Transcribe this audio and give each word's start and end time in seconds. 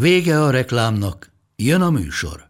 Vége 0.00 0.42
a 0.42 0.50
reklámnak, 0.50 1.32
jön 1.56 1.80
a 1.80 1.90
műsor. 1.90 2.48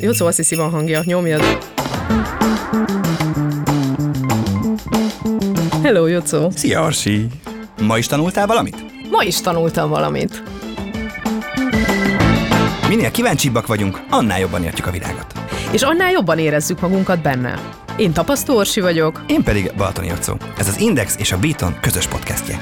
Jó, 0.00 0.12
szóval 0.12 0.28
azt 0.28 0.36
hiszi 0.36 0.54
van 0.54 0.70
hangja, 0.70 1.02
nyomjad. 1.04 1.42
Hello, 5.82 6.06
Jocó. 6.06 6.50
Szia, 6.50 6.82
Arsi! 6.82 7.26
Ma 7.80 7.98
is 7.98 8.06
tanultál 8.06 8.46
valamit? 8.46 8.76
Ma 9.10 9.22
is 9.22 9.40
tanultam 9.40 9.90
valamit. 9.90 10.42
Minél 12.88 13.10
kíváncsibbak 13.10 13.66
vagyunk, 13.66 14.00
annál 14.10 14.40
jobban 14.40 14.62
értjük 14.64 14.86
a 14.86 14.90
világot. 14.90 15.26
És 15.72 15.82
annál 15.82 16.10
jobban 16.10 16.38
érezzük 16.38 16.80
magunkat 16.80 17.22
benne. 17.22 17.82
Én 17.96 18.12
Tapasztó 18.12 18.56
Orsi 18.56 18.80
vagyok. 18.80 19.24
Én 19.26 19.42
pedig 19.42 19.72
Balatoni 19.76 20.06
Jocó. 20.06 20.36
Ez 20.58 20.68
az 20.68 20.80
Index 20.80 21.16
és 21.18 21.32
a 21.32 21.38
Beaton 21.38 21.80
közös 21.80 22.06
podcastje. 22.06 22.58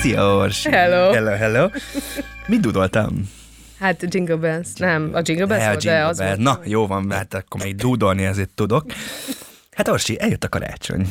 Szia, 0.00 0.36
Orsi! 0.36 0.70
Hello. 0.70 1.12
Hello, 1.12 1.30
hello! 1.30 1.68
Mit 2.46 2.60
dudoltam? 2.60 3.30
Hát 3.80 4.04
Jingle 4.08 4.36
Bells. 4.36 4.68
Nem, 4.76 5.10
a 5.12 5.20
Jingle 5.22 5.46
Bells 5.46 5.62
Ne, 5.62 5.68
a 5.68 5.70
volt, 5.70 5.84
de 5.84 5.90
Jingle 5.90 6.06
az 6.06 6.18
Bell. 6.18 6.36
Na, 6.36 6.60
jó 6.64 6.86
van, 6.86 7.10
hát 7.10 7.34
akkor 7.34 7.62
még 7.62 7.76
dúdolni 7.76 8.24
ezért 8.24 8.50
tudok. 8.50 8.84
Hát 9.70 9.88
Orsi, 9.88 10.20
eljött 10.20 10.44
a 10.44 10.48
karácsony. 10.48 11.06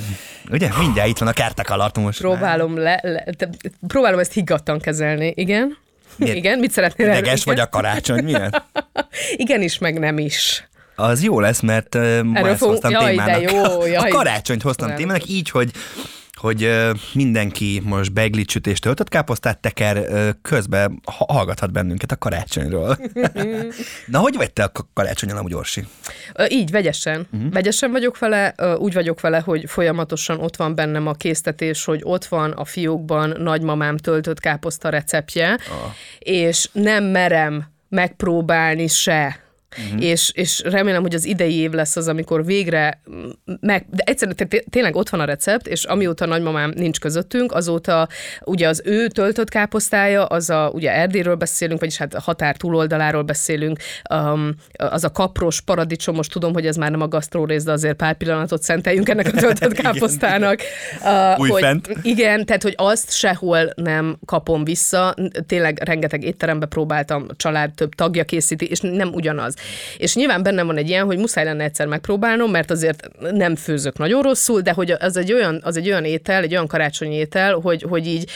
Ugye? 0.51 0.69
Mindjárt 0.79 1.09
itt 1.09 1.17
van 1.17 1.27
a 1.27 1.33
kártak 1.33 1.97
most. 1.97 2.19
Próbálom, 2.19 2.77
le, 2.77 2.99
le, 3.01 3.23
te, 3.37 3.49
próbálom 3.87 4.19
ezt 4.19 4.33
higgadtan 4.33 4.79
kezelni. 4.79 5.33
Igen? 5.35 5.77
Miért? 6.15 6.35
Igen, 6.35 6.59
mit 6.59 6.71
szeretnél? 6.71 7.07
Ideges 7.07 7.43
vagy 7.43 7.59
a 7.59 7.69
karácsony, 7.69 8.23
miért? 8.23 8.63
Igen 9.35 9.61
is, 9.61 9.77
meg 9.77 9.99
nem 9.99 10.17
is. 10.17 10.67
Az 10.95 11.23
jó 11.23 11.39
lesz, 11.39 11.59
mert 11.59 11.95
uh, 11.95 12.21
ma 12.21 12.47
ezt 12.47 12.63
hoztam 12.63 12.91
jaj, 12.91 13.09
témának. 13.09 13.51
jó, 13.51 13.85
jaj. 13.85 13.95
A 13.95 14.07
karácsonyt 14.07 14.61
hoztam 14.61 14.87
Nem. 14.87 14.97
témának 14.97 15.27
így, 15.27 15.49
hogy 15.49 15.71
hogy 16.43 16.69
mindenki 17.13 17.81
most 17.83 18.13
beiglit 18.13 18.49
sütést 18.49 18.81
töltött 18.81 19.09
káposztát 19.09 19.59
teker, 19.59 19.97
ö, 19.97 20.29
közben 20.41 21.01
ha- 21.05 21.33
hallgathat 21.33 21.71
bennünket 21.71 22.11
a 22.11 22.17
karácsonyról. 22.17 22.97
Na, 24.05 24.19
hogy 24.19 24.35
vagy 24.35 24.53
te 24.53 24.63
a 24.63 24.71
ka- 24.71 24.87
karácsonyon 24.93 25.37
amúgy, 25.37 25.53
Orsi? 25.53 25.87
Így, 26.47 26.71
vegyesen. 26.71 27.27
Uh-huh. 27.33 27.51
Vegyesen 27.51 27.91
vagyok 27.91 28.19
vele, 28.19 28.55
úgy 28.77 28.93
vagyok 28.93 29.21
vele, 29.21 29.39
hogy 29.39 29.63
folyamatosan 29.67 30.39
ott 30.39 30.55
van 30.55 30.75
bennem 30.75 31.07
a 31.07 31.13
késztetés, 31.13 31.85
hogy 31.85 32.01
ott 32.03 32.25
van 32.25 32.51
a 32.51 32.65
fiókban 32.65 33.35
nagymamám 33.39 33.97
töltött 33.97 34.39
káposzta 34.39 34.89
receptje, 34.89 35.51
oh. 35.51 35.93
és 36.19 36.69
nem 36.71 37.03
merem 37.03 37.65
megpróbálni 37.89 38.87
se. 38.87 39.42
Uh-huh. 39.77 40.03
És, 40.03 40.31
és 40.33 40.61
remélem, 40.65 41.01
hogy 41.01 41.13
az 41.13 41.25
idei 41.25 41.57
év 41.57 41.71
lesz 41.71 41.95
az, 41.95 42.07
amikor 42.07 42.45
végre 42.45 43.01
meg, 43.59 43.85
de 43.89 44.03
egyszerűen 44.05 44.35
té- 44.35 44.47
té- 44.47 44.65
tényleg 44.69 44.95
ott 44.95 45.09
van 45.09 45.19
a 45.19 45.25
recept, 45.25 45.67
és 45.67 45.83
amióta 45.83 46.25
nagymamám 46.25 46.71
nincs 46.75 46.99
közöttünk, 46.99 47.51
azóta 47.51 48.07
ugye 48.43 48.67
az 48.67 48.81
ő 48.85 49.07
töltött 49.07 49.49
káposztája, 49.49 50.25
az 50.25 50.49
a, 50.49 50.71
ugye 50.73 50.91
Erdélyről 50.91 51.35
beszélünk, 51.35 51.79
vagyis 51.79 51.97
hát 51.97 52.13
a 52.13 52.21
határ 52.21 52.57
túloldaláról 52.57 53.21
beszélünk, 53.23 53.79
um, 54.13 54.55
az 54.77 55.03
a 55.03 55.11
kapros 55.11 55.61
paradicsomos, 55.61 56.27
tudom, 56.27 56.53
hogy 56.53 56.65
ez 56.65 56.75
már 56.75 56.91
nem 56.91 57.01
a 57.01 57.07
gasztrórész, 57.07 57.63
de 57.63 57.71
azért 57.71 57.95
pár 57.95 58.17
pillanatot 58.17 58.63
szenteljünk 58.63 59.09
ennek 59.09 59.27
a 59.27 59.31
töltött 59.31 59.73
káposztának. 59.81 60.61
Uh, 61.01 61.37
hogy, 61.37 61.51
Újfent. 61.51 61.89
igen, 62.01 62.45
tehát, 62.45 62.63
hogy 62.63 62.73
azt 62.77 63.11
sehol 63.11 63.71
nem 63.75 64.17
kapom 64.25 64.63
vissza. 64.63 65.15
Tényleg 65.47 65.81
rengeteg 65.83 66.23
étterembe 66.23 66.65
próbáltam, 66.65 67.27
család 67.35 67.71
több 67.73 67.95
tagja 67.95 68.23
készíti, 68.23 68.65
és 68.65 68.79
nem 68.79 69.09
ugyanaz. 69.13 69.55
És 69.97 70.15
nyilván 70.15 70.43
bennem 70.43 70.65
van 70.65 70.77
egy 70.77 70.89
ilyen, 70.89 71.05
hogy 71.05 71.17
muszáj 71.17 71.43
lenne 71.43 71.63
egyszer 71.63 71.87
megpróbálnom, 71.87 72.51
mert 72.51 72.71
azért 72.71 73.07
nem 73.31 73.55
főzök 73.55 73.97
nagyon 73.97 74.21
rosszul, 74.21 74.61
de 74.61 74.71
hogy 74.71 74.91
az 74.91 75.17
egy 75.17 75.33
olyan, 75.33 75.59
az 75.63 75.77
egy 75.77 75.87
olyan 75.87 76.05
étel, 76.05 76.43
egy 76.43 76.51
olyan 76.51 76.67
karácsonyi 76.67 77.15
étel, 77.15 77.53
hogy, 77.53 77.85
hogy 77.89 78.07
így, 78.07 78.29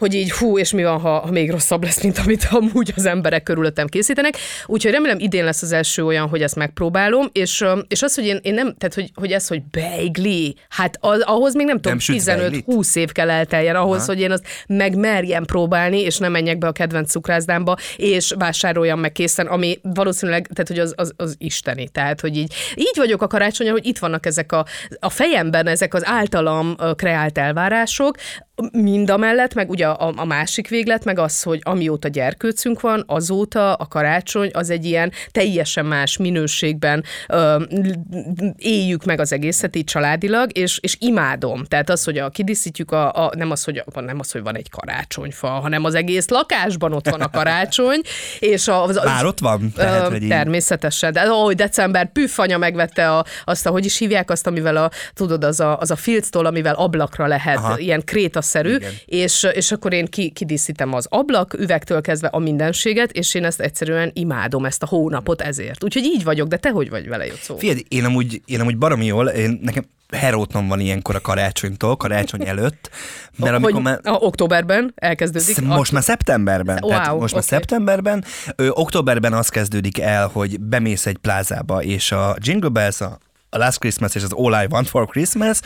hogy 0.00 0.14
így 0.14 0.32
hú, 0.32 0.58
és 0.58 0.72
mi 0.72 0.82
van, 0.82 1.00
ha, 1.00 1.18
ha 1.18 1.30
még 1.30 1.50
rosszabb 1.50 1.82
lesz, 1.82 2.02
mint 2.02 2.18
amit 2.18 2.48
amúgy 2.50 2.92
az 2.96 3.06
emberek 3.06 3.42
körülöttem 3.42 3.86
készítenek. 3.86 4.36
Úgyhogy 4.66 4.92
remélem 4.92 5.18
idén 5.18 5.44
lesz 5.44 5.62
az 5.62 5.72
első 5.72 6.04
olyan, 6.04 6.28
hogy 6.28 6.42
ezt 6.42 6.56
megpróbálom, 6.56 7.28
és, 7.32 7.64
és 7.88 8.02
az, 8.02 8.14
hogy 8.14 8.24
én, 8.24 8.38
én 8.42 8.54
nem, 8.54 8.74
tehát 8.78 8.94
hogy, 8.94 9.10
hogy 9.14 9.32
ez, 9.32 9.48
hogy 9.48 9.62
beigli, 9.70 10.56
hát 10.68 10.96
az, 11.00 11.20
ahhoz 11.20 11.54
még 11.54 11.66
nem 11.66 11.80
tudom, 11.80 11.98
sütsz 11.98 12.24
beiglit? 12.24 12.64
15-20 12.66 12.96
év 12.96 13.12
kell 13.12 13.30
elteljen 13.30 13.76
ahhoz, 13.76 13.96
Aha. 13.96 14.06
hogy 14.06 14.20
én 14.20 14.30
azt 14.30 14.44
megmerjem 14.66 15.44
próbálni, 15.44 16.00
és 16.00 16.18
nem 16.18 16.32
menjek 16.32 16.58
be 16.58 16.66
a 16.66 16.72
kedvenc 16.72 17.10
cukrászdámba, 17.10 17.76
és 17.96 18.34
vásároljam 18.38 19.00
meg 19.00 19.12
készen, 19.12 19.46
ami 19.46 19.78
valószínűleg, 19.82 20.48
tehát 20.62 20.68
hogy 20.68 20.78
az, 20.78 20.94
az, 20.96 21.12
az 21.16 21.34
isteni. 21.38 21.88
Tehát, 21.88 22.20
hogy 22.20 22.36
így, 22.36 22.54
így 22.74 22.96
vagyok 22.96 23.22
a 23.22 23.26
karácsonyon, 23.26 23.72
hogy 23.72 23.86
itt 23.86 23.98
vannak 23.98 24.26
ezek 24.26 24.52
a, 24.52 24.64
a 24.98 25.10
fejemben 25.10 25.66
ezek 25.66 25.94
az 25.94 26.06
általam 26.06 26.76
kreált 26.96 27.38
elvárások, 27.38 28.16
mind 28.72 29.10
a 29.10 29.16
mellett, 29.16 29.54
meg 29.54 29.70
ugye 29.70 29.86
a, 29.86 30.12
a 30.16 30.24
másik 30.24 30.68
véglet, 30.68 31.04
meg 31.04 31.18
az, 31.18 31.42
hogy 31.42 31.60
amióta 31.62 32.08
gyerkőcünk 32.08 32.80
van, 32.80 33.04
azóta 33.06 33.74
a 33.74 33.86
karácsony 33.86 34.50
az 34.52 34.70
egy 34.70 34.84
ilyen 34.84 35.12
teljesen 35.30 35.86
más 35.86 36.16
minőségben 36.16 37.04
ö, 37.28 37.62
éljük 38.56 39.04
meg 39.04 39.20
az 39.20 39.32
egészet 39.32 39.76
így 39.76 39.84
családilag, 39.84 40.56
és, 40.58 40.78
és 40.82 40.96
imádom. 40.98 41.64
Tehát 41.64 41.90
az, 41.90 42.04
hogy 42.04 42.18
a, 42.18 42.28
kidíszítjük 42.28 42.90
a, 42.92 43.12
a 43.26 43.32
nem, 43.36 43.50
az, 43.50 43.64
hogy, 43.64 43.82
a, 43.92 44.00
nem 44.00 44.18
az, 44.18 44.32
hogy 44.32 44.42
van 44.42 44.56
egy 44.56 44.70
karácsonyfa, 44.70 45.48
hanem 45.48 45.84
az 45.84 45.94
egész 45.94 46.28
lakásban 46.28 46.92
ott 46.92 47.08
van 47.08 47.20
a 47.20 47.30
karácsony, 47.30 48.00
és 48.38 48.68
a, 48.68 48.82
az, 48.82 48.96
az, 48.96 49.04
Már 49.04 49.24
ott 49.24 49.38
van? 49.38 49.72
Hogy 50.08 50.22
így- 50.22 50.28
Természetesen. 50.28 51.12
De 51.12 51.20
ahogy 51.20 51.56
december 51.56 52.12
püffanya 52.12 52.58
megvette 52.58 53.10
a, 53.10 53.24
azt, 53.44 53.66
a, 53.66 53.70
hogy 53.70 53.84
is 53.84 53.98
hívják 53.98 54.30
azt, 54.30 54.46
amivel 54.46 54.76
a, 54.76 54.90
tudod, 55.14 55.44
az 55.44 55.60
a, 55.60 55.78
az 55.78 55.90
a 55.90 55.96
filctól, 55.96 56.46
amivel 56.46 56.74
ablakra 56.74 57.26
lehet, 57.26 57.56
Aha. 57.56 57.78
Ilyen 57.78 58.04
Igen. 58.56 58.92
és, 59.04 59.46
és 59.52 59.72
akkor 59.72 59.92
én 59.92 60.06
ki, 60.06 60.30
kidíszítem 60.30 60.94
az 60.94 61.06
ablak, 61.08 61.54
üvegtől 61.58 62.00
kezdve 62.00 62.28
a 62.28 62.38
mindenséget, 62.38 63.12
és 63.12 63.34
én 63.34 63.44
ezt 63.44 63.60
egyszerűen 63.60 64.10
imádom, 64.14 64.64
ezt 64.64 64.82
a 64.82 64.86
hónapot 64.86 65.40
ezért. 65.40 65.84
Úgyhogy 65.84 66.04
így 66.04 66.24
vagyok, 66.24 66.48
de 66.48 66.56
te 66.56 66.70
hogy 66.70 66.90
vagy 66.90 67.08
vele, 67.08 67.26
Jocó? 67.26 67.56
Figyelj, 67.56 67.82
én 67.88 68.04
amúgy, 68.04 68.42
én 68.44 68.60
amúgy 68.60 68.78
baromi 68.78 69.06
jól, 69.06 69.26
én, 69.28 69.58
nekem 69.62 69.84
herótnom 70.16 70.68
van 70.68 70.80
ilyenkor 70.80 71.14
a 71.14 71.20
karácsonytól, 71.20 71.96
karácsony 71.96 72.46
előtt, 72.46 72.90
mert 73.36 73.54
amikor 73.54 73.72
hogy 73.72 73.82
már... 73.82 74.00
a, 74.02 74.10
októberben 74.10 74.92
elkezdődik. 74.94 75.54
Sz- 75.54 75.64
Most 75.64 75.92
már 75.92 76.02
szeptemberben. 76.02 76.78
Wow, 76.80 76.90
tehát 76.90 77.18
most 77.18 77.34
már 77.34 77.42
oké. 77.42 77.54
szeptemberben. 77.54 78.24
Ö, 78.56 78.68
októberben 78.68 79.32
az 79.32 79.48
kezdődik 79.48 80.00
el, 80.00 80.26
hogy 80.32 80.60
bemész 80.60 81.06
egy 81.06 81.16
plázába, 81.16 81.82
és 81.82 82.12
a 82.12 82.36
Jingle 82.38 82.68
Bells, 82.68 83.00
a 83.00 83.18
a 83.50 83.58
Last 83.58 83.78
Christmas 83.78 84.14
és 84.14 84.22
az 84.22 84.32
All 84.32 84.62
I 84.62 84.66
Want 84.70 84.88
for 84.88 85.06
Christmas 85.06 85.60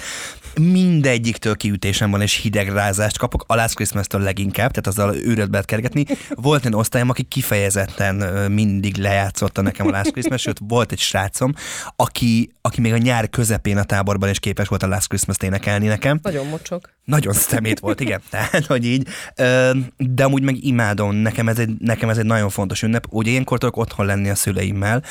mindegyiktől 0.60 1.56
kiütésem 1.56 2.10
van, 2.10 2.20
és 2.20 2.34
hidegrázást 2.34 3.18
kapok. 3.18 3.44
A 3.46 3.54
Last 3.54 3.74
Christmas-től 3.74 4.20
leginkább, 4.20 4.70
tehát 4.70 4.86
azzal 4.86 5.16
őröt 5.16 5.50
lehet 5.50 5.66
kergetni. 5.66 6.04
Volt 6.30 6.64
egy 6.64 6.74
osztályom, 6.74 7.08
aki 7.08 7.22
kifejezetten 7.22 8.50
mindig 8.52 8.96
lejátszotta 8.96 9.62
nekem 9.62 9.86
a 9.86 9.90
Last 9.90 10.12
Christmas, 10.12 10.40
sőt, 10.40 10.58
volt 10.68 10.92
egy 10.92 10.98
srácom, 10.98 11.54
aki, 11.96 12.52
aki 12.60 12.80
még 12.80 12.92
a 12.92 12.96
nyár 12.96 13.30
közepén 13.30 13.78
a 13.78 13.84
táborban 13.84 14.28
is 14.28 14.38
képes 14.38 14.68
volt 14.68 14.82
a 14.82 14.86
Last 14.86 15.08
Christmas-t 15.08 15.42
énekelni 15.42 15.86
nekem. 15.86 16.18
Nagyon 16.22 16.46
mocsok. 16.46 16.93
Nagyon 17.04 17.32
szemét 17.32 17.78
volt, 17.78 18.00
igen. 18.00 18.20
Tehát, 18.30 18.66
hogy 18.66 18.84
így. 18.86 19.08
De 19.96 20.24
amúgy 20.24 20.42
meg 20.42 20.64
imádom, 20.64 21.14
nekem 21.14 21.48
ez 21.48 21.58
egy, 21.58 21.70
nekem 21.78 22.08
ez 22.08 22.18
egy 22.18 22.26
nagyon 22.26 22.50
fontos 22.50 22.82
ünnep. 22.82 23.06
Ugye 23.10 23.30
ilyenkor 23.30 23.58
tudok 23.58 23.76
otthon 23.76 24.06
lenni 24.06 24.28
a 24.28 24.34
szüleimmel. 24.34 25.02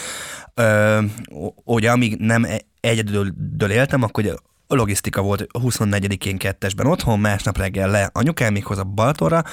Ugye 1.64 1.92
amíg 1.92 2.16
nem 2.16 2.44
e- 2.44 2.62
egyedül 2.80 3.34
éltem, 3.72 4.04
akkor 4.04 4.42
a 4.68 4.76
logisztika 4.76 5.22
volt 5.22 5.48
24-én 5.54 6.38
kettesben 6.38 6.88
otthon, 6.88 7.20
másnap 7.20 7.58
reggel 7.58 7.90
le 7.90 8.10
anyukámikhoz 8.14 8.78
a 8.78 8.84
Balatonra. 8.84 9.44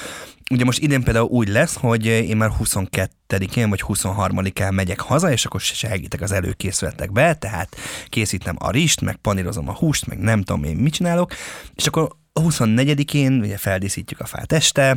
Ugye 0.51 0.65
most 0.65 0.79
idén 0.79 1.03
például 1.03 1.29
úgy 1.29 1.49
lesz, 1.49 1.77
hogy 1.77 2.07
én 2.07 2.37
már 2.37 2.51
22-én 2.63 3.69
vagy 3.69 3.83
23-án 3.87 4.75
megyek 4.75 5.01
haza, 5.01 5.33
és 5.33 5.45
akkor 5.45 5.61
segítek 5.61 6.21
az 6.21 6.33
előkészületekbe, 6.33 7.35
tehát 7.35 7.77
készítem 8.09 8.57
a 8.59 8.71
rist, 8.71 9.01
meg 9.01 9.17
panírozom 9.17 9.69
a 9.69 9.75
húst, 9.75 10.07
meg 10.07 10.19
nem 10.19 10.43
tudom 10.43 10.65
én 10.65 10.77
mit 10.77 10.93
csinálok, 10.93 11.33
és 11.75 11.87
akkor 11.87 12.19
a 12.33 12.41
24-én 12.41 13.33
ugye 13.41 13.57
feldíszítjük 13.57 14.21
a 14.21 14.27
fát 14.27 14.53
este, 14.53 14.97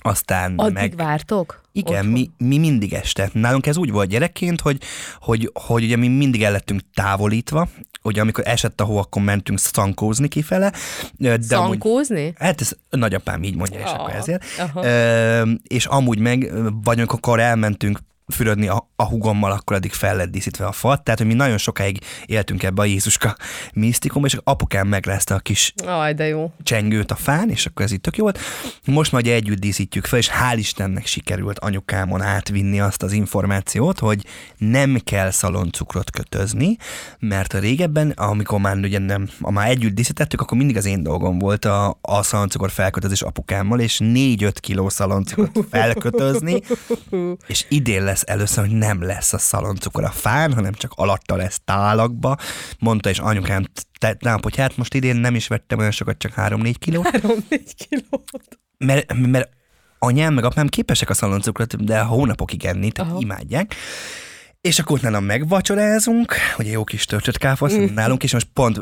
aztán 0.00 0.54
Addig 0.56 0.72
meg... 0.74 0.96
vártok? 0.96 1.60
Igen, 1.72 1.94
Otthon? 1.98 2.10
mi, 2.12 2.30
mi 2.38 2.58
mindig 2.58 2.92
este. 2.92 3.30
Nálunk 3.32 3.66
ez 3.66 3.76
úgy 3.76 3.90
volt 3.90 4.08
gyerekként, 4.08 4.60
hogy, 4.60 4.78
hogy, 5.20 5.50
hogy 5.54 5.84
ugye 5.84 5.96
mi 5.96 6.08
mindig 6.08 6.42
el 6.42 6.52
lettünk 6.52 6.80
távolítva, 6.94 7.68
ugye 8.02 8.20
amikor 8.20 8.46
esett 8.46 8.80
a 8.80 8.84
hó, 8.84 8.96
akkor 8.96 9.22
mentünk 9.22 9.58
szankózni 9.58 10.28
kifele. 10.28 10.72
De 11.16 11.40
Szankózni? 11.40 12.20
Amúgy, 12.20 12.34
hát 12.38 12.60
ez 12.60 12.72
nagyapám 12.90 13.42
így 13.42 13.56
mondja, 13.56 13.78
és 13.78 13.84
Ah, 13.84 14.00
akkor 14.00 14.14
ezért. 14.14 14.44
aha. 14.58 14.84
Ö, 14.86 15.50
és 15.62 15.86
amúgy 15.86 16.18
meg, 16.18 16.52
vagy 16.82 17.00
amikor 17.00 17.40
elmentünk 17.40 17.98
fürödni 18.28 18.68
a, 18.68 18.90
a 18.96 19.04
hugommal, 19.04 19.50
akkor 19.50 19.76
addig 19.76 19.92
fel 19.92 20.16
lett 20.16 20.30
díszítve 20.30 20.66
a 20.66 20.72
fal. 20.72 21.02
Tehát, 21.02 21.20
hogy 21.20 21.28
mi 21.28 21.34
nagyon 21.34 21.58
sokáig 21.58 21.98
éltünk 22.26 22.62
ebbe 22.62 22.82
a 22.82 22.84
Jézuska 22.84 23.36
misztikum, 23.72 24.24
és 24.24 24.36
apukám 24.44 24.88
meglázta 24.88 25.34
a 25.34 25.38
kis 25.38 25.72
Aj, 25.86 26.14
de 26.14 26.26
jó. 26.26 26.52
csengőt 26.62 27.10
a 27.10 27.14
fán, 27.14 27.50
és 27.50 27.66
akkor 27.66 27.84
ez 27.84 27.92
itt 27.92 28.02
tök 28.02 28.16
jó 28.16 28.22
volt. 28.22 28.38
Most 28.84 29.12
ugye 29.12 29.34
együtt 29.34 29.58
díszítjük 29.58 30.04
fel, 30.04 30.18
és 30.18 30.30
hál' 30.30 30.56
Istennek 30.56 31.06
sikerült 31.06 31.58
anyukámon 31.58 32.22
átvinni 32.22 32.80
azt 32.80 33.02
az 33.02 33.12
információt, 33.12 33.98
hogy 33.98 34.24
nem 34.56 34.98
kell 35.04 35.30
szaloncukrot 35.30 36.10
kötözni, 36.10 36.76
mert 37.18 37.54
a 37.54 37.58
régebben, 37.58 38.10
amikor 38.10 38.60
már 38.60 38.76
ugye 38.76 38.98
nem, 38.98 39.28
már 39.38 39.68
együtt 39.68 39.94
díszítettük, 39.94 40.40
akkor 40.40 40.58
mindig 40.58 40.76
az 40.76 40.84
én 40.84 41.02
dolgom 41.02 41.38
volt 41.38 41.64
a, 41.64 41.98
a 42.00 42.22
szaloncukor 42.22 42.70
felkötözés 42.70 43.22
apukámmal, 43.22 43.80
és 43.80 44.00
4-5 44.02 44.52
kiló 44.60 44.88
szaloncukrot 44.88 45.66
felkötözni, 45.70 46.62
és 47.46 47.64
idén 47.68 48.04
lesz 48.04 48.17
először, 48.22 48.66
hogy 48.66 48.76
nem 48.76 49.02
lesz 49.02 49.32
a 49.32 49.38
szaloncukor 49.38 50.04
a 50.04 50.10
fán, 50.10 50.52
hanem 50.54 50.72
csak 50.72 50.92
alatta 50.96 51.36
lesz 51.36 51.60
tálakba. 51.64 52.36
Mondta 52.78 53.08
és 53.08 53.18
anyukám 53.18 53.64
tegnap, 53.98 54.42
hogy 54.42 54.56
hát 54.56 54.76
most 54.76 54.94
idén 54.94 55.16
nem 55.16 55.34
is 55.34 55.46
vettem 55.48 55.78
olyan 55.78 55.90
sokat, 55.90 56.18
csak 56.18 56.32
3-4 56.36 56.74
kiló. 56.78 57.04
3-4 57.12 57.60
kilót. 57.88 58.30
Mert, 58.78 59.14
mert 59.14 59.50
anyám 59.98 60.34
meg 60.34 60.44
apám 60.44 60.66
képesek 60.68 61.10
a 61.10 61.14
szaloncukrot, 61.14 61.84
de 61.84 62.00
hónapokig 62.00 62.64
enni, 62.64 62.90
tehát 62.92 63.10
Aha. 63.10 63.20
imádják. 63.20 63.74
És 64.60 64.78
akkor 64.78 64.98
utána 64.98 65.20
megvacsorázunk, 65.20 66.34
ugye 66.58 66.70
jó 66.70 66.84
kis 66.84 67.04
törcsöt 67.04 67.38
káposzta 67.38 67.80
Mhm. 67.80 67.94
nálunk, 67.94 68.22
és 68.22 68.32
most 68.32 68.48
pont 68.52 68.80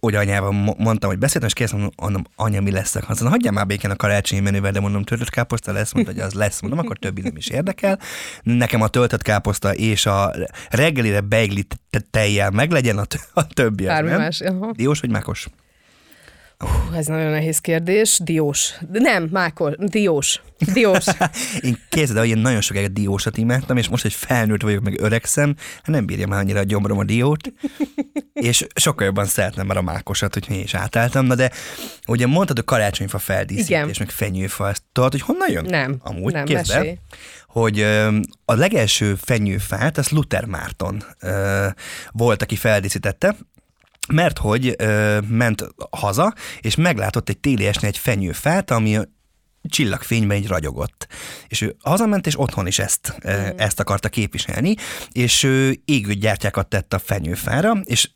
hogy 0.00 0.14
anyával 0.14 0.50
mo- 0.50 0.78
mondtam, 0.78 1.10
hogy 1.10 1.18
beszéltem, 1.18 1.48
és 1.48 1.54
kérdeztem, 1.54 1.90
mondom, 1.96 2.24
anya, 2.36 2.60
mi 2.60 2.70
lesz? 2.70 2.94
Azt 2.94 3.06
mondom, 3.06 3.30
hagyjál 3.30 3.52
már 3.52 3.66
békén 3.66 3.90
a 3.90 3.96
karácsonyi 3.96 4.40
menüvel, 4.40 4.72
de 4.72 4.80
mondom, 4.80 5.02
töltött 5.04 5.30
káposzta 5.30 5.72
lesz, 5.72 5.92
mondta, 5.92 6.12
hogy 6.12 6.20
az 6.20 6.32
lesz, 6.32 6.60
mondom, 6.60 6.78
akkor 6.80 6.98
többi 6.98 7.20
nem 7.20 7.36
is 7.36 7.48
érdekel. 7.48 7.98
Nekem 8.42 8.82
a 8.82 8.88
töltött 8.88 9.22
káposzta 9.22 9.74
és 9.74 10.06
a 10.06 10.34
reggelire 10.70 11.20
beigli 11.20 11.66
te- 11.90 12.00
tejjel 12.10 12.50
meglegyen, 12.50 12.98
a, 12.98 13.04
t- 13.04 13.28
a 13.32 13.46
többi 13.46 13.84
Bármi 13.84 14.10
más. 14.10 14.40
Diós 14.76 15.00
vagy 15.00 15.10
mákos? 15.10 15.46
Hú, 16.58 16.94
ez 16.94 17.06
nagyon 17.06 17.30
nehéz 17.30 17.58
kérdés. 17.58 18.20
Diós. 18.22 18.74
Nem, 18.92 19.28
Mákol. 19.30 19.76
Diós. 19.78 20.40
Diós. 20.72 21.06
Én 21.60 21.78
képzeld, 21.88 22.18
hogy 22.18 22.28
én 22.28 22.38
nagyon 22.38 22.60
sokáig 22.60 22.84
a 22.86 22.88
diósat 22.88 23.36
imádtam, 23.36 23.76
és 23.76 23.88
most, 23.88 24.02
hogy 24.02 24.12
felnőtt 24.12 24.62
vagyok, 24.62 24.82
meg 24.82 25.00
öregszem, 25.00 25.54
hát 25.74 25.86
nem 25.86 26.06
bírja 26.06 26.26
már 26.26 26.40
annyira 26.40 26.58
a 26.58 26.62
gyomrom 26.62 26.98
a 26.98 27.04
diót, 27.04 27.52
és 28.32 28.66
sokkal 28.74 29.06
jobban 29.06 29.24
szeretném 29.24 29.66
már 29.66 29.76
a 29.76 29.82
mákosat, 29.82 30.34
hogy 30.34 30.50
én 30.50 30.62
is 30.62 30.74
átálltam, 30.74 31.26
na 31.26 31.34
de 31.34 31.50
ugye 32.06 32.26
mondtad, 32.26 32.56
hogy 32.56 32.66
karácsonyfa 32.66 33.18
feldíszítés, 33.18 33.68
Igen. 33.68 33.94
meg 33.98 34.10
fenyőfa, 34.10 34.68
ezt 34.68 34.82
tudod, 34.92 35.10
hogy 35.10 35.20
honnan 35.20 35.50
jön? 35.50 35.64
Nem, 35.64 35.96
Amúgy, 36.02 36.32
nem, 36.32 36.44
képzeld 36.44 36.98
hogy 37.48 37.80
a 38.44 38.54
legelső 38.54 39.14
fenyőfát, 39.14 39.98
az 39.98 40.08
Luther 40.08 40.44
Márton 40.44 41.04
volt, 42.12 42.42
aki 42.42 42.56
feldíszítette, 42.56 43.36
mert 44.12 44.38
hogy 44.38 44.74
ö, 44.78 45.18
ment 45.28 45.66
haza, 45.90 46.34
és 46.60 46.74
meglátott 46.74 47.28
egy 47.28 47.38
téli 47.38 47.66
esni 47.66 47.86
egy 47.86 47.98
fenyőfát, 47.98 48.70
ami 48.70 48.98
csillagfényben 49.68 50.36
így 50.36 50.46
ragyogott. 50.46 51.06
És 51.48 51.60
ő 51.60 51.76
hazament, 51.82 52.26
és 52.26 52.40
otthon 52.40 52.66
is 52.66 52.78
ezt, 52.78 53.14
Mm. 53.28 53.30
ezt 53.56 53.80
akarta 53.80 54.08
képviselni, 54.08 54.74
és 55.12 55.42
ő 55.42 55.76
égőgyártyákat 55.84 56.68
tett 56.68 56.94
a 56.94 56.98
fenyőfára, 56.98 57.72
és 57.84 58.10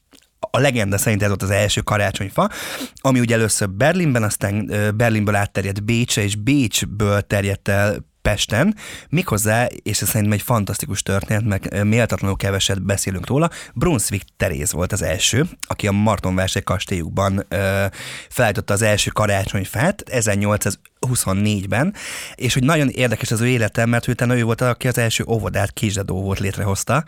a 0.51 0.59
legenda 0.59 0.99
szerint 0.99 1.23
ez 1.23 1.29
volt 1.29 1.43
az 1.43 1.51
első 1.51 1.81
karácsonyfa, 1.81 2.51
ami 2.95 3.21
ugye 3.21 3.35
először 3.35 3.71
Berlinben, 3.71 4.23
aztán 4.23 4.73
Berlinből 4.95 5.35
átterjedt 5.35 5.85
Bécsre, 5.85 6.23
és 6.23 6.37
Bécsből 6.37 7.21
terjedt 7.21 7.69
el 7.69 8.11
Pesten, 8.23 8.77
méghozzá, 9.09 9.67
és 9.83 10.01
ez 10.03 10.09
szerintem 10.09 10.33
egy 10.33 10.43
fantasztikus 10.43 11.03
történet, 11.03 11.45
meg 11.45 11.67
ö, 11.71 11.83
méltatlanul 11.83 12.37
keveset 12.37 12.83
beszélünk 12.83 13.27
róla, 13.27 13.51
Brunswick 13.75 14.27
Teréz 14.37 14.73
volt 14.73 14.93
az 14.93 15.03
első, 15.03 15.47
aki 15.61 15.87
a 15.87 15.93
Martonvásárhely 15.93 16.63
kastélyukban 16.63 17.47
ö, 17.49 17.85
felállította 18.29 18.73
az 18.73 18.83
első 18.83 19.11
karácsonyfát 19.11 20.03
1824-ben, 20.07 21.95
és 22.35 22.55
hogy 22.55 22.65
nagyon 22.65 22.89
érdekes 22.89 23.31
az 23.31 23.41
ő 23.41 23.47
élete, 23.47 23.87
mert 23.87 24.09
ő 24.09 24.13
utána 24.13 24.37
ő 24.37 24.45
volt, 24.45 24.61
aki 24.61 24.89
az 24.89 24.99
első 24.99 25.25
óvodát 25.27 25.73
Kisdadó 25.73 26.23
volt 26.23 26.39
létrehozta, 26.39 27.05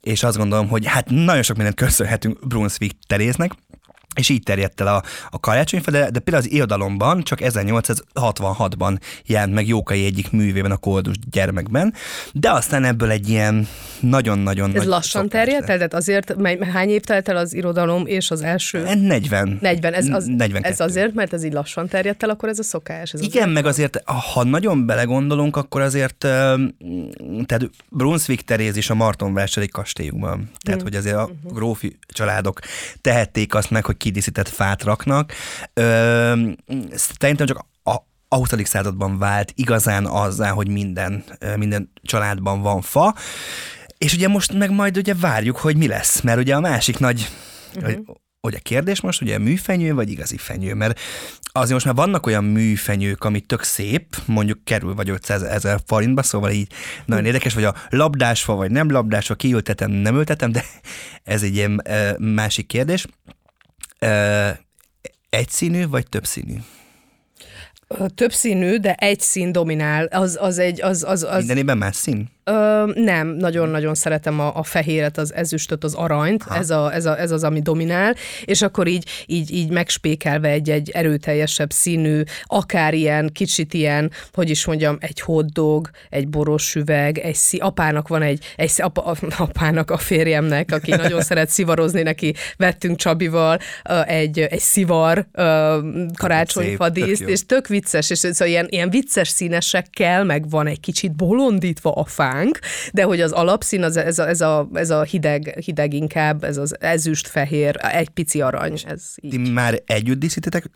és 0.00 0.22
azt 0.22 0.36
gondolom, 0.36 0.68
hogy 0.68 0.86
hát 0.86 1.10
nagyon 1.10 1.42
sok 1.42 1.56
mindent 1.56 1.76
köszönhetünk 1.76 2.46
Brunswick 2.46 2.96
Teréznek, 3.06 3.52
és 4.16 4.28
így 4.28 4.42
terjedt 4.42 4.80
el 4.80 4.86
a, 4.86 5.02
a 5.30 5.40
karácsonyfa, 5.40 5.90
de, 5.90 6.10
de 6.10 6.18
például 6.18 6.44
az 6.46 6.50
irodalomban 6.52 7.22
csak 7.22 7.38
1866-ban 7.42 8.98
jelent 9.26 9.52
meg 9.52 9.68
Jókai 9.68 10.04
egyik 10.04 10.30
művében, 10.30 10.70
a 10.70 10.76
Koldus 10.76 11.14
gyermekben, 11.30 11.94
de 12.32 12.50
aztán 12.50 12.84
ebből 12.84 13.10
egy 13.10 13.28
ilyen 13.28 13.68
nagyon-nagyon 14.00 14.68
Ez 14.68 14.76
nagy 14.76 14.86
lassan 14.86 15.28
terjedt 15.28 15.68
el? 15.68 15.76
Tehát 15.76 15.94
azért, 15.94 16.36
mely- 16.36 16.64
hány 16.64 16.88
év 16.88 17.02
telt 17.02 17.28
el 17.28 17.36
az 17.36 17.54
irodalom 17.54 18.06
és 18.06 18.30
az 18.30 18.42
első? 18.42 18.94
40. 18.94 19.58
40. 19.60 19.92
Ez, 19.92 20.08
az, 20.08 20.26
42. 20.26 20.68
ez 20.68 20.80
azért, 20.80 21.14
mert 21.14 21.32
ez 21.32 21.44
így 21.44 21.52
lassan 21.52 21.88
terjedt 21.88 22.22
el, 22.22 22.30
akkor 22.30 22.48
ez 22.48 22.58
a 22.58 22.62
szokás. 22.62 23.12
Ez 23.12 23.20
Igen, 23.20 23.48
meg 23.48 23.66
azért, 23.66 24.02
ha 24.32 24.44
nagyon 24.44 24.86
belegondolunk, 24.86 25.56
akkor 25.56 25.80
azért, 25.80 26.16
tehát 27.46 27.70
Brunswick 27.88 28.44
Teréz 28.44 28.76
is 28.76 28.90
a 28.90 28.94
Martonvásári 28.94 29.68
kastélyukban. 29.68 30.50
Tehát, 30.58 30.82
hogy 30.82 30.94
azért 30.94 31.16
a 31.16 31.30
grófi 31.42 31.98
családok 32.08 32.60
tehették 33.00 33.54
azt 33.54 33.70
meg, 33.70 33.84
hogy 33.84 33.96
kidíszített 34.06 34.48
fát 34.48 34.82
raknak. 34.82 35.32
Ö, 35.74 36.50
Szerintem 36.94 37.46
csak 37.46 37.66
a, 37.82 37.94
a 38.28 38.36
20. 38.36 38.52
században 38.64 39.18
vált 39.18 39.52
igazán 39.54 40.06
azzá, 40.06 40.50
hogy 40.50 40.68
minden, 40.68 41.24
minden 41.56 41.92
családban 42.02 42.62
van 42.62 42.80
fa. 42.80 43.14
És 43.98 44.14
ugye 44.14 44.28
most 44.28 44.52
meg 44.52 44.70
majd 44.70 44.96
ugye 44.96 45.14
várjuk, 45.14 45.56
hogy 45.56 45.76
mi 45.76 45.86
lesz, 45.86 46.20
mert 46.20 46.38
ugye 46.38 46.54
a 46.54 46.60
másik 46.60 46.98
nagy, 46.98 47.28
uh-huh. 47.74 47.98
hogy 48.40 48.54
a 48.54 48.58
kérdés 48.62 49.00
most 49.00 49.22
ugye 49.22 49.38
műfenyő 49.38 49.94
vagy 49.94 50.10
igazi 50.10 50.36
fenyő, 50.36 50.74
mert 50.74 51.00
azért 51.42 51.72
most 51.72 51.84
már 51.84 51.94
vannak 51.94 52.26
olyan 52.26 52.44
műfenyők, 52.44 53.24
ami 53.24 53.40
tök 53.40 53.62
szép, 53.62 54.16
mondjuk 54.26 54.64
kerül 54.64 54.94
vagy 54.94 55.10
500 55.10 55.42
ezer 55.42 55.80
forintba, 55.86 56.22
szóval 56.22 56.50
így 56.50 56.72
nagyon 57.04 57.24
érdekes, 57.24 57.54
vagy 57.54 57.64
a 57.64 57.74
labdásfa, 57.90 58.54
vagy 58.54 58.70
nem 58.70 58.90
labdásfa, 58.90 59.34
kiültetem, 59.34 59.90
nem 59.90 60.16
ültetem, 60.16 60.52
de 60.52 60.64
ez 61.34 61.42
egy 61.42 61.54
ilyen 61.54 61.82
másik 62.18 62.66
kérdés. 62.66 63.06
Egyszínű 65.30 65.88
vagy 65.88 66.08
többszínű? 66.08 66.56
Többszínű, 68.14 68.76
de 68.76 68.94
egy 68.94 69.20
szín 69.20 69.52
dominál. 69.52 70.04
Az, 70.04 70.36
az 70.40 70.58
egy, 70.58 70.82
az, 70.82 71.02
az, 71.02 71.22
az, 71.22 71.38
Mindenében 71.38 71.78
más 71.78 71.96
szín? 71.96 72.28
Ö, 72.50 72.92
nem, 72.94 73.28
nagyon-nagyon 73.28 73.94
szeretem 73.94 74.40
a, 74.40 74.56
a 74.56 74.62
fehéret, 74.62 75.18
az 75.18 75.34
ezüstöt, 75.34 75.84
az 75.84 75.94
aranyt, 75.94 76.44
ez, 76.50 76.70
a, 76.70 76.94
ez, 76.94 77.06
a, 77.06 77.20
ez 77.20 77.30
az, 77.30 77.44
ami 77.44 77.60
dominál, 77.60 78.14
és 78.44 78.62
akkor 78.62 78.86
így, 78.86 79.08
így, 79.26 79.52
így 79.54 79.70
megspékelve 79.70 80.48
egy-egy 80.48 80.90
erőteljesebb 80.90 81.70
színű, 81.70 82.22
akár 82.44 82.94
ilyen, 82.94 83.30
kicsit 83.32 83.74
ilyen, 83.74 84.10
hogy 84.32 84.50
is 84.50 84.64
mondjam, 84.64 84.96
egy 85.00 85.20
hotdog, 85.20 85.90
egy 86.10 86.28
boros 86.28 86.74
üveg, 86.74 87.18
egy 87.18 87.34
szí, 87.34 87.58
apának 87.58 88.08
van 88.08 88.22
egy, 88.22 88.44
egy 88.56 88.68
szí- 88.68 88.84
apa, 88.84 89.16
apának, 89.38 89.90
a 89.90 89.98
férjemnek, 89.98 90.72
aki 90.72 90.90
nagyon 91.04 91.22
szeret 91.22 91.48
szivarozni, 91.48 92.02
neki 92.02 92.34
vettünk 92.56 92.96
Csabival 92.96 93.58
egy, 94.06 94.38
egy 94.38 94.60
szivar 94.60 95.26
ö, 95.32 95.78
karácsonyfa 96.16 96.84
Szép, 96.84 96.94
tök 96.94 97.04
díszt, 97.04 97.20
jó. 97.20 97.28
és 97.28 97.46
tök 97.46 97.66
vicces, 97.66 98.10
és 98.10 98.18
szóval 98.18 98.48
ilyen, 98.48 98.66
ilyen 98.68 98.90
vicces 98.90 99.28
színesekkel, 99.28 100.24
meg 100.24 100.50
van 100.50 100.66
egy 100.66 100.80
kicsit 100.80 101.16
bolondítva 101.16 101.92
a 101.92 102.04
fánk, 102.36 102.58
de 102.92 103.02
hogy 103.02 103.20
az 103.20 103.32
alapszín, 103.32 103.82
az, 103.82 103.96
ez, 103.96 104.18
a, 104.18 104.28
ez, 104.28 104.40
a, 104.40 104.68
ez 104.72 104.90
a 104.90 105.02
hideg, 105.02 105.58
hideg 105.64 105.92
inkább, 105.92 106.44
ez 106.44 106.56
az 106.56 106.76
ezüst 106.80 107.28
fehér, 107.28 107.76
egy 107.80 108.08
pici 108.08 108.40
arany, 108.40 108.80
ez 108.86 109.14
így. 109.20 109.30
Ti 109.30 109.50
már 109.50 109.82
együtt 109.86 110.18
díszítitek 110.18 110.70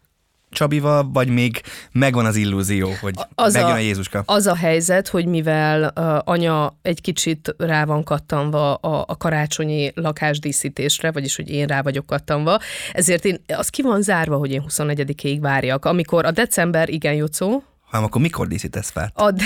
Csabival, 0.52 1.10
vagy 1.12 1.28
még 1.28 1.60
megvan 1.92 2.24
az 2.26 2.36
illúzió, 2.36 2.90
hogy 3.00 3.14
Az 3.34 3.52
megjön 3.52 3.70
a, 3.70 3.74
a- 3.74 3.78
Jézuska? 3.78 4.22
Az 4.26 4.46
a 4.46 4.54
helyzet, 4.54 5.08
hogy 5.08 5.26
mivel 5.26 5.92
uh, 5.96 6.18
anya 6.24 6.78
egy 6.82 7.00
kicsit 7.00 7.54
rá 7.58 7.84
van 7.84 8.04
kattanva 8.04 8.74
a, 8.74 9.04
a 9.08 9.16
karácsonyi 9.16 9.90
lakásdíszítésre, 9.94 11.12
vagyis 11.12 11.36
hogy 11.36 11.50
én 11.50 11.66
rá 11.66 11.82
vagyok 11.82 12.06
kattanva, 12.06 12.58
ezért 12.92 13.24
én, 13.24 13.44
az 13.56 13.68
ki 13.68 13.82
van 13.82 14.02
zárva, 14.02 14.36
hogy 14.36 14.50
én 14.52 14.64
24-ig 14.68 15.38
várjak. 15.40 15.84
Amikor 15.84 16.24
a 16.24 16.30
december, 16.30 16.88
igen, 16.88 17.14
Jocó, 17.14 17.62
Hanem 17.90 18.06
akkor 18.06 18.20
mikor 18.20 18.47
díszítesz 18.47 18.90
fel? 18.90 19.11
a, 19.14 19.30
de, 19.30 19.44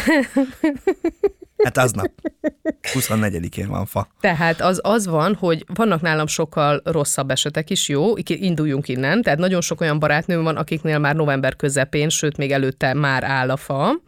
Hát 1.64 1.78
aznap. 1.78 2.10
24-én 2.82 3.68
van 3.68 3.86
fa. 3.86 4.08
Tehát 4.20 4.60
az, 4.60 4.80
az 4.82 5.06
van, 5.06 5.34
hogy 5.34 5.64
vannak 5.74 6.00
nálam 6.00 6.26
sokkal 6.26 6.80
rosszabb 6.84 7.30
esetek 7.30 7.70
is, 7.70 7.88
jó? 7.88 8.12
Induljunk 8.26 8.88
innen. 8.88 9.22
Tehát 9.22 9.38
nagyon 9.38 9.60
sok 9.60 9.80
olyan 9.80 9.98
barátnőm 9.98 10.42
van, 10.42 10.56
akiknél 10.56 10.98
már 10.98 11.14
november 11.14 11.56
közepén, 11.56 12.08
sőt 12.08 12.36
még 12.36 12.52
előtte 12.52 12.94
már 12.94 13.24
áll 13.24 13.50
a 13.50 13.56
fa. 13.56 14.00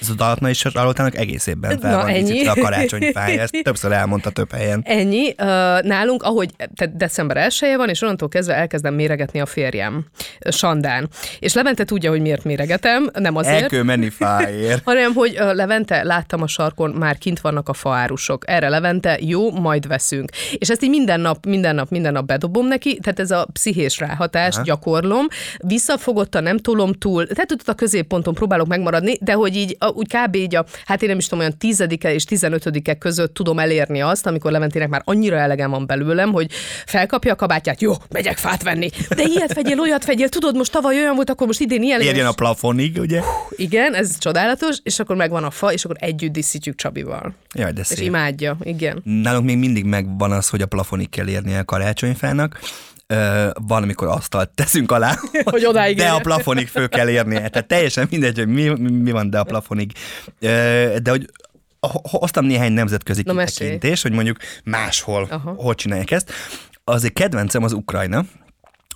Az 0.00 0.14
Dalatna 0.14 0.48
és 0.48 0.64
Zsalótának 0.70 1.16
egész 1.16 1.46
évben 1.46 1.78
fel 1.78 1.90
Na, 1.90 1.96
van 1.96 2.08
ennyi. 2.08 2.46
a 2.46 2.54
karácsonyfája, 2.54 3.40
ezt 3.40 3.60
többször 3.62 3.92
elmondta 3.92 4.30
több 4.30 4.52
helyen. 4.52 4.82
Ennyi. 4.84 5.34
Nálunk, 5.82 6.22
ahogy 6.22 6.50
tehát 6.56 6.96
december 6.96 7.36
1 7.36 7.74
van, 7.76 7.88
és 7.88 8.02
onnantól 8.02 8.28
kezdve 8.28 8.54
elkezdem 8.54 8.94
méregetni 8.94 9.40
a 9.40 9.46
férjem, 9.46 10.06
Sandán. 10.50 11.08
És 11.38 11.54
Levente 11.54 11.84
tudja, 11.84 12.10
hogy 12.10 12.20
miért 12.20 12.44
méregetem, 12.44 13.10
nem 13.12 13.36
azért. 13.36 13.62
El 13.62 13.68
kell 13.68 13.82
menni 13.82 14.10
fáért. 14.10 14.82
hanem 14.90 15.12
hogy 15.14 15.38
Levente, 15.52 16.02
láttam 16.02 16.42
a 16.42 16.46
sarkon, 16.46 16.90
már 16.90 17.18
kint 17.18 17.40
vannak 17.40 17.68
a 17.68 17.72
faárusok. 17.72 18.44
Erre 18.46 18.68
Levente, 18.68 19.18
jó, 19.20 19.50
majd 19.50 19.86
veszünk. 19.86 20.30
És 20.58 20.70
ezt 20.70 20.82
így 20.82 20.90
minden 20.90 21.20
nap, 21.20 21.46
minden 21.46 21.74
nap, 21.74 21.90
minden 21.90 22.12
nap 22.12 22.26
bedobom 22.26 22.66
neki, 22.66 22.98
tehát 23.02 23.20
ez 23.20 23.30
a 23.30 23.46
pszichés 23.52 23.98
ráhatást 23.98 24.56
Aha. 24.56 24.66
gyakorlom. 24.66 25.26
Visszafogottan 25.58 26.42
nem 26.42 26.58
tolom 26.58 26.92
túl, 26.92 27.26
tehát 27.26 27.52
ott 27.52 27.68
a 27.68 27.74
középponton 27.74 28.34
próbálok 28.34 28.66
megmaradni, 28.66 29.18
de 29.20 29.32
hogy 29.32 29.56
így 29.56 29.71
a- 29.78 29.88
úgy 29.88 30.06
kb. 30.16 30.34
így 30.34 30.56
a, 30.56 30.64
hát 30.84 31.02
én 31.02 31.08
nem 31.08 31.18
is 31.18 31.24
tudom, 31.24 31.38
olyan 31.38 31.58
tizedike 31.58 32.14
és 32.14 32.24
tizenötödike 32.24 32.94
között 32.94 33.34
tudom 33.34 33.58
elérni 33.58 34.00
azt, 34.00 34.26
amikor 34.26 34.50
Leventének 34.52 34.88
már 34.88 35.02
annyira 35.04 35.36
elegem 35.36 35.70
van 35.70 35.86
belőlem, 35.86 36.32
hogy 36.32 36.50
felkapja 36.86 37.32
a 37.32 37.36
kabátját, 37.36 37.80
jó, 37.80 37.92
megyek 38.10 38.36
fát 38.38 38.62
venni. 38.62 38.88
De 39.16 39.22
ilyet 39.22 39.54
vegyél, 39.54 39.80
olyat 39.80 40.04
vegyél, 40.04 40.28
tudod, 40.28 40.56
most 40.56 40.72
tavaly 40.72 40.96
olyan 40.96 41.14
volt, 41.14 41.30
akkor 41.30 41.46
most 41.46 41.60
idén 41.60 41.82
ilyen. 41.82 42.00
Érjen 42.00 42.26
a 42.26 42.32
plafonig, 42.32 42.98
ugye? 42.98 43.20
Igen, 43.50 43.94
ez 43.94 44.18
csodálatos, 44.18 44.76
és 44.82 44.98
akkor 44.98 45.16
megvan 45.16 45.44
a 45.44 45.50
fa, 45.50 45.72
és 45.72 45.84
akkor 45.84 45.96
együtt 46.00 46.32
díszítjük 46.32 46.74
Csabival. 46.76 47.34
Jaj, 47.54 47.72
de 47.72 47.80
És 47.80 47.86
szép. 47.86 47.98
imádja, 48.06 48.56
igen. 48.62 49.00
Nálunk 49.04 49.44
még 49.44 49.56
mindig 49.58 49.84
megvan 49.84 50.32
az, 50.32 50.48
hogy 50.48 50.62
a 50.62 50.66
plafonig 50.66 51.08
kell 51.08 51.28
érnie 51.28 51.58
a 51.58 51.64
karácsonyfának. 51.64 52.58
Ö, 53.06 53.50
van, 53.66 53.82
amikor 53.82 54.08
asztalt 54.08 54.50
teszünk 54.50 54.90
alá, 54.92 55.14
Hogy 55.44 55.64
odáig 55.66 55.96
de 55.96 56.08
a 56.08 56.18
plafonig 56.18 56.68
föl 56.68 56.88
kell 56.88 57.08
érnie. 57.08 57.48
Tehát 57.48 57.68
teljesen 57.68 58.06
mindegy, 58.10 58.38
hogy 58.38 58.48
mi, 58.48 58.68
mi 58.78 59.10
van, 59.10 59.30
de 59.30 59.38
a 59.38 59.44
plafonig. 59.44 59.92
Ö, 60.40 60.96
de 61.02 61.10
hogy 61.10 61.30
ho- 61.80 62.06
hoztam 62.08 62.44
néhány 62.44 62.72
nemzetközi 62.72 63.22
Na, 63.24 63.32
hogy 64.02 64.12
mondjuk 64.12 64.36
máshol 64.64 65.26
Aha. 65.30 65.54
hogy 65.56 65.74
csinálják 65.74 66.10
ezt. 66.10 66.32
Az 66.84 67.04
egy 67.04 67.12
kedvencem 67.12 67.62
az 67.64 67.72
Ukrajna, 67.72 68.24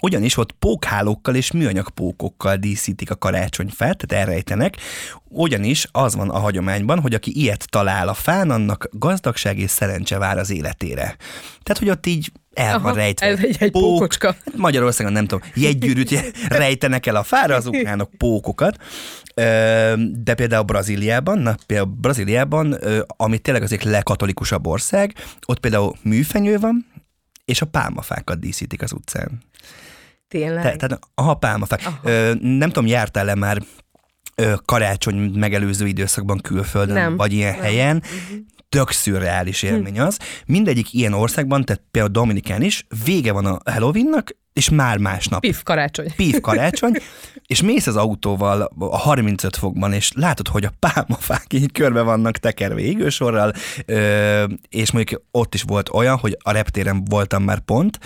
ugyanis 0.07 0.37
ott 0.37 0.53
pókhálókkal 0.53 1.35
és 1.35 1.51
műanyag 1.51 1.91
pókokkal 1.91 2.57
díszítik 2.57 3.11
a 3.11 3.17
karácsonyfát, 3.17 4.07
tehát 4.07 4.25
elrejtenek, 4.27 4.77
ugyanis 5.29 5.89
az 5.93 6.15
van 6.15 6.31
a 6.31 6.39
hagyományban, 6.39 7.01
hogy 7.01 7.15
aki 7.15 7.41
ilyet 7.41 7.67
talál 7.71 8.09
a 8.09 8.15
fán, 8.15 8.51
annak 8.51 8.89
gazdagság 8.93 9.59
és 9.59 9.71
szerencse 9.71 10.19
vár 10.19 10.39
az 10.39 10.51
életére. 10.51 11.17
Tehát, 11.63 11.79
hogy 11.79 11.89
ott 11.89 12.07
így 12.07 12.33
el 12.53 12.75
Aha, 12.75 12.83
van 12.83 12.95
rejtve. 12.95 13.27
ez 13.27 13.39
egy- 13.39 13.57
egy 13.59 13.71
pókocska. 13.71 14.27
Hát 14.27 14.57
Magyarországon 14.57 15.13
nem 15.13 15.27
tudom, 15.27 15.49
jegygyűrűt 15.55 16.11
je- 16.11 16.37
rejtenek 16.49 17.07
el 17.07 17.17
a 17.17 17.23
fára, 17.23 17.55
az 17.55 17.67
ukránok 17.67 18.11
pókokat, 18.19 18.77
de 20.25 20.35
például 20.37 20.63
Brazíliában, 20.63 21.39
na 21.39 21.57
például 21.67 21.95
Brazíliában, 22.01 22.77
ami 23.07 23.39
tényleg 23.39 23.63
az 23.63 23.73
egyik 23.73 23.85
legkatolikusabb 23.91 24.67
ország, 24.67 25.15
ott 25.47 25.59
például 25.59 25.97
műfenyő 26.03 26.59
van, 26.59 26.87
és 27.45 27.61
a 27.61 27.67
pálmafákat 27.67 28.39
díszítik 28.41 28.83
az 28.83 28.93
utcán. 28.93 29.41
Tényleg. 30.29 30.63
Te, 30.63 30.77
tehát 30.77 30.99
aha, 31.15 31.35
pálmafák. 31.35 31.89
Ö, 32.03 32.33
nem 32.41 32.71
tudom, 32.71 32.87
jártál-e 32.87 33.35
már 33.35 33.63
ö, 34.35 34.53
karácsony 34.65 35.17
megelőző 35.17 35.87
időszakban 35.87 36.39
külföldön, 36.39 36.95
Nem. 36.95 37.17
vagy 37.17 37.33
ilyen 37.33 37.53
Nem. 37.55 37.63
helyen, 37.63 38.03
tök 38.69 38.91
szürreális 38.91 39.63
élmény 39.63 40.01
az. 40.01 40.19
Mindegyik 40.47 40.93
ilyen 40.93 41.13
országban, 41.13 41.65
tehát 41.65 41.83
például 41.91 42.13
Dominikán 42.13 42.63
is, 42.63 42.87
vége 43.05 43.33
van 43.33 43.47
a 43.47 43.71
Halloweennak, 43.71 44.37
és 44.53 44.69
már 44.71 44.99
másnap 44.99 45.41
Pif 45.41 45.63
karácsony. 45.63 46.13
pív 46.17 46.41
karácsony, 46.41 46.93
és 47.47 47.63
mész 47.63 47.87
az 47.87 47.97
autóval 47.97 48.71
a 48.79 48.97
35 48.99 49.57
fokban, 49.57 49.93
és 49.93 50.13
látod, 50.15 50.49
hogy 50.49 50.65
a 50.65 50.73
pálmafák 50.79 51.53
így 51.53 51.73
körbe 51.73 52.03
vannak 52.03 52.37
tekerve 52.37 52.81
égősorral, 52.81 53.53
és 54.69 54.91
mondjuk 54.91 55.23
ott 55.31 55.55
is 55.55 55.63
volt 55.63 55.89
olyan, 55.93 56.17
hogy 56.17 56.37
a 56.43 56.51
reptéren 56.51 57.05
voltam 57.05 57.43
már 57.43 57.61
pont, 57.61 57.99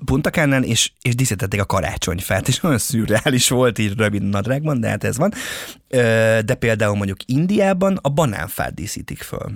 ö, 0.00 0.04
Puntakánál, 0.04 0.62
és, 0.62 0.92
és 1.02 1.14
díszítették 1.14 1.60
a 1.60 1.64
karácsonyfát, 1.64 2.48
és 2.48 2.62
olyan 2.62 2.78
szürreális 2.78 3.48
volt 3.48 3.78
így 3.78 3.96
rövid 3.96 4.22
nadrágban, 4.22 4.80
de 4.80 4.88
hát 4.88 5.04
ez 5.04 5.16
van. 5.16 5.32
De 6.44 6.54
például 6.58 6.96
mondjuk 6.96 7.18
Indiában 7.26 7.98
a 8.02 8.08
banánfát 8.08 8.74
díszítik 8.74 9.22
föl. 9.22 9.52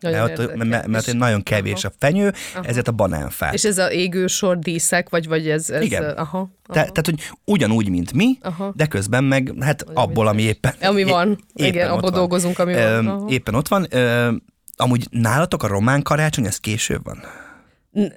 Nagyon 0.00 0.20
Mert, 0.26 0.38
ott, 0.38 0.54
mert, 0.54 0.86
mert 0.86 1.12
nagyon 1.12 1.42
kevés 1.42 1.84
aha. 1.84 1.94
a 1.94 1.96
fenyő, 1.98 2.32
Aha. 2.54 2.64
ezért 2.64 2.88
a 2.88 2.92
banánfát. 2.92 3.54
És 3.54 3.64
ez 3.64 3.78
a 3.78 3.92
égősor 3.92 4.58
díszek, 4.58 5.08
vagy, 5.08 5.26
vagy 5.28 5.48
ez, 5.48 5.70
ez 5.70 5.82
Igen. 5.82 6.02
Aha, 6.02 6.16
aha. 6.16 6.50
Te, 6.66 6.72
tehát, 6.72 7.06
hogy 7.06 7.20
ugyanúgy, 7.44 7.88
mint 7.88 8.12
mi, 8.12 8.38
Aha. 8.40 8.72
de 8.76 8.86
közben 8.86 9.24
meg 9.24 9.54
hát 9.60 9.84
abból, 9.94 10.26
ami 10.26 10.42
éppen... 10.42 10.74
Ami 10.80 11.02
van. 11.02 11.38
é- 11.54 11.66
Igen, 11.66 11.88
abból 11.88 12.00
van. 12.00 12.12
dolgozunk, 12.12 12.58
ami 12.58 12.74
van. 12.74 13.06
Ö. 13.06 13.26
Éppen 13.28 13.54
ott 13.54 13.68
van. 13.68 13.86
Ö, 13.90 14.32
Amúgy 14.76 15.06
nálatok 15.10 15.62
a 15.62 15.66
román 15.66 16.02
karácsony, 16.02 16.46
ez 16.46 16.56
később 16.56 17.04
van? 17.04 17.22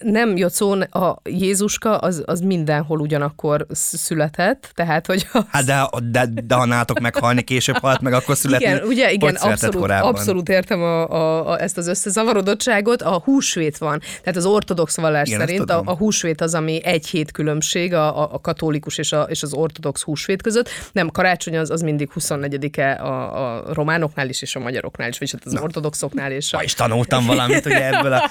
Nem 0.01 0.37
Jocón, 0.37 0.81
a 0.81 1.21
Jézuska 1.23 1.97
az, 1.97 2.23
az 2.25 2.39
mindenhol 2.39 2.99
ugyanakkor 2.99 3.65
sz- 3.69 3.97
született, 3.97 4.71
tehát 4.73 5.05
hogy 5.05 5.27
az... 5.31 5.43
Hát 5.49 5.65
de, 5.65 5.89
de, 6.11 6.25
de 6.43 6.55
ha 6.55 6.65
nálatok 6.65 6.99
meghalni, 6.99 7.41
később 7.41 7.75
halt 7.75 8.01
meg, 8.01 8.13
akkor 8.13 8.35
születni. 8.37 8.65
igen, 8.65 8.83
ugye, 8.83 9.11
igen, 9.11 9.35
született 9.35 9.51
abszolút, 9.51 9.75
korábban? 9.75 10.09
abszolút 10.09 10.49
értem 10.49 10.81
a, 10.81 11.09
a, 11.09 11.49
a, 11.49 11.61
ezt 11.61 11.77
az 11.77 11.87
összezavarodottságot. 11.87 13.01
A 13.01 13.21
húsvét 13.23 13.77
van, 13.77 13.99
tehát 13.99 14.35
az 14.35 14.45
ortodox 14.45 14.97
vallás 14.97 15.27
Igen, 15.27 15.39
szerint 15.39 15.69
a, 15.69 15.81
a 15.85 15.95
húsvét 15.95 16.41
az, 16.41 16.53
ami 16.53 16.83
egy 16.83 17.07
hét 17.07 17.31
különbség 17.31 17.93
a, 17.93 18.21
a, 18.21 18.33
a 18.33 18.41
katolikus 18.41 18.97
és, 18.97 19.11
a, 19.11 19.21
és 19.21 19.43
az 19.43 19.53
ortodox 19.53 20.01
húsvét 20.01 20.41
között. 20.41 20.69
Nem, 20.91 21.09
karácsony 21.09 21.57
az, 21.57 21.69
az 21.69 21.81
mindig 21.81 22.09
24-e 22.19 23.03
a, 23.03 23.55
a 23.55 23.73
románoknál 23.73 24.29
is, 24.29 24.41
és 24.41 24.55
a 24.55 24.59
magyaroknál 24.59 25.09
is, 25.09 25.17
vagyis 25.17 25.33
hát 25.33 25.45
az 25.45 25.61
ortodoxoknál 25.61 26.31
is. 26.31 26.53
A... 26.53 26.57
Ma 26.57 26.63
is 26.63 26.73
tanultam 26.73 27.25
valamit 27.25 27.65
ugye 27.65 27.87
ebből 27.97 28.13
a, 28.13 28.29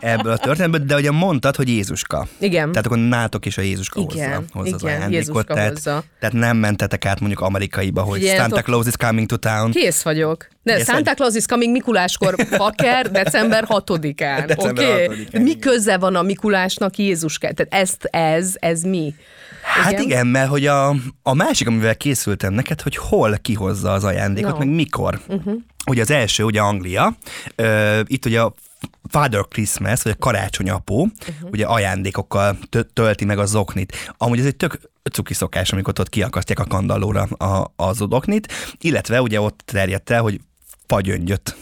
ebből 0.00 0.32
a 0.32 0.36
történetből, 0.36 0.84
de 0.86 0.94
ugye 0.94 1.10
mondtad, 1.10 1.56
hogy 1.56 1.68
Jézuska. 1.68 2.26
Igen. 2.38 2.70
Tehát 2.70 2.86
akkor 2.86 2.98
nátok 2.98 3.46
is 3.46 3.58
a 3.58 3.62
Jézuska 3.62 4.00
Igen, 4.00 4.30
hozza, 4.32 4.44
hozza 4.52 4.74
az 4.74 4.82
igen, 4.82 4.96
ajándékot. 4.96 5.26
Jézuska 5.26 5.54
tehát, 5.54 5.68
hozza. 5.72 6.02
tehát 6.20 6.34
nem 6.34 6.56
mentetek 6.56 7.04
át 7.04 7.20
mondjuk 7.20 7.40
amerikaiba, 7.40 8.02
hogy 8.02 8.18
Figyeljetek. 8.18 8.46
Santa 8.46 8.62
Claus 8.62 8.86
is 8.86 8.96
coming 8.96 9.28
to 9.28 9.36
town. 9.36 9.70
Kész 9.70 10.02
vagyok. 10.02 10.48
De 10.62 10.76
Kész 10.76 10.84
Santa? 10.84 11.14
Claus 11.14 11.34
is 11.34 11.46
coming 11.46 11.72
Mikuláskor 11.72 12.34
faker 12.50 13.10
december 13.22 13.64
6-án. 13.68 14.44
December 14.46 14.84
Oké? 14.84 15.26
6-án, 15.32 15.42
Mi 15.42 15.58
köze 15.58 15.98
van 15.98 16.14
a 16.16 16.22
Mikulásnak 16.22 16.96
Jézuska? 16.96 17.52
Tehát 17.52 17.74
ezt, 17.74 18.04
ez, 18.04 18.54
ez 18.58 18.82
mi? 18.82 19.14
Hát 19.62 19.92
igen, 19.92 20.02
igen 20.04 20.26
mert 20.26 20.48
hogy 20.48 20.66
a, 20.66 20.88
a 21.22 21.34
másik, 21.34 21.66
amivel 21.68 21.96
készültem 21.96 22.52
neked, 22.52 22.80
hogy 22.80 22.96
hol 22.96 23.38
kihozza 23.42 23.92
az 23.92 24.04
ajándékot, 24.04 24.52
No. 24.52 24.58
meg 24.58 24.68
mikor. 24.68 25.20
Uh-huh. 25.28 25.54
Ugye 25.86 26.02
az 26.02 26.10
első, 26.10 26.42
ugye 26.44 26.60
Anglia, 26.60 27.16
ö, 27.56 28.00
itt 28.06 28.26
ugye 28.26 28.40
a 28.40 28.54
Father 29.08 29.44
Christmas, 29.48 30.02
vagy 30.02 30.12
a 30.12 30.22
karácsonyapó, 30.22 31.00
uh-huh. 31.00 31.50
ugye 31.50 31.66
ajándékokkal 31.66 32.58
tö- 32.68 32.92
tölti 32.92 33.24
meg 33.24 33.38
a 33.38 33.46
zoknit. 33.46 33.96
Amúgy 34.16 34.38
ez 34.38 34.46
egy 34.46 34.56
tök 34.56 34.80
cuki 35.12 35.34
szokás, 35.34 35.72
amikor 35.72 35.94
ott 36.00 36.08
kiakasztják 36.08 36.58
a 36.58 36.64
kandallóra 36.64 37.22
a, 37.22 37.72
az 37.76 37.96
zoknit, 37.96 38.52
illetve 38.78 39.22
ugye 39.22 39.40
ott 39.40 39.62
terjedt 39.64 40.10
el, 40.10 40.22
hogy 40.22 40.40
fagyöngyöt 40.86 41.56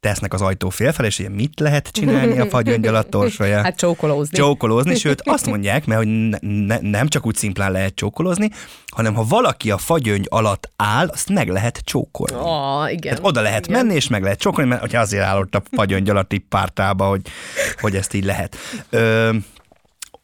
tesznek 0.00 0.34
az 0.34 0.40
ajtó 0.40 0.68
félfel, 0.68 1.04
és 1.04 1.18
ugye 1.18 1.28
mit 1.28 1.60
lehet 1.60 1.88
csinálni 1.88 2.38
a 2.38 2.46
fagyöngy 2.46 2.86
alatt 2.86 3.10
torsolja? 3.10 3.62
Hát 3.62 3.76
csókolózni. 3.76 4.36
csókolózni, 4.36 4.94
sőt 4.94 5.22
azt 5.24 5.46
mondják, 5.46 5.86
mert 5.86 6.04
hogy 6.04 6.28
ne, 6.28 6.38
ne, 6.40 6.78
nem 6.80 7.08
csak 7.08 7.26
úgy 7.26 7.36
szimplán 7.36 7.72
lehet 7.72 7.94
csókolózni, 7.94 8.50
hanem 8.86 9.14
ha 9.14 9.24
valaki 9.24 9.70
a 9.70 9.78
fagyöngy 9.78 10.26
alatt 10.28 10.70
áll, 10.76 11.08
azt 11.08 11.28
meg 11.28 11.48
lehet 11.48 11.80
csókolni. 11.84 12.36
Ah, 12.36 12.92
igen. 12.92 13.14
Tehát 13.14 13.26
oda 13.26 13.40
lehet 13.40 13.66
igen. 13.66 13.80
menni, 13.80 13.94
és 13.94 14.08
meg 14.08 14.22
lehet 14.22 14.38
csókolni, 14.38 14.68
mert 14.70 14.80
hogyha 14.80 15.00
azért 15.00 15.24
állott 15.24 15.54
a 15.54 15.62
fagyöngy 15.72 16.10
alatt 16.10 16.32
így 16.32 16.44
pártába, 16.48 17.08
hogy, 17.08 17.20
hogy 17.80 17.96
ezt 17.96 18.14
így 18.14 18.24
lehet. 18.24 18.56
Ö, 18.90 19.30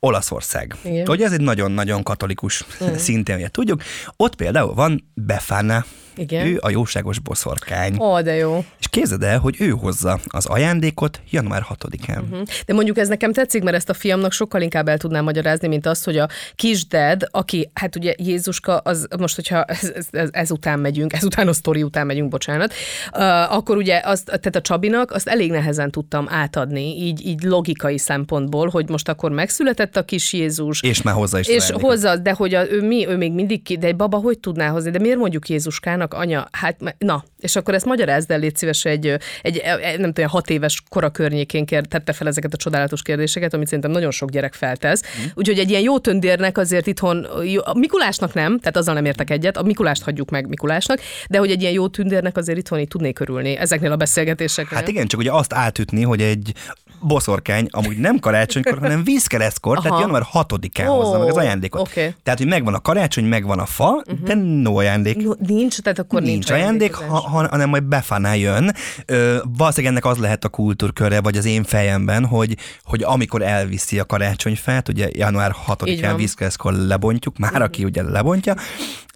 Olaszország. 0.01 0.77
Igen. 0.85 1.09
Ugye 1.09 1.25
ez 1.25 1.33
egy 1.33 1.41
nagyon-nagyon 1.41 2.03
katolikus 2.03 2.65
mm. 2.85 2.95
szintén, 2.95 3.37
ugye 3.37 3.49
tudjuk. 3.49 3.83
Ott 4.17 4.35
például 4.35 4.75
van 4.75 5.11
Befana, 5.15 5.85
Igen. 6.17 6.47
ő 6.47 6.59
a 6.61 6.71
jóságos 6.71 7.19
boszorkány. 7.19 7.97
Ó, 7.99 8.21
de 8.21 8.35
jó. 8.35 8.65
És 8.79 8.89
képzeld 8.89 9.23
el, 9.23 9.39
hogy 9.39 9.57
ő 9.59 9.69
hozza 9.69 10.21
az 10.27 10.47
ajándékot 10.47 11.21
január 11.31 11.67
6-án. 11.75 12.23
Hm. 12.31 12.43
De 12.67 12.75
mondjuk 12.75 12.99
ez 12.99 13.09
nekem 13.09 13.33
tetszik, 13.33 13.63
mert 13.63 13.77
ezt 13.77 13.89
a 13.89 13.95
fiamnak 13.95 14.33
sokkal 14.33 14.61
inkább 14.61 14.89
el 14.89 14.99
tudnám 14.99 15.25
magyarázni, 15.25 15.69
mint 15.69 15.87
azt, 15.87 16.05
hogy 16.05 16.17
a 16.17 16.29
kisded, 16.55 17.23
aki, 17.31 17.71
hát 17.75 17.97
ugye 17.97 18.15
Jézuska, 18.19 18.77
az 18.77 19.07
most, 19.19 19.35
hogyha 19.35 19.65
ez, 19.65 19.93
ez, 19.95 20.07
ez, 20.11 20.29
ezután 20.33 20.79
megyünk, 20.79 21.13
ezután 21.13 21.49
a 21.49 21.53
sztori 21.53 21.83
után 21.83 22.07
megyünk, 22.07 22.29
bocsánat, 22.29 22.73
uh, 23.13 23.55
akkor 23.57 23.77
ugye 23.77 24.01
azt, 24.05 24.25
tehát 24.25 24.57
a 24.57 24.61
Csabinak 24.61 25.11
azt 25.11 25.29
elég 25.29 25.51
nehezen 25.51 25.91
tudtam 25.91 26.27
átadni, 26.29 27.05
így, 27.05 27.27
így 27.27 27.43
logikai 27.43 27.99
szempontból, 27.99 28.69
hogy 28.69 28.89
most 28.89 29.09
akkor 29.09 29.31
megszületett 29.31 29.97
a 29.97 30.05
kis 30.05 30.33
Jézus, 30.33 30.83
És 30.83 31.03
már 31.03 31.15
hozzá 31.15 31.39
is 31.39 31.49
és 31.49 31.71
hozzá, 31.71 32.17
de 32.17 32.33
hogy 32.33 32.55
a, 32.55 32.71
ő, 32.71 32.83
mi, 32.83 33.07
ő 33.09 33.17
még 33.17 33.33
mindig 33.33 33.63
ki, 33.63 33.79
de 33.79 33.87
egy 33.87 33.97
baba 33.97 34.17
hogy 34.17 34.39
tudná 34.39 34.69
hozni, 34.69 34.91
de 34.91 34.99
miért 34.99 35.19
mondjuk 35.19 35.49
Jézuskának 35.49 36.06
mondjanak, 36.13 36.15
anya, 36.15 36.49
hát 36.53 36.97
na, 36.99 37.25
és 37.39 37.57
akkor 37.57 37.75
ezt 37.75 37.85
magyarázd 37.85 38.31
el, 38.31 38.39
légy 38.39 38.57
szíves, 38.57 38.85
egy, 38.85 39.07
egy, 39.43 39.57
egy 39.59 39.99
nem 39.99 40.13
tudom, 40.13 40.31
hat 40.31 40.51
éves 40.51 40.83
kora 40.89 41.11
környékén 41.11 41.67
kér, 41.67 41.87
tette 41.87 42.13
fel 42.13 42.27
ezeket 42.27 42.55
a 42.55 42.57
csodálatos 42.57 43.03
kérdéseket, 43.03 43.55
amit 43.55 43.67
szerintem 43.67 43.91
nagyon 43.91 44.11
sok 44.11 44.31
gyerek 44.31 44.55
feltesz. 44.55 45.03
Mm. 45.03 45.25
Úgyhogy 45.35 45.59
egy 45.59 45.71
ilyen 45.71 45.83
jó 45.83 45.99
tündérnek 45.99 46.59
azért 46.59 46.87
itthon, 46.87 47.27
jó, 47.45 47.61
a 47.65 47.75
Mikulásnak 47.75 48.35
nem, 48.35 48.59
tehát 48.59 48.77
azzal 48.77 48.95
nem 48.95 49.05
értek 49.05 49.31
egyet, 49.31 49.57
a 49.57 49.63
Mikulást 49.63 50.03
hagyjuk 50.03 50.31
meg 50.31 50.49
Mikulásnak, 50.49 51.01
de 51.29 51.39
hogy 51.39 51.51
egy 51.51 51.61
ilyen 51.61 51.73
jó 51.73 51.89
tündérnek 51.89 52.37
azért 52.37 52.59
itthon 52.59 52.79
így 52.79 52.89
tudnék 52.89 53.21
örülni 53.21 53.57
ezeknél 53.57 53.93
a 53.93 53.97
beszélgetéseknél. 53.97 54.79
Hát 54.79 54.89
igen, 54.89 55.07
csak 55.07 55.21
ugye 55.21 55.33
azt 55.33 55.53
átütni, 55.53 56.03
hogy 56.03 56.21
egy 56.21 56.53
boszorkány 57.01 57.67
amúgy 57.71 57.97
nem 57.97 58.19
karácsonykor, 58.19 58.79
hanem 58.79 59.05
vízkeresztkor, 59.05 59.77
tehát 59.77 59.91
Aha. 59.91 60.01
január 60.01 60.23
6-án 60.33 60.89
Ó, 60.89 60.95
hozza 60.95 61.19
meg 61.19 61.29
az 61.29 61.37
ajándékot. 61.37 61.81
oké. 61.81 62.15
Tehát, 62.23 62.39
hogy 62.39 62.49
megvan 62.49 62.75
a 62.75 62.81
karácsony, 62.81 63.25
megvan 63.25 63.59
a 63.59 63.67
fa, 63.67 63.91
uh-huh. 63.91 64.27
de 64.27 64.35
no 64.35 64.79
ajándék. 64.79 65.17
No, 65.17 65.33
nincs, 65.47 65.81
tehát 65.81 65.96
akkor 65.99 66.21
nincs, 66.23 66.33
Nincs 66.33 66.51
ajándék, 66.51 66.95
ha, 66.95 67.19
ha, 67.19 67.49
hanem 67.49 67.69
majd 67.69 67.83
befanál 67.83 68.37
jön. 68.37 68.73
Ö, 69.07 69.39
valószínűleg 69.57 69.93
ennek 69.93 70.05
az 70.05 70.19
lehet 70.19 70.45
a 70.45 70.49
kultúrköre, 70.49 71.21
vagy 71.21 71.37
az 71.37 71.45
én 71.45 71.65
fejemben, 71.65 72.25
hogy, 72.27 72.57
hogy 72.83 73.03
amikor 73.03 73.43
elviszi 73.43 73.99
a 73.99 74.05
karácsonyfát, 74.05 74.89
ugye 74.89 75.09
január 75.13 75.55
Így 75.85 76.01
6-án 76.01 76.07
van. 76.07 76.17
vízkeresztkor 76.17 76.73
lebontjuk, 76.73 77.39
már 77.39 77.63
aki 77.63 77.85
ugye 77.85 78.03
lebontja, 78.03 78.55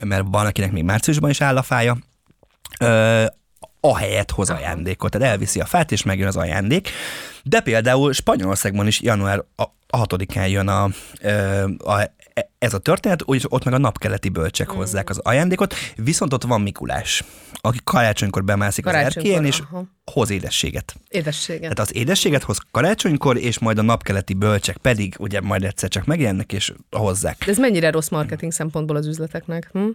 mert 0.04 0.24
van, 0.30 0.46
akinek 0.46 0.72
még 0.72 0.84
márciusban 0.84 1.30
is 1.30 1.40
áll 1.40 1.56
a 1.56 1.62
fája, 1.62 1.96
ö, 2.80 3.24
ahelyett 3.80 4.30
hoz 4.30 4.50
ajándékot. 4.50 5.10
Tehát 5.10 5.28
elviszi 5.28 5.60
a 5.60 5.64
fát, 5.64 5.92
és 5.92 6.02
megjön 6.02 6.26
az 6.28 6.36
ajándék. 6.36 6.88
De 7.42 7.60
például 7.60 8.12
Spanyolországban 8.12 8.86
is 8.86 9.00
január 9.00 9.44
a 9.56 9.64
a 9.90 10.06
6-án 10.06 10.50
jön 10.50 10.68
a, 10.68 10.82
a, 11.78 12.10
ez 12.58 12.74
a 12.74 12.78
történet, 12.78 13.22
úgyis 13.24 13.44
ott 13.48 13.64
meg 13.64 13.74
a 13.74 13.78
napkeleti 13.78 14.28
bölcsek 14.28 14.72
Mm. 14.72 14.76
hozzák 14.76 15.10
az 15.10 15.18
ajándékot, 15.18 15.74
viszont 15.96 16.32
ott 16.32 16.42
van 16.42 16.60
Mikulás, 16.60 17.24
aki 17.60 17.78
karácsonykor 17.84 18.44
bemászik 18.44 18.86
az 18.86 18.92
Karácsonykor, 18.92 19.30
erkélyen, 19.30 19.52
és 19.52 19.58
aha. 19.70 19.84
hoz 20.04 20.30
édességet. 20.30 20.94
Édességet. 21.08 21.60
Tehát 21.60 21.78
az 21.78 21.94
édességet 21.96 22.42
hoz 22.42 22.58
karácsonykor, 22.70 23.36
és 23.36 23.58
majd 23.58 23.78
a 23.78 23.82
napkeleti 23.82 24.34
bölcsek 24.34 24.76
pedig 24.76 25.14
ugye 25.18 25.40
majd 25.40 25.64
egyszer 25.64 25.88
csak 25.88 26.04
megjelennek, 26.04 26.52
és 26.52 26.72
hozzák. 26.90 27.44
De 27.44 27.50
ez 27.50 27.58
mennyire 27.58 27.90
rossz 27.90 28.08
marketing 28.08 28.52
szempontból 28.52 28.96
az 28.96 29.06
üzleteknek? 29.06 29.68
Hm? 29.72 29.88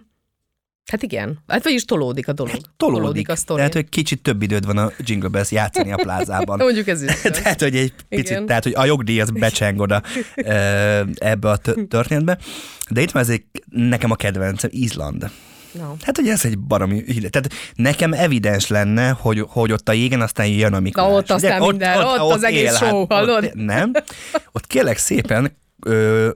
Hát 0.86 1.02
igen. 1.02 1.38
Hát 1.46 1.62
vagyis 1.64 1.84
tolódik 1.84 2.28
a 2.28 2.32
dolog. 2.32 2.52
Hát 2.52 2.60
Tolódik. 2.76 3.28
a 3.28 3.36
sztori. 3.36 3.58
Tehát, 3.58 3.74
hogy 3.74 3.88
kicsit 3.88 4.22
több 4.22 4.42
időd 4.42 4.66
van 4.66 4.78
a 4.78 4.90
Jingle 4.98 5.28
Bells 5.28 5.50
játszani 5.50 5.92
a 5.92 5.96
plázában. 5.96 6.58
Mondjuk 6.64 6.86
ez 6.88 7.02
is. 7.02 7.20
tehát, 7.20 7.60
hogy 7.60 7.76
egy 7.76 7.92
picit, 8.08 8.26
Igen. 8.26 8.46
tehát, 8.46 8.62
hogy 8.62 8.74
a 8.76 8.84
jogdíj 8.84 9.20
az 9.20 9.30
becseng 9.30 9.80
oda 9.80 10.02
ebbe 11.14 11.50
a 11.50 11.56
tö- 11.56 11.88
történetbe. 11.88 12.38
De 12.90 13.00
itt 13.00 13.10
van 13.10 13.22
ez 13.22 13.28
egy, 13.28 13.44
nekem 13.70 14.10
a 14.10 14.14
kedvencem, 14.16 14.70
Izland. 14.72 15.30
No. 15.72 15.94
Hát, 16.02 16.16
hogy 16.16 16.28
ez 16.28 16.44
egy 16.44 16.58
baromi 16.58 17.02
híre. 17.06 17.28
Tehát 17.28 17.50
nekem 17.74 18.12
evidens 18.12 18.66
lenne, 18.66 19.08
hogy, 19.08 19.44
hogy 19.48 19.72
ott 19.72 19.88
a 19.88 19.92
jégen 19.92 20.20
aztán 20.20 20.46
jön 20.46 20.74
a 20.74 20.80
Mikulás. 20.80 21.08
Na, 21.10 21.16
ott 21.16 21.30
aztán 21.30 21.60
minden, 21.60 21.98
ott 22.04 22.32
az 22.32 22.44
egész 22.44 22.76
show, 22.76 23.06
hallod? 23.08 23.44
Ott, 23.44 23.54
nem. 23.54 23.92
Ott 24.52 24.66
kérlek 24.66 24.98
szépen, 24.98 25.56
ö, 25.86 26.30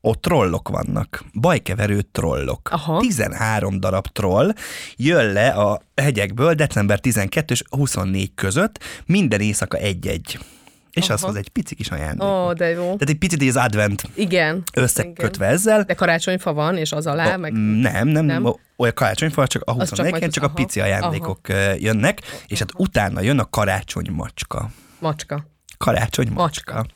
ott 0.00 0.20
trollok 0.22 0.68
vannak. 0.68 1.24
Bajkeverő 1.40 2.00
trollok. 2.12 2.68
Aha. 2.72 3.00
13 3.00 3.80
darab 3.80 4.06
troll 4.06 4.52
jön 4.96 5.32
le 5.32 5.48
a 5.48 5.80
hegyekből 5.96 6.54
december 6.54 7.00
12 7.00 7.54
és 7.54 7.62
24 7.70 8.34
között, 8.34 8.78
minden 9.06 9.40
éjszaka 9.40 9.76
egy-egy. 9.76 10.38
És 10.90 11.10
az 11.10 11.22
Aha. 11.22 11.26
hoz 11.32 11.36
egy 11.40 11.48
pici 11.48 11.74
kis 11.74 11.90
ajándék. 11.90 12.28
Ó, 12.28 12.52
de 12.52 12.68
jó. 12.68 12.82
Tehát 12.82 13.08
egy 13.08 13.18
picit 13.18 13.48
az 13.48 13.56
advent 13.56 14.02
Igen. 14.14 14.62
összekötve 14.74 15.44
Igen. 15.44 15.56
ezzel. 15.56 15.82
De 15.82 15.94
karácsonyfa 15.94 16.52
van, 16.52 16.76
és 16.76 16.92
az 16.92 17.06
alá, 17.06 17.36
meg... 17.36 17.52
Nem, 17.52 18.08
nem, 18.08 18.24
nem. 18.24 18.54
Olyan 18.76 18.94
karácsonyfa, 18.94 19.46
csak 19.46 19.62
a 19.62 19.70
Az 19.70 19.76
csak 19.78 19.88
24 19.88 20.10
majd 20.10 20.22
csak, 20.22 20.32
csak 20.32 20.44
az- 20.44 20.50
a 20.50 20.52
pici 20.52 20.80
ajándékok 20.80 21.38
aha. 21.48 21.72
jönnek, 21.78 22.20
és 22.46 22.58
hát 22.58 22.70
utána 22.76 23.20
jön 23.20 23.38
a 23.38 23.44
karácsony 23.50 24.10
macska. 24.10 24.70
Macska. 24.98 25.46
Karácsony 25.84 26.28
macska. 26.32 26.74
Macska. 26.74 26.94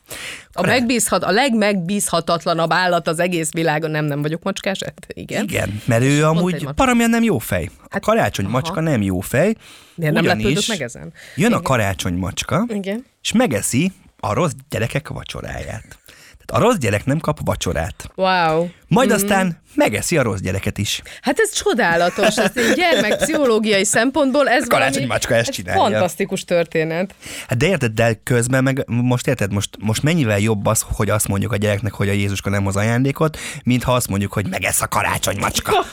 A, 0.53 0.65
megbízhat, 0.65 1.23
a 1.23 1.31
legmegbízhatatlanabb 1.31 2.71
állat 2.71 3.07
az 3.07 3.19
egész 3.19 3.51
világon, 3.51 3.91
nem, 3.91 4.05
nem 4.05 4.21
vagyok 4.21 4.43
macskás? 4.43 4.83
Hát 4.83 5.05
igen. 5.07 5.43
Igen, 5.43 5.81
mert 5.85 6.03
ő 6.03 6.15
egy 6.15 6.19
amúgy 6.21 6.67
paramian 6.75 7.09
nem 7.09 7.23
jó 7.23 7.37
fej. 7.37 7.69
A 7.77 7.87
Hát, 7.89 8.01
karácsony 8.01 8.45
aha. 8.45 8.53
macska 8.53 8.79
nem 8.81 9.01
jó 9.01 9.19
fej. 9.19 9.55
Miért 9.95 10.13
nem 10.13 10.25
lepődök 10.25 10.63
meg 10.67 10.81
ezen? 10.81 11.13
Jön 11.35 11.53
a 11.53 11.61
karácsony 11.61 12.13
macska, 12.13 12.65
Igen. 12.67 13.05
és 13.21 13.31
megeszi 13.31 13.91
a 14.19 14.33
rossz 14.33 14.51
gyerekek 14.69 15.07
vacsoráját. 15.07 15.99
Tehát 16.45 16.63
a 16.63 16.67
rossz 16.67 16.77
gyerek 16.77 17.05
nem 17.05 17.19
kap 17.19 17.39
vacsorát. 17.45 18.11
Wow. 18.15 18.69
Majd 18.87 19.11
aztán 19.11 19.61
megeszi 19.75 20.17
a 20.17 20.21
rossz 20.21 20.39
gyereket 20.39 20.77
is. 20.77 21.01
Hát 21.21 21.39
ez 21.39 21.51
csodálatos, 21.51 22.37
ez 22.37 22.51
egy 22.55 22.73
gyermekpszichológiai 22.75 23.83
szempontból 23.85 24.49
ez 24.49 24.67
Karácsony 24.67 24.93
valami, 24.93 25.11
macska 25.11 25.35
ezt 25.35 25.49
ez 25.49 25.55
csinálja. 25.55 25.81
fantasztikus 25.81 26.43
történet. 26.43 27.13
Hát 27.47 27.57
de 27.57 27.67
érted, 27.67 27.91
de 27.91 28.19
közben 28.23 28.63
meg 28.63 28.83
most 28.87 29.27
érted, 29.27 29.53
most, 29.53 29.69
most 29.79 30.03
mennyivel 30.03 30.39
jobb 30.39 30.65
az, 30.65 30.85
hogy 30.93 31.09
azt 31.09 31.27
mondjuk 31.27 31.51
a 31.51 31.55
gyereknek, 31.57 31.93
hogy 31.93 32.09
a 32.09 32.11
Jézuska 32.11 32.49
nem 32.49 32.63
hoz 32.63 32.75
ajándékot, 32.75 33.37
mint 33.63 33.83
ha 33.83 33.93
azt 33.93 34.07
mondjuk, 34.07 34.33
hogy 34.33 34.47
megesz 34.49 34.81
a 34.81 34.87
karácsony 34.87 35.37
macska. 35.39 35.71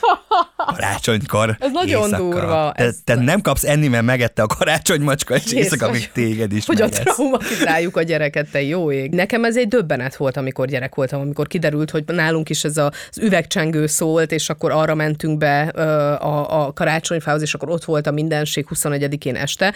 Karácsonykor. 0.66 1.56
Ez 1.60 1.70
nagyon 1.72 2.02
éjszaka. 2.04 2.22
durva, 2.22 2.72
Te, 2.76 2.84
ez- 2.84 2.96
te 3.04 3.14
nem 3.14 3.40
kapsz 3.40 3.64
enni, 3.64 3.88
mert 3.88 4.04
megette 4.04 4.42
a 4.42 4.46
karácsony 4.46 5.00
macska, 5.00 5.34
és 5.34 5.52
éjszaka 5.52 5.90
még 5.90 6.10
téged 6.12 6.52
is 6.52 6.66
Hogy 6.66 6.80
a 6.82 6.84
megesz. 6.84 6.98
traumatizáljuk 7.14 7.96
a 7.96 8.02
gyereket, 8.02 8.48
te 8.50 8.62
jó 8.62 8.92
ég. 8.92 9.10
Nekem 9.10 9.44
ez 9.44 9.56
egy 9.56 9.68
döbbenet 9.68 10.16
volt, 10.16 10.36
amikor 10.36 10.66
gyerek 10.66 10.94
voltam, 10.94 11.20
amikor 11.20 11.46
kiderült, 11.46 11.90
hogy 11.90 12.04
nálunk 12.06 12.48
is 12.48 12.64
ez 12.64 12.76
a, 12.76 12.81
az 12.86 13.18
üvegcsengő 13.20 13.86
szólt, 13.86 14.32
és 14.32 14.48
akkor 14.48 14.70
arra 14.70 14.94
mentünk 14.94 15.38
be 15.38 15.60
a, 15.62 16.64
a 16.64 16.72
karácsonyfához, 16.72 17.42
és 17.42 17.54
akkor 17.54 17.70
ott 17.70 17.84
volt 17.84 18.06
a 18.06 18.10
mindenség 18.10 18.66
21-én 18.74 19.36
este. 19.36 19.74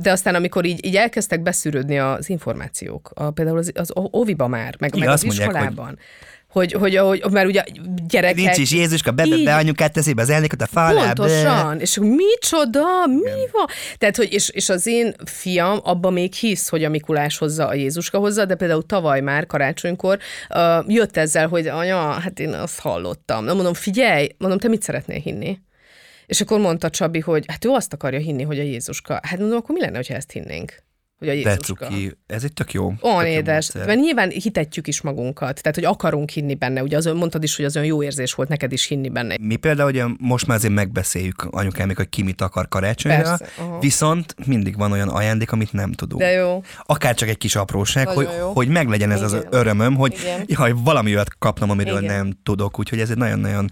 De 0.00 0.10
aztán, 0.10 0.34
amikor 0.34 0.64
így, 0.64 0.86
így 0.86 0.96
elkezdtek 0.96 1.42
beszűrődni 1.42 1.98
az 1.98 2.28
információk, 2.28 3.10
a, 3.14 3.30
például 3.30 3.58
az, 3.58 3.72
az 3.74 3.92
óviba 4.12 4.48
már, 4.48 4.74
meg, 4.78 4.94
Igen, 4.94 5.06
meg 5.06 5.14
az 5.14 5.22
mondják, 5.22 5.48
iskolában, 5.48 5.86
hogy, 5.86 5.98
hogy, 6.54 6.72
hogy, 6.72 6.96
hogy 6.96 7.24
mert 7.30 7.46
ugye 7.46 7.62
gyerekek... 8.08 8.36
Nincs 8.36 8.56
is 8.56 8.72
Jézuska, 8.72 9.10
be, 9.10 9.26
be, 9.26 9.36
be 9.44 9.54
anyukát 9.54 9.92
teszi 9.92 10.12
be 10.12 10.22
az 10.22 10.30
elnékot 10.30 10.62
a 10.62 10.66
falába. 10.66 11.12
Pontosan, 11.12 11.80
és 11.80 11.98
micsoda, 11.98 13.06
mi 13.06 13.48
van? 13.52 13.66
Tehát, 13.98 14.16
hogy 14.16 14.32
és, 14.32 14.48
és 14.48 14.68
az 14.68 14.86
én 14.86 15.14
fiam 15.24 15.80
abban 15.82 16.12
még 16.12 16.32
hisz, 16.32 16.68
hogy 16.68 16.84
a 16.84 16.88
Mikulás 16.88 17.38
hozza, 17.38 17.66
a 17.66 17.74
Jézuska 17.74 18.18
hozza, 18.18 18.44
de 18.44 18.54
például 18.54 18.86
tavaly 18.86 19.20
már 19.20 19.46
karácsonykor 19.46 20.18
uh, 20.50 20.84
jött 20.86 21.16
ezzel, 21.16 21.48
hogy 21.48 21.66
anya, 21.66 22.10
hát 22.10 22.38
én 22.38 22.52
azt 22.52 22.80
hallottam. 22.80 23.44
Na 23.44 23.54
mondom, 23.54 23.74
figyelj, 23.74 24.28
mondom, 24.38 24.58
te 24.58 24.68
mit 24.68 24.82
szeretnél 24.82 25.18
hinni? 25.18 25.58
És 26.26 26.40
akkor 26.40 26.60
mondta 26.60 26.90
Csabi, 26.90 27.20
hogy 27.20 27.44
hát 27.46 27.64
ő 27.64 27.68
azt 27.68 27.92
akarja 27.92 28.18
hinni, 28.18 28.42
hogy 28.42 28.58
a 28.58 28.62
Jézuska. 28.62 29.20
Hát 29.22 29.38
mondom, 29.38 29.58
akkor 29.58 29.74
mi 29.74 29.80
lenne, 29.80 30.00
ha 30.08 30.14
ezt 30.14 30.30
hinnénk? 30.30 30.82
Hogy 31.24 31.38
a 31.38 31.42
De 31.42 31.50
Jézuska. 31.50 31.86
cuki, 31.86 32.16
ez 32.26 32.44
egy 32.44 32.52
tök 32.52 32.72
jó. 32.72 32.92
Olyan 33.00 33.26
jó 33.26 33.32
édes, 33.38 33.54
módszer. 33.72 33.86
mert 33.86 34.00
nyilván 34.00 34.30
hitetjük 34.30 34.86
is 34.86 35.00
magunkat, 35.00 35.60
tehát 35.62 35.74
hogy 35.74 35.84
akarunk 35.84 36.30
hinni 36.30 36.54
benne, 36.54 36.82
ugye 36.82 36.96
az, 36.96 37.04
mondtad 37.04 37.42
is, 37.42 37.56
hogy 37.56 37.64
az 37.64 37.76
olyan 37.76 37.88
jó 37.88 38.02
érzés 38.02 38.34
volt 38.34 38.48
neked 38.48 38.72
is 38.72 38.86
hinni 38.86 39.08
benne. 39.08 39.36
Mi 39.40 39.56
például 39.56 39.88
ugye 39.90 40.04
most 40.18 40.46
már 40.46 40.56
azért 40.56 40.72
megbeszéljük 40.74 41.46
anyukámik, 41.50 41.96
hogy 41.96 42.08
ki 42.08 42.22
mit 42.22 42.40
akar 42.40 42.68
karácsonyra, 42.68 43.22
Persze, 43.22 43.46
aha. 43.58 43.78
viszont 43.78 44.34
mindig 44.46 44.76
van 44.76 44.92
olyan 44.92 45.08
ajándék, 45.08 45.52
amit 45.52 45.72
nem 45.72 45.92
tudunk. 45.92 46.20
De 46.20 46.30
jó. 46.30 46.62
Akár 46.82 47.14
csak 47.14 47.28
egy 47.28 47.38
kis 47.38 47.56
apróság, 47.56 48.06
Nagyon 48.06 48.24
hogy, 48.24 48.34
jó. 48.38 48.52
hogy 48.52 48.68
meglegyen 48.68 49.10
ez 49.10 49.22
az 49.22 49.32
Igen. 49.32 49.46
örömöm, 49.50 49.94
hogy 49.94 50.16
Igen. 50.20 50.44
jaj, 50.46 50.72
valami 50.76 51.14
olyat 51.14 51.28
kapnom, 51.38 51.70
amiről 51.70 52.02
Igen. 52.02 52.14
nem 52.16 52.32
tudok, 52.42 52.78
úgyhogy 52.78 53.00
ez 53.00 53.10
egy 53.10 53.16
nagyon-nagyon 53.16 53.68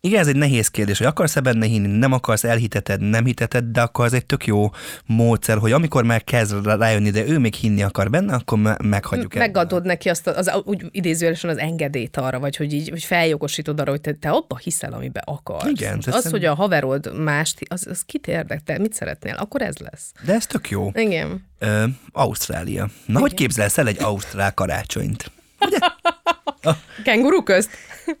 igen, 0.00 0.20
ez 0.20 0.26
egy 0.26 0.36
nehéz 0.36 0.68
kérdés, 0.68 0.98
hogy 0.98 1.06
akarsz-e 1.06 1.40
benne 1.40 1.66
hinni, 1.66 1.98
nem 1.98 2.12
akarsz, 2.12 2.44
elhiteted, 2.44 3.00
nem 3.00 3.24
hiteted, 3.24 3.64
de 3.64 3.80
akkor 3.80 4.04
az 4.04 4.12
egy 4.12 4.26
tök 4.26 4.46
jó 4.46 4.70
módszer, 5.06 5.58
hogy 5.58 5.72
amikor 5.72 6.04
már 6.04 6.24
kezd 6.24 6.64
rá- 6.64 6.78
rájönni, 6.78 7.10
de 7.10 7.26
ő 7.26 7.38
még 7.38 7.54
hinni 7.54 7.82
akar 7.82 8.10
benne, 8.10 8.34
akkor 8.34 8.58
me- 8.58 8.82
meghagyjuk 8.82 9.34
el. 9.34 9.40
Megadod 9.40 9.84
neki 9.84 10.08
azt, 10.08 10.26
az, 10.26 10.50
úgy 10.64 10.84
idézőjelesen 10.90 11.50
az 11.50 11.58
engedélyt 11.58 12.16
arra, 12.16 12.38
vagy 12.38 12.56
hogy 12.56 12.72
így 12.72 12.88
hogy 12.88 13.04
feljogosítod 13.04 13.80
arra, 13.80 13.90
hogy 13.90 14.00
te, 14.00 14.12
te 14.12 14.30
abba 14.30 14.56
hiszel, 14.56 14.92
amiben 14.92 15.22
akarsz. 15.26 15.66
Igen, 15.68 15.94
Most 15.94 16.06
az, 16.06 16.14
szerint- 16.14 16.30
hogy 16.30 16.44
a 16.44 16.54
haverod 16.54 17.22
mást, 17.22 17.58
az, 17.68 17.86
az 17.90 18.02
kit 18.02 18.26
érdek, 18.26 18.62
te 18.62 18.78
mit 18.78 18.92
szeretnél, 18.94 19.34
akkor 19.34 19.62
ez 19.62 19.76
lesz. 19.76 20.12
De 20.24 20.32
ez 20.34 20.46
tök 20.46 20.70
jó. 20.70 20.90
Igen. 20.94 21.44
Ö, 21.58 21.84
Ausztrália. 22.12 22.88
Na, 23.06 23.18
hogy 23.20 23.34
képzelsz 23.34 23.78
el 23.78 23.86
egy 23.86 24.02
ausztrál 24.02 24.54
karácsonyt? 24.54 25.30
Kenguru 27.04 27.42
közt? 27.42 27.70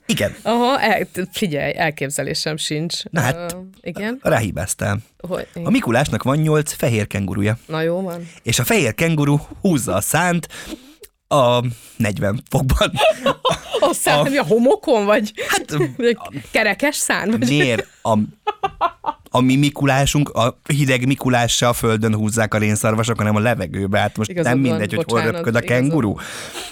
Igen, 0.06 0.34
Aha, 0.42 0.80
el, 0.80 1.06
figyelj, 1.32 1.72
elképzelésem 1.76 2.56
sincs. 2.56 3.02
Na 3.10 3.20
hát, 3.20 3.52
Ö, 3.52 3.58
igen. 3.80 4.18
ráhibáztál. 4.22 4.98
Hogy, 5.18 5.46
A 5.64 5.70
Mikulásnak 5.70 6.22
van 6.22 6.36
nyolc 6.38 6.72
fehér 6.72 7.06
kenguruja, 7.06 7.58
Na 7.66 7.80
jó 7.80 8.00
van. 8.00 8.28
és 8.42 8.58
a 8.58 8.64
fehér 8.64 8.94
kenguru 8.94 9.36
húzza 9.60 9.94
a 9.94 10.00
szánt 10.00 10.48
a 11.28 11.62
40 11.96 12.42
fokban. 12.50 12.92
A 13.80 13.92
szám, 13.92 14.20
a... 14.20 14.38
a 14.38 14.44
homokon, 14.44 15.04
vagy 15.04 15.32
Hát 15.48 15.76
vagy 15.96 16.16
kerekes 16.50 16.96
szán? 16.96 17.30
Vagy... 17.30 17.48
miért 17.48 17.86
a, 18.02 18.18
a 19.30 19.40
mi 19.40 19.56
Mikulásunk, 19.56 20.28
a 20.28 20.58
hideg 20.68 21.06
Mikulással 21.06 21.68
a 21.68 21.72
földön 21.72 22.14
húzzák 22.14 22.54
a 22.54 22.58
rénszarvasok, 22.58 23.18
hanem 23.18 23.36
a 23.36 23.40
levegőbe. 23.40 23.98
Hát 23.98 24.16
most 24.16 24.30
Igazad 24.30 24.52
nem 24.52 24.62
van, 24.62 24.70
mindegy, 24.70 24.94
hogy 24.94 25.04
hol 25.04 25.18
bocsánat, 25.18 25.34
röpköd 25.34 25.54
a 25.54 25.58
igazad 25.58 25.78
kenguru. 25.78 26.14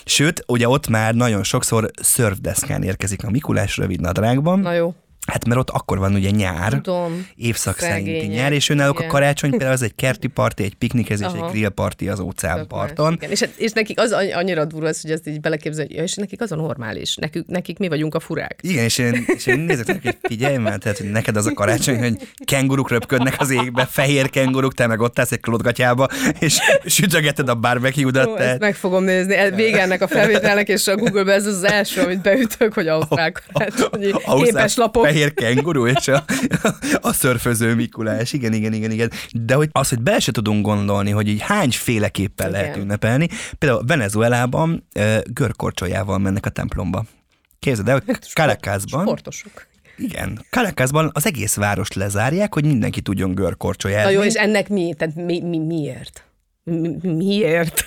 Sőt, 0.05 0.45
ugye 0.47 0.69
ott 0.69 0.89
már 0.89 1.15
nagyon 1.15 1.43
sokszor 1.43 1.91
szörfdeszkán 2.03 2.83
érkezik 2.83 3.25
a 3.25 3.31
Mikulás 3.31 3.77
rövid 3.77 4.01
nadrágban. 4.01 4.59
Na 4.59 4.73
jó. 4.73 4.95
Hát 5.27 5.47
mert 5.47 5.61
ott 5.61 5.71
akkor 5.71 5.99
van 5.99 6.15
ugye 6.15 6.31
nyár, 6.31 6.73
Tudom. 6.73 7.27
évszak 7.37 7.79
szerinti 7.79 8.27
nyár, 8.27 8.53
és 8.53 8.67
náluk 8.67 9.01
a 9.01 9.07
karácsony 9.07 9.51
például 9.51 9.73
az 9.73 9.83
egy 9.83 9.95
kerti 9.95 10.27
parti, 10.27 10.63
egy 10.63 10.75
piknikezés, 10.75 11.27
Aha. 11.27 11.47
egy 11.47 11.51
grillparti 11.51 12.09
az 12.09 12.21
óceánparton. 12.21 13.13
Igen. 13.13 13.31
És, 13.31 13.45
és 13.57 13.73
nekik 13.73 14.01
az 14.01 14.13
annyira 14.13 14.65
durva, 14.65 14.89
az, 14.89 15.01
hogy 15.01 15.11
ezt 15.11 15.29
így 15.29 15.41
beleképzelni, 15.41 15.89
hogy 15.89 15.99
ja, 15.99 16.03
és 16.03 16.15
nekik 16.15 16.41
az 16.41 16.53
a 16.53 16.57
normális. 16.57 17.17
Nekük, 17.17 17.47
nekik 17.47 17.79
mi 17.79 17.89
vagyunk 17.89 18.15
a 18.15 18.21
furák. 18.21 18.59
Igen, 18.61 18.85
és 18.85 18.99
én, 18.99 19.25
és 19.27 19.47
én 19.47 19.59
nézek 19.59 19.87
neki, 19.87 20.01
hogy 20.07 20.19
figyelj 20.23 20.57
már, 20.57 20.79
tehát 20.79 20.99
hogy 20.99 21.11
neked 21.11 21.37
az 21.37 21.47
a 21.47 21.53
karácsony, 21.53 21.99
hogy 21.99 22.29
kenguruk 22.45 22.91
röpködnek 22.91 23.35
az 23.39 23.51
égbe, 23.51 23.87
fehér 23.91 24.31
kenguruk, 24.31 24.75
te 24.75 24.87
meg 24.87 25.01
ott 25.01 25.19
állsz 25.19 25.33
egy 25.33 25.41
klótgatyába, 25.41 26.09
és 26.39 26.59
sütögeted 26.87 27.49
a 27.49 27.55
barbecue-dat. 27.55 28.27
Ó, 28.27 28.37
Tehát, 28.37 28.61
meg 28.61 28.75
fogom 28.75 29.05
nézni. 29.05 29.51
Vége 29.55 29.81
ennek 29.81 30.03
a 30.03 30.07
felvételnek, 30.07 30.69
és 30.69 30.87
a 30.87 30.97
Google-be 30.97 31.33
ez 31.33 31.47
az 31.47 31.63
első, 31.63 32.01
amit 32.01 32.21
beütök, 32.21 32.75
hogy 32.75 32.89
Ausztrál 32.89 33.33
karácsonyi 33.53 34.13
képes 34.37 34.77
lapok. 34.77 35.13
Fehér 35.15 35.35
kenguru 35.35 35.87
és 35.87 36.09
a, 36.09 36.25
a 37.01 37.13
szörföző 37.13 37.75
Mikulás. 37.75 38.33
Igen, 38.33 38.53
igen, 38.53 38.73
igen, 38.73 38.91
igen. 38.91 39.11
De 39.33 39.55
hogy 39.55 39.69
az, 39.73 39.89
hogy 39.89 40.01
be 40.01 40.19
se 40.19 40.33
tudunk 40.33 40.65
gondolni, 40.65 41.11
hogy 41.11 41.29
így 41.29 41.41
hányféleképpen 41.41 42.49
Igen. 42.49 42.61
lehet 42.61 42.77
ünnepelni. 42.77 43.29
Például 43.59 43.85
Venezuelában 43.87 44.89
görkorcsolyával 45.25 46.19
mennek 46.19 46.47
a 46.47 46.51
templomba. 46.51 47.05
Képzeld 47.59 47.89
el, 47.89 48.03
hogy 48.07 48.19
Caracasban, 48.21 49.03
Sportosok. 49.03 49.67
igen, 49.97 50.45
Caracasban 50.51 51.11
az 51.13 51.27
egész 51.27 51.55
várost 51.55 51.95
lezárják, 51.95 52.55
hogy 52.55 52.65
mindenki 52.65 53.01
tudjon 53.01 53.35
görkorcsolyázni. 53.35 54.13
Na 54.13 54.19
jó, 54.21 54.23
és 54.27 54.35
ennek 54.35 54.69
mi? 54.69 54.95
Tehát 54.99 55.15
mi, 55.15 55.41
mi 55.41 55.59
miért? 55.59 56.25
Mi, 56.63 56.79
mi- 57.03 57.13
miért? 57.13 57.85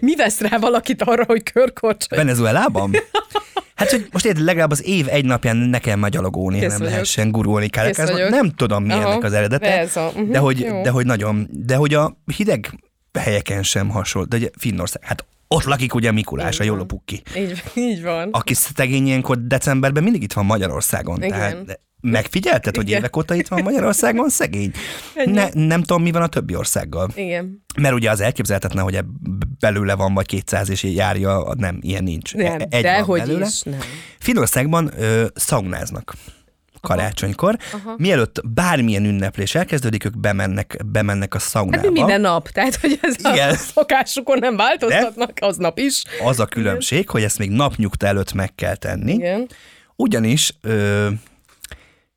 mi 0.00 0.16
vesz 0.16 0.40
rá 0.40 0.58
valakit 0.58 1.02
arra, 1.02 1.24
hogy 1.24 1.42
körkorcsolja? 1.42 2.24
Venezuelában? 2.24 2.90
Hát, 3.76 3.90
hogy 3.90 4.08
most 4.12 4.24
érted, 4.24 4.44
legalább 4.44 4.70
az 4.70 4.86
év 4.86 5.06
egy 5.08 5.24
napján 5.24 5.56
ne 5.56 5.78
kell 5.78 5.96
már 5.96 6.10
gyalogolni, 6.10 6.58
Kész 6.58 6.68
nem 6.68 6.78
vagyok. 6.78 6.92
lehessen 6.92 7.30
gurulni 7.30 7.68
vagyok. 8.10 8.28
Nem 8.28 8.50
tudom, 8.50 8.84
mi 8.84 8.92
Aha, 8.92 9.10
ennek 9.10 9.24
az 9.24 9.32
eredete, 9.32 9.86
mhm, 9.94 10.30
de, 10.30 10.38
hogy, 10.38 10.60
jó. 10.60 10.82
de 10.82 10.90
hogy 10.90 11.06
nagyon, 11.06 11.48
de 11.50 11.76
hogy 11.76 11.94
a 11.94 12.16
hideg 12.36 12.70
helyeken 13.18 13.62
sem 13.62 13.88
hasonló, 13.88 14.28
de 14.28 14.36
ugye 14.36 14.48
Finnország, 14.58 15.04
hát 15.04 15.24
ott 15.48 15.64
lakik 15.64 15.94
ugye 15.94 16.12
Mikulás, 16.12 16.60
a 16.60 16.62
Így 16.62 16.68
van. 16.68 16.76
Jolopukki, 16.76 17.22
Így, 17.36 17.62
így 17.74 18.02
van. 18.02 18.28
aki 18.32 18.54
szegény 18.54 19.06
ilyenkor 19.06 19.46
decemberben 19.46 20.02
mindig 20.02 20.22
itt 20.22 20.32
van 20.32 20.44
Magyarországon. 20.44 21.22
Igen. 21.22 21.30
Tehát 21.30 21.80
megfigyelted, 22.00 22.76
hogy 22.76 22.86
Igen. 22.86 22.98
évek 22.98 23.16
óta 23.16 23.34
itt 23.34 23.48
van 23.48 23.62
Magyarországon? 23.62 24.28
Szegény. 24.28 24.70
Ennyi. 25.14 25.32
Ne, 25.32 25.48
nem 25.52 25.80
tudom, 25.80 26.02
mi 26.02 26.10
van 26.10 26.22
a 26.22 26.26
többi 26.26 26.54
országgal. 26.56 27.10
Igen. 27.14 27.64
Mert 27.80 27.94
ugye 27.94 28.10
az 28.10 28.20
elképzelhetetlen, 28.20 28.84
hogy 28.84 28.98
belőle 29.60 29.94
van 29.94 30.14
vagy 30.14 30.26
200 30.26 30.70
és 30.70 30.82
járja, 30.82 31.54
nem, 31.56 31.78
ilyen 31.80 32.02
nincs. 32.04 32.34
Nem, 32.34 32.60
E- 32.60 32.66
Egy 32.70 32.82
de 32.82 33.00
hogy 33.00 33.20
belőle. 33.20 33.46
is, 33.46 33.62
nem. 33.62 33.78
Finországban 34.18 34.90
ö, 34.98 35.26
szaunáznak 35.34 36.14
karácsonykor. 36.80 37.56
Aha. 37.72 37.94
Mielőtt 37.96 38.40
bármilyen 38.44 39.04
ünneplés 39.04 39.54
elkezdődik, 39.54 40.04
ők 40.04 40.18
bemennek, 40.18 40.76
bemennek 40.86 41.34
a 41.34 41.38
szaunába. 41.38 41.76
Hát 41.76 41.92
mi 41.92 41.98
minden 41.98 42.20
nap, 42.20 42.48
tehát 42.48 42.76
hogy 42.76 42.98
ez 43.02 43.14
Igen. 43.18 43.50
a 43.50 43.54
szokásukon 43.54 44.38
nem 44.38 44.56
változtatnak, 44.56 45.32
aznap 45.40 45.78
is. 45.78 46.02
Az 46.24 46.40
a 46.40 46.46
különbség, 46.46 47.08
hogy 47.08 47.22
ezt 47.22 47.38
még 47.38 47.50
napnyugta 47.50 48.06
előtt 48.06 48.32
meg 48.32 48.54
kell 48.54 48.74
tenni. 48.76 49.12
Igen. 49.12 49.48
Ugyanis 49.96 50.54
ö, 50.60 51.08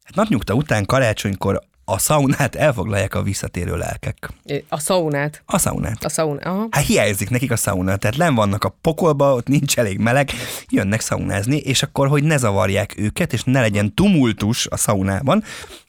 hát 0.10 0.18
napnyugta 0.18 0.54
után 0.54 0.86
karácsonykor 0.86 1.62
a 1.86 1.98
szaunát 1.98 2.56
elfoglalják 2.56 3.16
a 3.16 3.22
visszatérő 3.22 3.78
lelkek. 3.78 4.30
A 4.70 4.80
szaunát. 4.80 5.44
A 5.46 5.58
szaunát. 5.58 6.04
A 6.04 6.10
szaunát. 6.10 6.46
Aha. 6.46 6.68
Hát 6.72 6.86
hiányzik 6.86 7.30
nekik 7.30 7.52
a 7.52 7.56
szauna, 7.56 7.96
tehát 7.96 8.18
len 8.18 8.36
vannak 8.36 8.64
a 8.64 8.76
pokolba, 8.82 9.34
ott 9.34 9.48
nincs 9.48 9.78
elég 9.78 9.98
meleg, 9.98 10.30
jönnek 10.70 11.00
szaunázni, 11.00 11.58
és 11.58 11.84
akkor, 11.84 12.08
hogy 12.08 12.24
ne 12.24 12.38
zavarják 12.38 12.94
őket, 12.98 13.34
és 13.34 13.44
ne 13.44 13.62
legyen 13.62 13.94
tumultus 13.94 14.68
a 14.68 14.78
szaunában, 14.78 15.44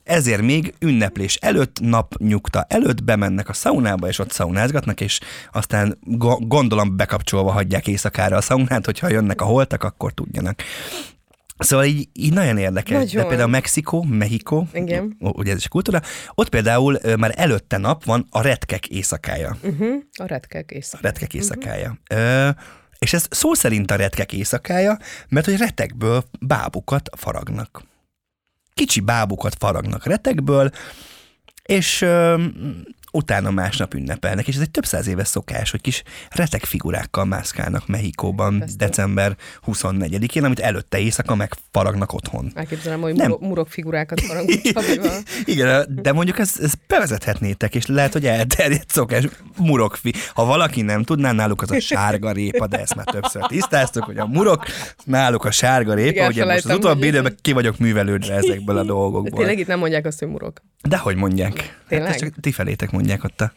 ezért 0.04 0.42
még 0.42 0.74
ünneplés 0.78 1.36
előtt, 1.36 1.80
napnyugta 1.80 2.64
előtt 2.68 3.04
bemennek 3.04 3.48
a 3.48 3.52
szaunába, 3.52 4.08
és 4.08 4.18
ott 4.18 4.32
szaunázgatnak, 4.32 5.00
és 5.00 5.20
aztán 5.52 5.98
go- 6.00 6.48
gondolom 6.48 6.96
bekapcsolva 6.96 7.50
hagyják 7.50 7.86
éjszakára 7.86 8.36
a 8.36 8.40
szaunát, 8.40 8.84
hogyha 8.84 9.08
jönnek 9.08 9.40
a 9.40 9.44
holtak, 9.44 9.84
akkor 9.84 10.12
tudjanak. 10.12 10.62
Szóval 11.62 11.84
így, 11.84 12.08
így 12.12 12.32
nagyon 12.32 12.58
érdekes. 12.58 12.96
Nagyon. 12.96 13.22
De 13.22 13.28
például 13.28 13.48
Mexikó, 13.50 14.02
Mexikó, 14.02 14.68
Igen. 14.72 15.16
ugye 15.18 15.52
ez 15.52 15.56
is 15.58 15.68
kultúra, 15.68 16.00
ott 16.34 16.48
például 16.48 16.98
már 17.18 17.32
előtte 17.36 17.76
nap 17.76 18.04
van 18.04 18.26
a 18.30 18.40
retkek 18.42 18.86
éjszakája 18.86 19.56
Uh-huh. 19.62 19.94
A 20.18 20.26
retkek 20.26 20.70
éjszaka. 20.70 21.02
retkek 21.02 21.34
éjszakája. 21.34 21.98
Ö, 22.10 22.48
és 22.98 23.12
ez 23.12 23.26
szó 23.30 23.54
szerint 23.54 23.90
a 23.90 23.96
retkek 23.96 24.32
éjszakája, 24.32 24.98
mert 25.28 25.46
hogy 25.46 25.56
retekből 25.56 26.24
bábukat 26.40 27.08
faragnak. 27.16 27.82
Kicsi 28.74 29.00
bábukat 29.00 29.54
faragnak 29.58 30.06
retekből, 30.06 30.70
és 31.64 32.00
ö, 32.02 32.44
utána 33.12 33.50
másnap 33.50 33.94
ünnepelnek, 33.94 34.48
és 34.48 34.54
ez 34.54 34.60
egy 34.60 34.70
több 34.70 34.84
száz 34.86 35.06
éves 35.06 35.28
szokás, 35.28 35.70
hogy 35.70 35.80
kis 35.80 36.02
retek 36.30 36.64
figurákkal 36.64 37.24
mászkálnak 37.24 37.86
Mexikóban 37.86 38.64
december 38.76 39.36
24-én, 39.66 40.44
amit 40.44 40.60
előtte 40.60 40.98
éjszaka 40.98 41.34
megfaragnak 41.34 42.12
otthon. 42.12 42.52
Elképzelem, 42.54 43.00
hogy 43.00 43.14
Nem. 43.14 43.26
murok, 43.26 43.40
murok 43.40 43.68
figurákat 43.68 44.20
Csabival. 44.62 45.18
Igen, 45.44 45.98
de 46.02 46.12
mondjuk 46.12 46.38
ezt, 46.38 46.60
ezt 46.60 46.78
bevezethetnétek, 46.86 47.74
és 47.74 47.86
lehet, 47.86 48.12
hogy 48.12 48.26
elterjedt 48.26 48.90
szokás 48.90 49.24
murokfi. 49.56 50.12
Ha 50.34 50.44
valaki 50.44 50.82
nem 50.82 51.02
tudná, 51.02 51.32
náluk 51.32 51.62
az 51.62 51.70
a 51.70 51.80
sárga 51.80 52.32
répa, 52.32 52.66
de 52.66 52.78
ezt 52.80 52.94
már 52.94 53.04
többször 53.04 53.42
tisztáztuk, 53.46 54.04
hogy 54.04 54.18
a 54.18 54.26
murok, 54.26 54.64
náluk 55.04 55.44
a 55.44 55.50
sárga 55.50 55.94
répa, 55.94 56.10
Igen, 56.10 56.28
ugye 56.28 56.44
most 56.44 56.64
az 56.64 56.76
utóbbi 56.76 57.06
időben 57.06 57.36
ki 57.42 57.52
vagyok 57.52 57.78
művelődve 57.78 58.34
ezekből 58.34 58.76
a 58.78 58.82
dolgokból. 58.94 59.38
tényleg 59.38 59.58
itt 59.58 59.66
nem 59.66 59.78
mondják 59.78 60.06
azt, 60.06 60.18
hogy 60.18 60.28
murok. 60.28 60.62
De 60.88 60.96
hogy 60.96 61.16
mondják? 61.16 61.58
Hát 61.58 61.78
Tényleg? 61.88 62.08
ezt 62.10 62.18
csak 62.18 62.34
ti 62.40 62.52
felétek 62.52 62.90
mondják 63.00 63.24
ott 63.24 63.40
a... 63.40 63.52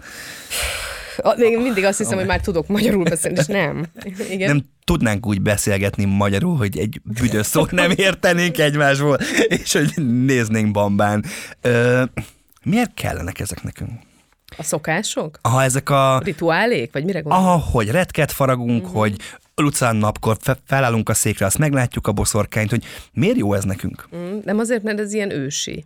A, 1.17 1.33
még 1.37 1.57
mindig 1.57 1.83
azt 1.83 1.97
hiszem, 1.97 2.17
hogy 2.17 2.25
már 2.27 2.39
tudok 2.41 2.67
magyarul 2.67 3.03
beszélni, 3.03 3.37
és 3.39 3.45
nem. 3.45 3.85
Igen. 4.31 4.47
Nem 4.49 4.65
tudnánk 4.83 5.25
úgy 5.27 5.41
beszélgetni 5.41 6.05
magyarul, 6.05 6.57
hogy 6.57 6.77
egy 6.77 7.01
büdös 7.03 7.45
szót 7.45 7.71
nem 7.71 7.91
értenénk 7.95 8.57
egymásból, 8.57 9.17
és 9.63 9.73
hogy 9.73 9.93
néznénk 10.25 10.71
bambán. 10.71 11.25
Ö, 11.61 12.03
miért 12.63 12.93
kellenek 12.93 13.39
ezek 13.39 13.63
nekünk? 13.63 13.91
A 14.57 14.63
szokások? 14.63 15.39
Ha 15.41 15.63
ezek 15.63 15.89
a... 15.89 16.21
Rituálék? 16.23 16.91
Vagy 16.93 17.03
mire 17.03 17.19
gondolsz? 17.19 17.45
Aha, 17.45 17.57
hogy 17.57 17.89
retket 17.89 18.31
faragunk, 18.31 18.69
Mhm. 18.81 18.85
uh-huh. 18.85 18.99
hogy 18.99 19.15
lucán 19.55 19.95
napkor 19.95 20.37
fe- 20.41 20.61
felállunk 20.65 21.09
a 21.09 21.13
székre, 21.13 21.45
azt 21.45 21.57
meglátjuk 21.57 22.07
a 22.07 22.11
boszorkányt, 22.11 22.69
hogy 22.69 22.83
miért 23.11 23.37
jó 23.37 23.53
ez 23.53 23.63
nekünk? 23.63 24.07
Mm, 24.15 24.37
Nem 24.45 24.59
azért, 24.59 24.83
mert 24.83 24.99
ez 24.99 25.13
ilyen 25.13 25.31
ősi. 25.31 25.85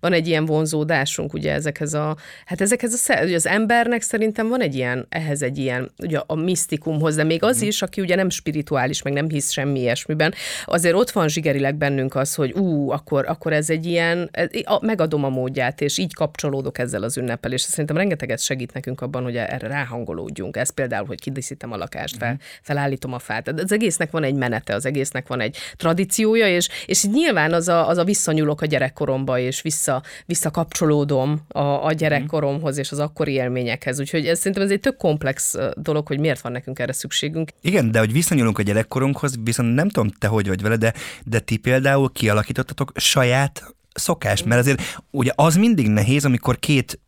Van 0.00 0.12
egy 0.12 0.26
ilyen 0.28 0.46
vonzódásunk 0.46 1.32
ugye 1.32 1.52
ezekhez 1.52 1.94
a, 1.94 2.16
hát 2.46 2.60
ezekhez 2.60 3.04
a, 3.08 3.22
ugye 3.24 3.34
az 3.34 3.46
embernek 3.46 4.02
szerintem 4.02 4.48
van 4.48 4.60
egy 4.60 4.74
ilyen, 4.74 5.06
ehhez 5.08 5.42
egy 5.42 5.58
ilyen, 5.58 5.90
ugye 5.98 6.20
a 6.26 6.34
misztikumhoz, 6.34 7.14
de 7.16 7.24
még 7.24 7.42
az 7.42 7.56
Mhm. 7.56 7.66
is, 7.66 7.82
aki 7.82 8.00
ugye 8.00 8.14
nem 8.14 8.30
spirituális, 8.30 9.02
meg 9.02 9.12
nem 9.12 9.28
hisz 9.28 9.50
semmi 9.50 9.80
ilyesmiben, 9.80 10.34
azért 10.64 10.94
ott 10.94 11.10
van 11.10 11.28
zsigerileg 11.28 11.74
bennünk 11.76 12.14
az, 12.14 12.34
hogy 12.34 12.52
ú, 12.52 12.90
akkor, 12.90 13.24
akkor 13.28 13.52
ez 13.52 13.70
egy 13.70 13.86
ilyen, 13.86 14.28
ez, 14.32 14.48
a, 14.64 14.84
megadom 14.84 15.24
a 15.24 15.28
módját, 15.28 15.80
és 15.80 15.98
így 15.98 16.14
kapcsolódok 16.14 16.78
ezzel 16.78 17.02
az 17.02 17.16
ünnepelésre. 17.16 17.70
Szerintem 17.70 17.96
rengeteget 17.96 18.40
segít 18.40 18.72
nekünk 18.72 19.00
abban, 19.00 19.22
hogy 19.22 19.36
erre 19.36 19.68
ráhangolódjunk. 19.68 20.56
Ez 20.56 20.70
például, 20.70 21.06
hogy 21.06 21.20
kidíszítem 21.20 21.72
a 21.72 21.76
lakást, 21.76 22.16
fel, 22.16 22.36
felállítom 22.62 23.12
a 23.12 23.18
fát. 23.18 23.48
Az 23.48 23.72
egésznek 23.72 24.10
van 24.10 24.24
egy 24.24 24.34
menete, 24.34 24.74
az 24.74 24.86
egésznek 24.86 25.26
van 25.26 25.40
egy 25.40 25.56
tradíciója, 25.76 26.48
és, 26.48 26.68
és 26.86 27.04
nyilván 27.04 27.52
az 27.52 27.68
a, 27.68 27.88
az 27.88 27.98
a 27.98 28.04
visszanyúlok 28.04 28.60
a 28.60 28.66
gyerekkoromba, 28.66 29.38
és 29.38 29.61
vissza, 29.62 30.02
visszakapcsolódom 30.26 31.40
a, 31.48 31.60
a 31.60 31.92
gyerekkoromhoz 31.92 32.78
és 32.78 32.90
az 32.90 32.98
akkori 32.98 33.32
élményekhez. 33.32 34.00
Úgyhogy 34.00 34.26
ez 34.26 34.38
szerintem 34.38 34.62
ez 34.62 34.70
egy 34.70 34.80
tök 34.80 34.96
komplex 34.96 35.54
dolog, 35.74 36.06
hogy 36.06 36.20
miért 36.20 36.40
van 36.40 36.52
nekünk 36.52 36.78
erre 36.78 36.92
szükségünk. 36.92 37.50
Igen, 37.60 37.90
de 37.90 37.98
hogy 37.98 38.12
visszanyúlunk 38.12 38.58
a 38.58 38.62
gyerekkorunkhoz, 38.62 39.34
viszont 39.42 39.74
nem 39.74 39.88
tudom 39.88 40.10
te 40.18 40.26
hogy 40.26 40.48
vagy 40.48 40.62
vele, 40.62 40.76
de, 40.76 40.94
de 41.24 41.40
ti 41.40 41.56
például 41.56 42.12
kialakítottatok 42.12 42.92
saját 42.94 43.74
szokást, 43.94 44.44
mert 44.44 44.60
azért 44.60 45.00
ugye 45.10 45.30
az 45.34 45.56
mindig 45.56 45.88
nehéz, 45.88 46.24
amikor 46.24 46.58
két 46.58 47.00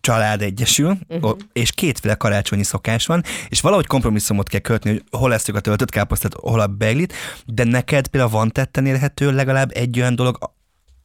család 0.00 0.42
egyesül, 0.42 0.98
uh-huh. 1.08 1.36
és 1.52 1.72
kétféle 1.72 2.14
karácsonyi 2.14 2.62
szokás 2.62 3.06
van, 3.06 3.22
és 3.48 3.60
valahogy 3.60 3.86
kompromisszumot 3.86 4.48
kell 4.48 4.60
kötni, 4.60 4.90
hogy 4.90 5.02
hol 5.10 5.34
eszük 5.34 5.54
a 5.54 5.60
töltött 5.60 5.90
káposztát, 5.90 6.34
hol 6.34 6.60
a 6.60 6.66
beglit, 6.66 7.12
de 7.46 7.64
neked 7.64 8.06
például 8.06 8.32
van 8.32 8.50
tetten 8.50 8.86
érhető 8.86 9.32
legalább 9.32 9.70
egy 9.74 10.00
olyan 10.00 10.14
dolog, 10.14 10.38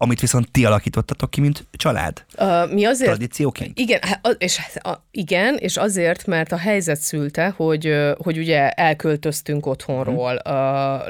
amit 0.02 0.20
viszont 0.20 0.52
ti 0.52 0.66
alakítottatok 0.66 1.30
ki, 1.30 1.42
mint 1.42 1.68
család, 1.72 2.26
Uh, 2.38 2.72
mi 2.74 2.86
azért 2.86 3.10
tradícióként. 3.10 3.80
Igen, 3.80 4.00
hát 4.02 4.36
és, 4.38 4.58
hát 4.58 5.02
igen, 5.12 5.56
és 5.56 5.78
azért, 5.78 6.26
mert 6.26 6.52
a 6.52 6.58
helyzet 6.58 7.00
szülte, 7.00 7.54
hogy, 7.56 7.94
hogy 8.18 8.38
ugye 8.38 8.70
elköltöztünk 8.70 9.66
otthonról, 9.66 10.34
uh, 10.34 10.52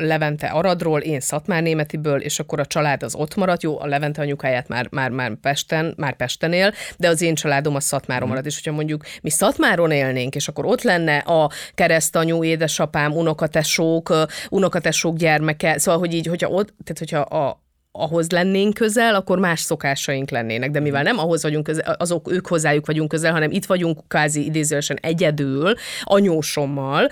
Levente 0.06 0.48
Aradról, 0.48 1.00
én 1.00 1.20
Szatmár 1.20 1.62
Németiből, 1.62 2.22
és 2.22 2.40
akkor 2.40 2.60
a 2.60 2.66
család 2.66 3.04
az 3.04 3.16
ott 3.16 3.36
maradt, 3.36 3.64
jó, 3.64 3.80
a 3.80 3.86
Levente 3.86 4.22
anyukáját 4.22 4.68
már, 4.68 4.88
már, 4.92 5.10
már 5.10 5.36
Pesten, 5.36 5.94
már 5.98 6.16
Pesten 6.16 6.54
él, 6.54 6.74
de 6.98 7.08
az 7.08 7.22
én 7.22 7.36
családom 7.36 7.76
a 7.76 7.80
Szatmáron 7.80 8.28
maradt, 8.28 8.46
és 8.46 8.56
hogyha 8.56 8.72
mondjuk 8.72 9.04
mi 9.22 9.30
Szatmáron 9.30 9.92
élnénk, 9.92 10.36
és 10.36 10.48
akkor 10.48 10.66
ott 10.66 10.82
lenne 10.82 11.18
a 11.18 11.50
keresztanyú, 11.74 12.44
édesapám, 12.44 13.12
unokatesók, 13.12 14.14
unokatesók 14.50 15.18
gyermeke, 15.18 15.78
szóval, 15.78 16.00
hogy 16.00 16.14
így, 16.14 16.28
hogyha 16.28 16.50
ott, 16.50 16.74
tehát 16.84 17.00
hogyha 17.00 17.20
a, 17.20 17.70
ahhoz 17.92 18.30
lennénk 18.30 18.74
közel, 18.74 19.16
akkor 19.16 19.40
más 19.40 19.60
szokásaink 19.60 20.30
lennének, 20.30 20.72
de 20.72 20.80
mivel 20.80 21.04
nem 21.04 21.18
ahhoz 21.18 21.44
vagyunk 21.44 21.64
közel, 21.64 21.96
azok 22.00 22.32
ők 22.32 22.48
hozzájuk 22.48 22.86
vagyunk 22.86 23.10
közel, 23.10 23.32
hanem 23.32 23.52
itt 23.52 23.66
vagyunk 23.66 24.00
kázi 24.08 24.46
idézősen 24.46 24.98
egyedül, 25.02 25.74
anyósommal, 26.04 27.10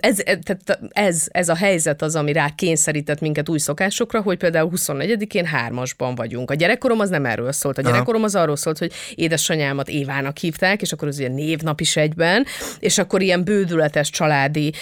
ez, 0.00 0.16
tehát 0.16 0.78
ez, 0.88 1.26
ez 1.28 1.48
a 1.48 1.54
helyzet 1.54 2.02
az, 2.02 2.16
ami 2.16 2.32
rá 2.32 2.48
kényszerített 2.54 3.20
minket 3.20 3.48
új 3.48 3.58
szokásokra, 3.58 4.22
hogy 4.22 4.38
például 4.38 4.70
24-én 4.76 5.44
hármasban 5.44 6.14
vagyunk. 6.14 6.50
A 6.50 6.54
gyerekkorom 6.54 7.00
az 7.00 7.08
nem 7.08 7.24
erről 7.24 7.52
szólt. 7.52 7.78
A 7.78 7.82
gyerekkorom 7.82 8.22
az 8.22 8.34
arról 8.34 8.56
szólt, 8.56 8.78
hogy 8.78 8.92
édesanyámat 9.14 9.88
Évának 9.88 10.38
hívták, 10.38 10.82
és 10.82 10.92
akkor 10.92 11.08
az 11.08 11.18
ilyen 11.18 11.32
névnap 11.32 11.80
is 11.80 11.96
egyben, 11.96 12.46
és 12.78 12.98
akkor 12.98 13.22
ilyen 13.22 13.44
bődületes 13.44 14.10
családi 14.10 14.72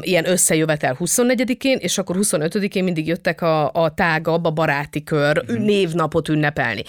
ilyen 0.00 0.28
összejövetel 0.28 0.96
24-én, 1.00 1.78
és 1.80 1.98
akkor 1.98 2.16
25-én 2.20 2.84
mindig 2.84 3.06
jöttek 3.06 3.42
a, 3.42 3.70
a 3.72 3.94
tágabb, 3.94 4.44
a 4.44 4.50
baráti 4.54 5.02
kör 5.02 5.44
mm. 5.52 5.64
névnapot 5.64 6.28
ünnepelni. 6.28 6.82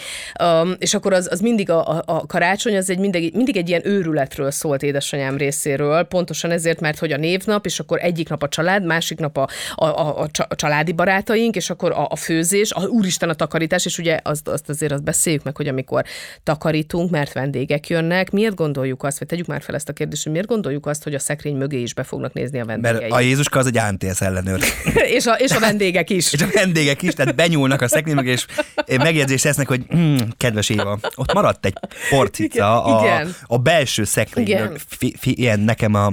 Um, 0.43 0.75
és 0.79 0.93
akkor 0.93 1.13
az, 1.13 1.27
az 1.31 1.39
mindig 1.39 1.69
a, 1.69 2.03
a, 2.05 2.25
karácsony, 2.25 2.77
az 2.77 2.89
egy 2.89 2.99
mindig, 2.99 3.35
mindig 3.35 3.57
egy 3.57 3.69
ilyen 3.69 3.87
őrületről 3.87 4.51
szólt 4.51 4.83
édesanyám 4.83 5.37
részéről, 5.37 6.03
pontosan 6.03 6.51
ezért, 6.51 6.79
mert 6.79 6.99
hogy 6.99 7.11
a 7.11 7.17
névnap, 7.17 7.65
és 7.65 7.79
akkor 7.79 7.99
egyik 8.01 8.29
nap 8.29 8.43
a 8.43 8.47
család, 8.47 8.85
másik 8.85 9.19
nap 9.19 9.37
a, 9.37 9.47
a, 9.75 9.85
a, 9.85 10.27
a 10.47 10.55
családi 10.55 10.91
barátaink, 10.91 11.55
és 11.55 11.69
akkor 11.69 11.91
a, 11.91 12.07
a 12.09 12.15
főzés, 12.15 12.71
a, 12.71 12.81
úristen 12.87 13.29
a 13.29 13.33
takarítás, 13.33 13.85
és 13.85 13.97
ugye 13.97 14.19
azt, 14.23 14.47
azt 14.47 14.69
azért 14.69 14.91
azt 14.91 15.03
beszéljük 15.03 15.43
meg, 15.43 15.55
hogy 15.55 15.67
amikor 15.67 16.03
takarítunk, 16.43 17.09
mert 17.09 17.33
vendégek 17.33 17.87
jönnek, 17.87 18.31
miért 18.31 18.55
gondoljuk 18.55 19.03
azt, 19.03 19.19
vagy 19.19 19.27
tegyük 19.27 19.45
már 19.45 19.61
fel 19.61 19.75
ezt 19.75 19.89
a 19.89 19.93
kérdést, 19.93 20.23
hogy 20.23 20.31
miért 20.31 20.47
gondoljuk 20.47 20.85
azt, 20.85 21.03
hogy 21.03 21.13
a 21.13 21.19
szekrény 21.19 21.55
mögé 21.55 21.81
is 21.81 21.93
be 21.93 22.03
fognak 22.03 22.33
nézni 22.33 22.59
a 22.59 22.65
vendégek. 22.65 22.99
Mert 22.99 23.11
a 23.11 23.19
Jézuska 23.19 23.59
az 23.59 23.65
egy 23.65 23.77
ANTS 23.77 24.21
ellenőr. 24.21 24.63
és, 25.17 25.25
a, 25.25 25.33
és 25.33 25.51
a 25.51 25.59
vendégek 25.59 26.09
is. 26.09 26.31
és 26.33 26.41
a 26.41 26.47
vendégeg 26.53 27.03
is, 27.03 27.13
tehát 27.13 27.35
benyúlnak 27.55 27.81
a 27.81 27.87
szekrény 27.87 28.15
mögé, 28.15 28.31
és 28.31 28.45
megjegyzést 28.85 29.43
tesznek, 29.43 29.67
hogy 29.67 29.85
hm, 29.89 30.17
kedves 30.37 30.69
Éva, 30.69 30.99
ott 31.15 31.33
maradt 31.33 31.65
egy 31.65 31.77
porcica 32.09 32.83
a, 32.83 33.03
Igen. 33.03 33.35
a 33.45 33.57
belső 33.57 34.03
szekrény, 34.03 34.69
fi, 34.87 35.15
fi, 35.19 35.33
ilyen 35.37 35.59
nekem 35.59 35.93
a 35.93 36.11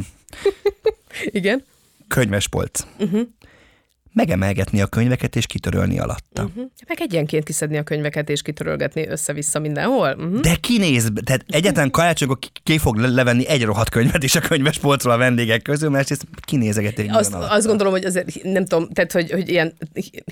Igen. 1.25 1.65
könyvespolc. 2.09 2.81
Uh-huh 2.99 3.29
megemelgetni 4.13 4.81
a 4.81 4.87
könyveket 4.87 5.37
és 5.37 5.47
kitörölni 5.47 5.99
alatta. 5.99 6.43
Uh-huh. 6.43 6.65
Meg 6.89 7.01
egyenként 7.01 7.45
kiszedni 7.45 7.77
a 7.77 7.83
könyveket 7.83 8.29
és 8.29 8.43
kitörölgetni 8.43 9.09
össze-vissza 9.09 9.59
mindenhol. 9.59 10.15
Uh-huh. 10.19 10.41
De 10.41 10.55
kinéz, 10.55 11.13
tehát 11.25 11.45
egyetlen 11.49 11.91
karácsonykor 11.91 12.39
ki 12.63 12.79
fog 12.79 12.97
levenni 12.97 13.49
egy 13.49 13.65
rohadt 13.65 13.89
könyvet 13.89 14.23
is 14.23 14.35
a 14.35 14.41
könyves 14.41 14.79
polcról 14.79 15.13
a 15.13 15.17
vendégek 15.17 15.63
közül, 15.63 15.91
mert 15.91 16.11
ezt 16.11 16.27
kinézegetik. 16.41 17.11
Azt, 17.13 17.35
azt 17.35 17.67
gondolom, 17.67 17.93
hogy 17.93 18.05
azért 18.05 18.43
nem 18.43 18.65
tudom, 18.65 18.89
tehát 18.89 19.13
hogy, 19.13 19.31
hogy 19.31 19.49
ilyen 19.49 19.73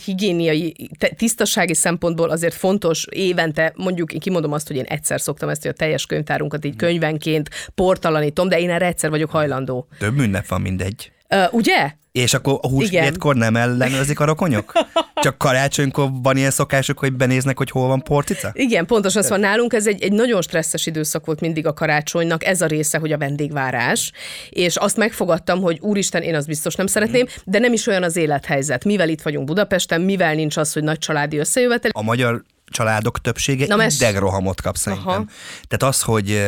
higiéniai, 0.04 0.90
tisztasági 1.16 1.74
szempontból 1.74 2.30
azért 2.30 2.54
fontos 2.54 3.06
évente, 3.10 3.72
mondjuk 3.76 4.08
kimondom 4.08 4.52
azt, 4.52 4.66
hogy 4.66 4.76
én 4.76 4.84
egyszer 4.84 5.20
szoktam 5.20 5.48
ezt, 5.48 5.62
hogy 5.62 5.70
a 5.70 5.74
teljes 5.74 6.06
könyvtárunkat 6.06 6.64
így 6.64 6.76
könyvenként 6.76 7.50
portalanítom, 7.74 8.48
de 8.48 8.60
én 8.60 8.70
erre 8.70 8.86
egyszer 8.86 9.10
vagyok 9.10 9.30
hajlandó. 9.30 9.88
Több 9.98 10.18
ünnep 10.18 10.46
van 10.46 10.60
mindegy. 10.60 11.12
Uh, 11.34 11.54
ugye? 11.54 11.92
És 12.12 12.34
akkor 12.34 12.58
a 12.62 12.68
húsvétkor 12.68 13.36
nem 13.36 13.56
ellenőrzik 13.56 14.20
a 14.20 14.24
rokonyok? 14.24 14.72
Csak 15.22 15.38
karácsonykor 15.38 16.10
van 16.22 16.36
ilyen 16.36 16.50
szokások, 16.50 16.98
hogy 16.98 17.12
benéznek, 17.12 17.56
hogy 17.56 17.70
hol 17.70 17.86
van 17.86 18.02
portica? 18.02 18.50
Igen, 18.52 18.86
pontosan 18.86 19.22
az 19.22 19.28
van 19.28 19.40
nálunk, 19.40 19.72
ez 19.72 19.86
egy, 19.86 20.02
egy 20.02 20.12
nagyon 20.12 20.42
stresszes 20.42 20.86
időszak 20.86 21.26
volt 21.26 21.40
mindig 21.40 21.66
a 21.66 21.72
karácsonynak, 21.72 22.44
ez 22.44 22.60
a 22.60 22.66
része, 22.66 22.98
hogy 22.98 23.12
a 23.12 23.18
vendégvárás, 23.18 24.12
és 24.48 24.76
azt 24.76 24.96
megfogadtam, 24.96 25.60
hogy 25.60 25.78
úristen, 25.80 26.22
én 26.22 26.34
azt 26.34 26.46
biztos 26.46 26.74
nem 26.74 26.86
szeretném, 26.86 27.26
de 27.44 27.58
nem 27.58 27.72
is 27.72 27.86
olyan 27.86 28.02
az 28.02 28.16
élethelyzet. 28.16 28.84
Mivel 28.84 29.08
itt 29.08 29.22
vagyunk 29.22 29.46
Budapesten, 29.46 30.00
mivel 30.00 30.34
nincs 30.34 30.56
az, 30.56 30.72
hogy 30.72 30.82
nagy 30.82 30.98
családi 30.98 31.36
összejövetel. 31.36 31.90
A 31.94 32.02
magyar 32.02 32.42
családok 32.66 33.20
többsége 33.20 33.66
Na, 33.66 33.84
idegrohamot 33.84 34.60
kap 34.60 34.76
szerintem. 34.76 35.08
Aha. 35.08 35.24
Tehát 35.68 35.94
az, 35.94 36.02
hogy 36.02 36.42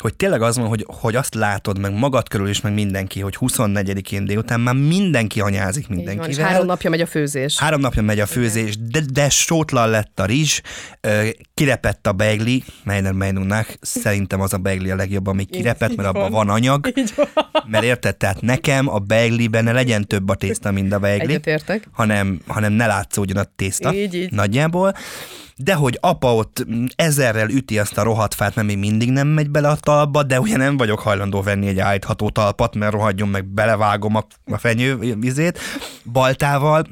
hogy 0.00 0.14
tényleg 0.14 0.42
az 0.42 0.56
van, 0.56 0.68
hogy, 0.68 0.86
hogy 0.88 1.16
azt 1.16 1.34
látod 1.34 1.78
meg 1.78 1.92
magad 1.92 2.28
körül 2.28 2.48
is, 2.48 2.60
meg 2.60 2.72
mindenki, 2.72 3.20
hogy 3.20 3.36
24-én 3.40 4.24
délután 4.24 4.60
már 4.60 4.74
mindenki 4.74 5.40
anyázik 5.40 5.88
mindenkivel. 5.88 6.44
Van, 6.44 6.52
három 6.52 6.66
napja 6.66 6.90
megy 6.90 7.00
a 7.00 7.06
főzés. 7.06 7.58
Három 7.58 7.80
napja 7.80 8.02
megy 8.02 8.20
a 8.20 8.26
főzés, 8.26 8.76
de, 8.78 9.00
de 9.12 9.28
sótlan 9.28 9.88
lett 9.88 10.20
a 10.20 10.24
rizs, 10.24 10.60
kirepett 11.54 12.06
a 12.06 12.12
begli, 12.12 12.64
melynek 12.84 13.12
melynunknak 13.12 13.74
szerintem 13.80 14.40
az 14.40 14.52
a 14.52 14.58
begli 14.58 14.90
a 14.90 14.96
legjobb, 14.96 15.26
ami 15.26 15.44
kirepett, 15.44 15.96
mert 15.96 16.08
abban 16.08 16.30
van 16.30 16.48
anyag. 16.48 16.92
Mert 17.66 17.84
érted, 17.84 18.16
tehát 18.16 18.40
nekem 18.40 18.88
a 18.88 18.98
begliben 18.98 19.64
ne 19.64 19.72
legyen 19.72 20.06
több 20.06 20.28
a 20.28 20.34
tészta, 20.34 20.70
mint 20.70 20.92
a 20.92 20.98
begli, 20.98 21.40
hanem, 21.92 22.40
hanem 22.46 22.72
ne 22.72 22.86
látszódjon 22.86 23.36
a 23.36 23.44
tészta 23.56 23.94
így, 23.94 24.14
így. 24.14 24.30
nagyjából 24.30 24.94
de 25.56 25.74
hogy 25.74 25.98
apa 26.00 26.34
ott 26.34 26.66
ezerrel 26.96 27.48
üti 27.48 27.78
azt 27.78 27.98
a 27.98 28.02
rohadt 28.02 28.34
fát, 28.34 28.54
mert 28.54 28.68
még 28.68 28.78
mindig 28.78 29.10
nem 29.10 29.28
megy 29.28 29.50
bele 29.50 29.68
a 29.68 29.76
talpba, 29.76 30.22
de 30.22 30.40
ugye 30.40 30.56
nem 30.56 30.76
vagyok 30.76 31.00
hajlandó 31.00 31.42
venni 31.42 31.66
egy 31.66 31.78
állítható 31.78 32.30
talpat, 32.30 32.74
mert 32.74 32.92
rohadjon 32.92 33.28
meg, 33.28 33.44
belevágom 33.44 34.14
a, 34.16 34.26
a 34.44 34.58
fenyő 34.58 34.96
vizét 35.18 35.58
baltával, 36.12 36.86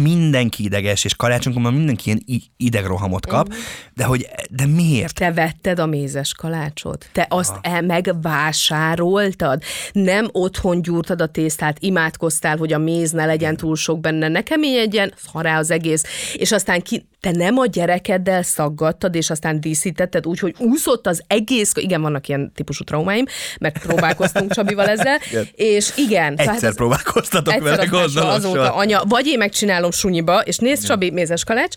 mindenki 0.00 0.64
ideges, 0.64 1.04
és 1.04 1.14
karácsonykor 1.14 1.62
már 1.62 1.72
mindenki 1.72 2.02
ilyen 2.06 2.42
idegrohamot 2.56 3.26
kap, 3.26 3.48
uh-huh. 3.48 3.62
de 3.94 4.04
hogy, 4.04 4.28
de 4.50 4.66
miért? 4.66 5.14
Te 5.14 5.32
vetted 5.32 5.78
a 5.78 5.86
mézes 5.86 6.34
kalácsot? 6.34 7.08
Te 7.12 7.26
azt 7.28 7.54
ah. 7.62 7.80
megvásároltad? 7.80 9.62
Nem 9.92 10.28
otthon 10.32 10.82
gyúrtad 10.82 11.20
a 11.20 11.26
tésztát, 11.26 11.76
imádkoztál, 11.80 12.56
hogy 12.56 12.72
a 12.72 12.78
méz 12.78 13.10
ne 13.10 13.24
legyen 13.24 13.56
túl 13.56 13.76
sok 13.76 14.00
benne, 14.00 14.28
ne 14.28 14.42
keményedjen, 14.42 15.12
szará 15.32 15.58
az 15.58 15.70
egész, 15.70 16.02
és 16.34 16.52
aztán 16.52 16.80
ki, 16.82 17.06
te 17.22 17.30
nem 17.30 17.58
a 17.58 17.66
gyerekeddel 17.66 18.42
szaggattad, 18.42 19.14
és 19.14 19.30
aztán 19.30 19.60
díszítetted 19.60 20.26
úgy, 20.26 20.38
hogy 20.38 20.54
úszott 20.58 21.06
az 21.06 21.22
egész, 21.26 21.72
igen, 21.74 22.02
vannak 22.02 22.28
ilyen 22.28 22.52
típusú 22.54 22.84
traumáim, 22.84 23.24
mert 23.60 23.78
próbálkoztunk 23.78 24.52
Csabival 24.54 24.88
ezzel, 24.88 25.18
és 25.54 25.92
igen. 25.96 26.34
Egyszer 26.36 26.62
hát 26.62 26.74
próbálkoztatok 26.74 27.54
egyszer 27.54 27.76
vele, 27.76 27.84
gondolom. 27.84 28.28
Azóta 28.28 28.74
anya, 28.74 29.02
vagy 29.08 29.26
én 29.26 29.38
megcsinálom 29.38 29.81
sunyiba, 29.90 30.40
és 30.40 30.56
nézd 30.56 30.86
Csabi, 30.86 31.10
mézes 31.10 31.44
kalács, 31.44 31.74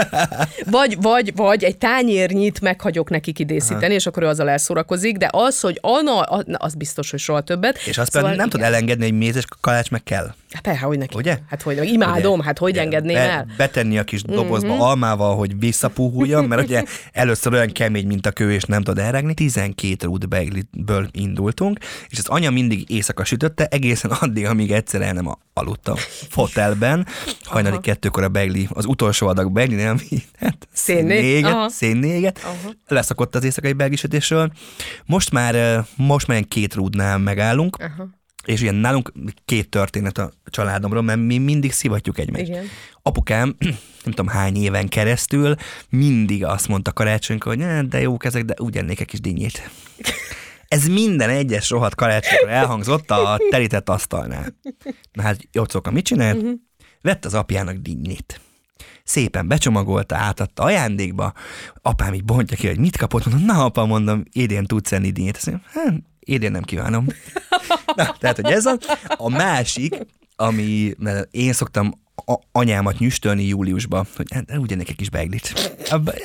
vagy, 0.70 0.96
vagy, 1.00 1.32
vagy 1.34 1.64
egy 1.64 1.76
tányérnyit 1.76 2.60
meghagyok 2.60 3.10
neki 3.10 3.32
kidészíteni, 3.32 3.84
Aha. 3.84 3.94
és 3.94 4.06
akkor 4.06 4.22
ő 4.22 4.26
azzal 4.26 4.48
elszórakozik, 4.48 5.16
de 5.16 5.28
az, 5.32 5.60
hogy 5.60 5.78
Anna, 5.80 6.20
az 6.58 6.74
biztos, 6.74 7.10
hogy 7.10 7.20
soha 7.20 7.40
többet. 7.40 7.78
És 7.86 7.98
azt 7.98 8.12
szóval, 8.12 8.34
nem 8.34 8.48
tud 8.48 8.62
elengedni, 8.62 9.04
hogy 9.04 9.18
mézes 9.18 9.44
kalács 9.60 9.90
meg 9.90 10.02
kell. 10.02 10.34
Hát 10.52 10.62
persze, 10.62 10.80
hogy 10.80 10.98
neki. 10.98 11.16
Ugye? 11.16 11.38
Hát 11.48 11.62
hogy 11.62 11.92
imádom, 11.92 12.32
Ugye? 12.34 12.44
hát 12.44 12.58
hogy 12.58 12.76
engedném 12.76 13.14
Be, 13.14 13.30
el? 13.30 13.46
Betenni 13.56 13.98
a 13.98 14.04
kis 14.04 14.22
dobozba 14.22 14.68
mm-hmm. 14.68 14.80
almával, 14.80 15.36
hogy 15.36 15.58
visszapuhuljon, 15.58 16.44
mert 16.44 16.62
ugye 16.62 16.82
először 17.12 17.52
olyan 17.52 17.72
kemény, 17.72 18.06
mint 18.06 18.26
a 18.26 18.30
kő, 18.30 18.52
és 18.52 18.62
nem 18.62 18.82
tud 18.82 18.98
elregni. 18.98 19.34
12 19.34 20.06
rút 20.06 20.28
beglitből 20.28 21.08
indultunk, 21.10 21.78
és 22.08 22.18
az 22.18 22.26
anya 22.26 22.50
mindig 22.50 22.90
éjszaka 22.90 23.24
sütötte, 23.24 23.66
egészen 23.66 24.10
addig, 24.10 24.46
amíg 24.46 24.72
egyszer 24.72 25.02
el 25.02 25.12
nem 25.12 25.36
aludtam 25.52 25.96
fotelben. 26.28 27.06
Hajnali 27.42 27.80
kettőkor 27.80 28.22
a 28.22 28.28
begli, 28.28 28.68
az 28.70 28.84
utolsó 28.84 29.26
adag 29.26 29.52
begli, 29.52 29.84
ami 29.84 30.22
hát 30.38 30.68
szénnéget, 30.72 31.70
szénnéget, 31.70 32.46
leszakott 32.86 33.34
az 33.34 33.44
éjszakai 33.44 33.72
beglisütésről. 33.72 34.52
Most 35.04 35.30
már, 35.30 35.84
most 35.96 36.26
már 36.26 36.44
két 36.48 36.74
rúdnál 36.74 37.18
megállunk, 37.18 37.76
Aha 37.76 38.16
és 38.48 38.60
ilyen 38.60 38.74
nálunk 38.74 39.12
két 39.44 39.68
történet 39.68 40.18
a 40.18 40.32
családomról, 40.44 41.02
mert 41.02 41.20
mi 41.20 41.38
mindig 41.38 41.72
szivatjuk 41.72 42.18
egymást. 42.18 42.48
Igen. 42.48 42.64
Apukám, 43.02 43.56
nem 44.04 44.12
tudom 44.14 44.26
hány 44.26 44.56
éven 44.56 44.88
keresztül, 44.88 45.54
mindig 45.88 46.44
azt 46.44 46.68
mondta 46.68 46.92
karácsonykor, 46.92 47.56
hogy 47.56 47.88
de 47.88 48.00
jók 48.00 48.24
ezek, 48.24 48.44
de 48.44 48.54
úgy 48.58 48.76
ennék 48.76 49.00
egy 49.00 49.06
kis 49.06 49.20
dinnyét. 49.20 49.62
Ez 50.68 50.86
minden 50.86 51.30
egyes 51.30 51.70
rohadt 51.70 51.94
karácsonykor 51.94 52.48
elhangzott 52.48 53.10
a 53.10 53.40
terített 53.50 53.88
asztalnál. 53.88 54.54
Na 55.12 55.22
hát 55.22 55.48
Jocóka 55.52 55.90
mit 55.90 56.04
csinált? 56.04 56.36
Uh-huh. 56.36 56.52
Vett 57.00 57.24
az 57.24 57.34
apjának 57.34 57.76
dinnyét 57.76 58.40
szépen 59.04 59.48
becsomagolta, 59.48 60.16
átadta 60.16 60.62
ajándékba, 60.62 61.32
apám 61.82 62.14
így 62.14 62.24
bontja 62.24 62.56
ki, 62.56 62.66
hogy 62.66 62.78
mit 62.78 62.96
kapott, 62.96 63.26
mondom, 63.26 63.44
na 63.44 63.64
apa, 63.64 63.86
mondom, 63.86 64.22
idén 64.32 64.64
tudsz 64.64 64.92
enni 64.92 65.10
dinnyét. 65.10 65.36
Azt 65.36 65.46
mondja, 65.46 65.66
hát, 65.72 65.94
idén 66.28 66.50
nem 66.50 66.62
kívánom. 66.62 67.06
Na, 67.96 68.16
tehát, 68.18 68.36
hogy 68.36 68.50
ez 68.50 68.66
a, 68.66 68.78
a 69.16 69.28
másik, 69.28 69.96
ami 70.36 70.94
én 71.30 71.52
szoktam 71.52 72.06
a, 72.26 72.38
anyámat 72.52 72.98
nyüstölni 72.98 73.46
júliusba, 73.46 74.06
hogy 74.16 74.26
hát 74.34 74.58
úgy 74.58 74.72
ennek 74.72 74.88
egy 74.88 74.96
kis 74.96 75.10
beiglit. 75.10 75.72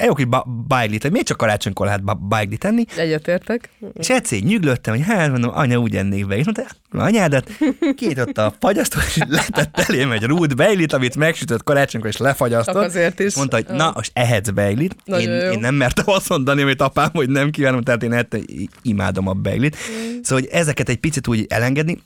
Jó 0.06 0.14
kis 0.14 0.28
beiglit, 0.68 1.02
hogy 1.02 1.12
miért 1.12 1.28
csak 1.28 1.38
karácsonykor 1.38 1.86
lehet 1.86 2.28
beiglit 2.28 2.60
tenni. 2.60 2.86
Egyetértek. 2.98 3.70
És 3.94 4.10
egyszer 4.10 4.40
nyüglöttem, 4.40 4.96
hogy 4.96 5.04
hát 5.06 5.32
mondom, 5.32 5.52
anya 5.54 5.78
úgy 5.78 5.96
ennék 5.96 6.28
beiglit. 6.28 6.56
Mondta, 6.56 6.76
anyádat, 7.06 7.52
két 7.96 8.20
a 8.20 8.54
fagyasztó, 8.60 9.00
és 9.08 9.18
letett 9.28 9.80
elém 9.80 10.12
egy 10.12 10.24
rúd 10.24 10.56
beiglit, 10.56 10.94
amit 10.94 11.16
megsütött 11.16 11.64
karácsonykor, 11.64 12.10
és 12.10 12.18
lefagyasztott. 12.18 12.76
Csak 12.76 12.84
azért 12.84 13.20
is. 13.20 13.36
Mondta, 13.36 13.56
hogy 13.56 13.66
na, 13.66 13.92
most 13.96 14.12
ehetsz 14.14 14.50
beiglit. 14.50 14.96
Én, 15.06 15.30
én, 15.30 15.60
nem 15.60 15.76
mertem 15.76 16.06
azt 16.08 16.30
mondani, 16.30 16.62
amit 16.62 16.82
apám, 16.82 17.10
hogy 17.14 17.30
nem 17.30 17.50
kívánom, 17.50 17.82
tehát 17.82 18.04
én 18.04 18.14
ettem, 18.14 18.42
imádom 18.82 19.28
a 19.28 19.34
beiglit. 19.34 19.76
Mm. 19.76 20.22
Szóval, 20.22 20.44
hogy 20.44 20.60
ezeket 20.60 20.90
egy 20.90 20.98
picit 20.98 21.28
úgy 21.28 21.46
elengedni, 21.50 21.98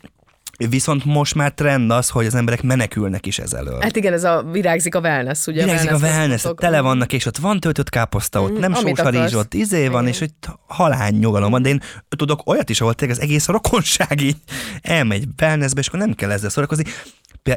Viszont 0.57 1.05
most 1.05 1.35
már 1.35 1.51
trend 1.53 1.91
az, 1.91 2.09
hogy 2.09 2.25
az 2.25 2.35
emberek 2.35 2.61
menekülnek 2.61 3.25
is 3.25 3.39
ez 3.39 3.53
elől. 3.53 3.79
Hát 3.81 3.95
igen, 3.95 4.13
ez 4.13 4.23
a 4.23 4.43
virágzik 4.51 4.95
a 4.95 4.99
wellness, 4.99 5.45
ugye? 5.47 5.63
Virágzik 5.63 5.91
a 5.91 5.97
wellness, 5.97 6.29
központok. 6.31 6.59
tele 6.59 6.81
vannak, 6.81 7.13
és 7.13 7.25
ott 7.25 7.37
van 7.37 7.59
töltött 7.59 7.89
káposzta, 7.89 8.41
ott 8.41 8.51
Mhm, 8.51 8.59
nem 8.59 8.73
amit 8.73 8.97
sós 8.97 9.05
a 9.05 9.09
rizs, 9.09 9.33
ott 9.33 9.53
izé 9.53 9.87
van, 9.87 10.01
Igen. 10.01 10.13
és 10.13 10.19
hogy 10.19 10.31
halány 10.67 11.15
nyugalom 11.15 11.51
van, 11.51 11.61
de 11.61 11.69
én 11.69 11.81
tudok 12.17 12.49
olyat 12.49 12.69
is, 12.69 12.81
ahol 12.81 12.93
tényleg 12.93 13.17
az 13.17 13.23
egész 13.23 13.47
rokonság 13.47 14.21
így 14.21 14.37
elmegy 14.81 15.27
wellnessbe, 15.41 15.79
és 15.79 15.87
akkor 15.87 15.99
nem 15.99 16.13
kell 16.13 16.31
ezzel 16.31 16.49
szórakozni. 16.49 16.83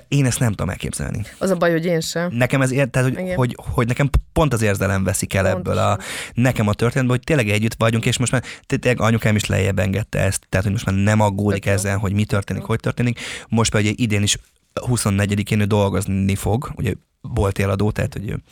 Én 0.09 0.27
ezt 0.27 0.39
nem 0.39 0.51
tudom 0.51 0.69
elképzelni. 0.69 1.25
Az 1.39 1.51
a 1.51 1.57
baj, 1.57 1.71
hogy 1.71 1.85
én 1.85 2.01
sem. 2.01 2.31
Nekem 2.33 2.63
ez, 2.63 2.71
ér- 2.71 2.91
tehát, 2.91 3.09
hogy, 3.09 3.19
Igen. 3.19 3.37
hogy, 3.37 3.57
hogy, 3.57 3.87
nekem 3.87 4.11
pont 4.33 4.53
az 4.53 4.63
érzelem 4.63 5.05
veszik 5.05 5.35
el 5.35 5.47
ebből 5.49 5.79
a, 5.79 5.99
nekem 6.35 6.69
a 6.69 6.75
történetből, 6.75 7.17
hogy 7.17 7.25
tényleg 7.25 7.49
együtt 7.49 7.75
vagyunk, 7.79 8.07
és 8.07 8.19
most 8.19 8.33
már 8.33 8.43
tényleg 8.67 9.01
anyukám 9.01 9.37
is 9.37 9.47
lejjebb 9.47 9.79
engedte 9.79 10.19
ezt, 10.19 10.47
tehát 10.49 10.65
hogy 10.67 10.75
most 10.75 10.87
már 10.87 10.95
nem 10.95 11.21
aggódik 11.21 11.63
Tök 11.63 11.73
jó. 11.73 11.79
ezen, 11.79 11.99
hogy 11.99 12.13
mi 12.13 12.25
történik, 12.25 12.63
hogy 12.63 12.81
történik. 12.81 13.21
Most 13.49 13.71
pedig 13.71 14.01
idén 14.01 14.23
is 14.23 14.37
24-én 14.75 15.61
ő 15.61 15.65
dolgozni 15.65 16.35
fog, 16.35 16.73
ugye 16.77 16.93
bolt 17.21 17.59
eladó, 17.59 17.91
tehát 17.91 18.13
hogy 18.13 18.29
ő, 18.29 18.43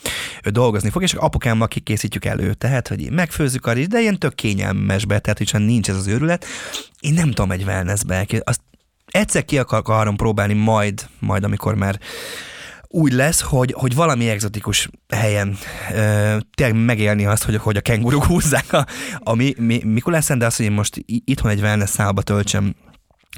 ő 0.45 0.51
dolgozni 0.51 0.91
fog, 0.91 1.03
és 1.03 1.15
apukámmal 1.15 1.69
kikészítjük 1.69 2.25
elő, 2.25 2.55
tehát 2.55 2.89
hogy 2.89 3.11
megfőzzük 3.11 3.67
a 3.67 3.73
rizs, 3.73 3.87
de 3.87 4.01
ilyen 4.01 4.19
tök 4.19 4.35
kényelmesbe, 4.35 5.19
tehát 5.19 5.39
hogy 5.51 5.61
nincs 5.65 5.89
ez 5.89 5.97
az 5.97 6.07
őrület. 6.07 6.45
Én 7.01 7.15
nem 7.15 7.29
tudom 7.29 7.51
egy 7.51 7.63
wellnessbe, 7.63 8.27
azt 8.45 8.61
egyszer 9.11 9.45
ki 9.45 9.59
akar- 9.59 9.89
akarom 9.89 10.17
próbálni 10.17 10.55
majd, 10.55 11.07
majd 11.19 11.45
amikor 11.45 11.75
már 11.75 11.99
úgy 12.89 13.13
lesz, 13.13 13.41
hogy, 13.41 13.75
hogy 13.77 13.95
valami 13.95 14.29
egzotikus 14.29 14.89
helyen 15.09 15.57
ö, 15.95 16.37
tényleg 16.55 16.85
megélni 16.85 17.27
azt, 17.27 17.45
hogy, 17.45 17.57
hogy 17.57 17.77
a 17.77 17.81
kenguruk 17.81 18.25
húzzák 18.25 18.73
a, 18.73 18.87
a 19.19 19.35
mi, 19.35 19.55
mi, 19.59 19.83
Mikulászen, 19.85 20.39
de 20.39 20.47
azt, 20.47 20.57
hogy 20.57 20.67
én 20.67 20.73
most 20.73 21.05
itthon 21.07 21.51
egy 21.51 21.61
wellness 21.61 21.91
szállba 21.91 22.23
töltsem, 22.23 22.75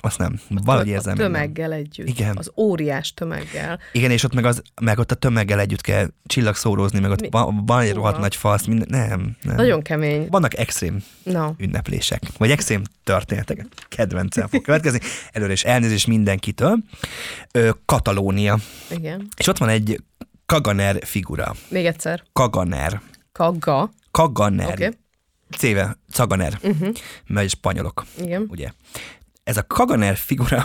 azt 0.01 0.19
nem. 0.19 0.41
Valahogy 0.49 0.89
a 0.89 0.93
érzem. 0.93 1.15
én 1.15 1.23
nem. 1.23 1.33
tömeggel 1.33 1.73
együtt. 1.73 2.09
Igen. 2.09 2.37
Az 2.37 2.51
óriás 2.57 3.15
tömeggel. 3.15 3.79
Igen, 3.93 4.11
és 4.11 4.23
ott 4.25 4.35
meg, 4.35 4.45
az, 4.45 4.63
meg 4.81 4.99
ott 4.99 5.11
a 5.11 5.15
tömeggel 5.15 5.61
együtt 5.61 5.81
kell 5.81 6.11
csillagszórózni, 6.27 6.99
meg 6.99 7.11
ott 7.11 7.21
Mi? 7.21 7.29
van, 7.31 7.67
van 7.67 7.81
egy 7.81 7.93
rohadt 7.93 8.19
nagy 8.19 8.37
fasz, 8.37 8.65
minden, 8.65 8.87
nem, 8.91 9.37
nem. 9.43 9.57
Nagyon 9.57 9.83
kemény. 9.83 10.27
Vannak 10.31 10.57
extrém 10.57 11.03
Na, 11.23 11.55
ünneplések, 11.59 12.23
vagy 12.39 12.51
extrém 12.51 12.83
történetek. 13.05 13.67
Kedvencem 13.89 14.49
fog 14.49 14.63
következni. 14.63 14.99
Előre 15.33 15.53
is 15.53 15.65
elnézést 15.65 16.07
mindenkitől. 16.07 16.79
Ö, 17.53 17.71
Katalónia. 17.85 18.59
igen. 18.91 19.29
És 19.37 19.47
ott 19.47 19.59
van 19.59 19.69
egy 19.69 20.03
Kaganer 20.47 20.99
figura. 21.05 21.55
Még 21.69 21.87
egyszer. 21.87 22.23
Kaganer. 22.33 23.01
Kagga. 23.33 23.91
Kaganer. 24.11 24.73
Okay. 24.73 24.91
Céve, 25.59 25.99
Caganer. 26.13 26.53
Uh-huh. 26.63 26.81
Uh-huh. 26.81 26.95
Mert 27.27 27.49
spanyolok, 27.49 28.05
Igen. 28.21 28.47
ugye. 28.51 28.71
Ez 29.51 29.57
a 29.57 29.67
Kaganer 29.67 30.17
figura, 30.17 30.65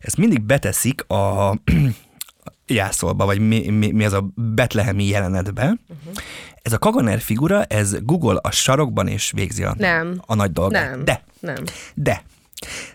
ezt 0.00 0.16
mindig 0.16 0.42
beteszik 0.42 1.04
a 1.08 1.54
jászolba, 2.66 3.24
vagy 3.24 3.38
mi, 3.38 3.68
mi, 3.68 3.90
mi 3.90 4.04
az 4.04 4.12
a 4.12 4.32
betlehemi 4.34 5.04
jelenetbe. 5.04 5.62
Uh-huh. 5.62 6.14
Ez 6.62 6.72
a 6.72 6.78
Kaganer 6.78 7.20
figura, 7.20 7.64
ez 7.64 7.96
Google 8.02 8.38
a 8.42 8.50
sarokban, 8.50 9.08
és 9.08 9.30
végzi 9.34 9.64
a, 9.64 9.74
Nem. 9.78 10.20
a 10.26 10.34
nagy 10.34 10.52
dolgát. 10.52 10.90
Nem. 10.90 11.04
De, 11.04 11.24
Nem. 11.40 11.64
de. 11.94 12.22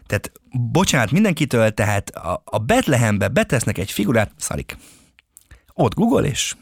Tehát 0.08 0.32
bocsánat 0.52 1.12
mindenkitől, 1.12 1.72
tehát 1.72 2.10
a, 2.10 2.42
a 2.46 2.58
Betlehembe 2.58 3.28
betesznek 3.28 3.78
egy 3.78 3.92
figurát, 3.92 4.32
szarik. 4.38 4.78
Ott 5.74 5.94
Google, 5.94 6.28
és 6.28 6.56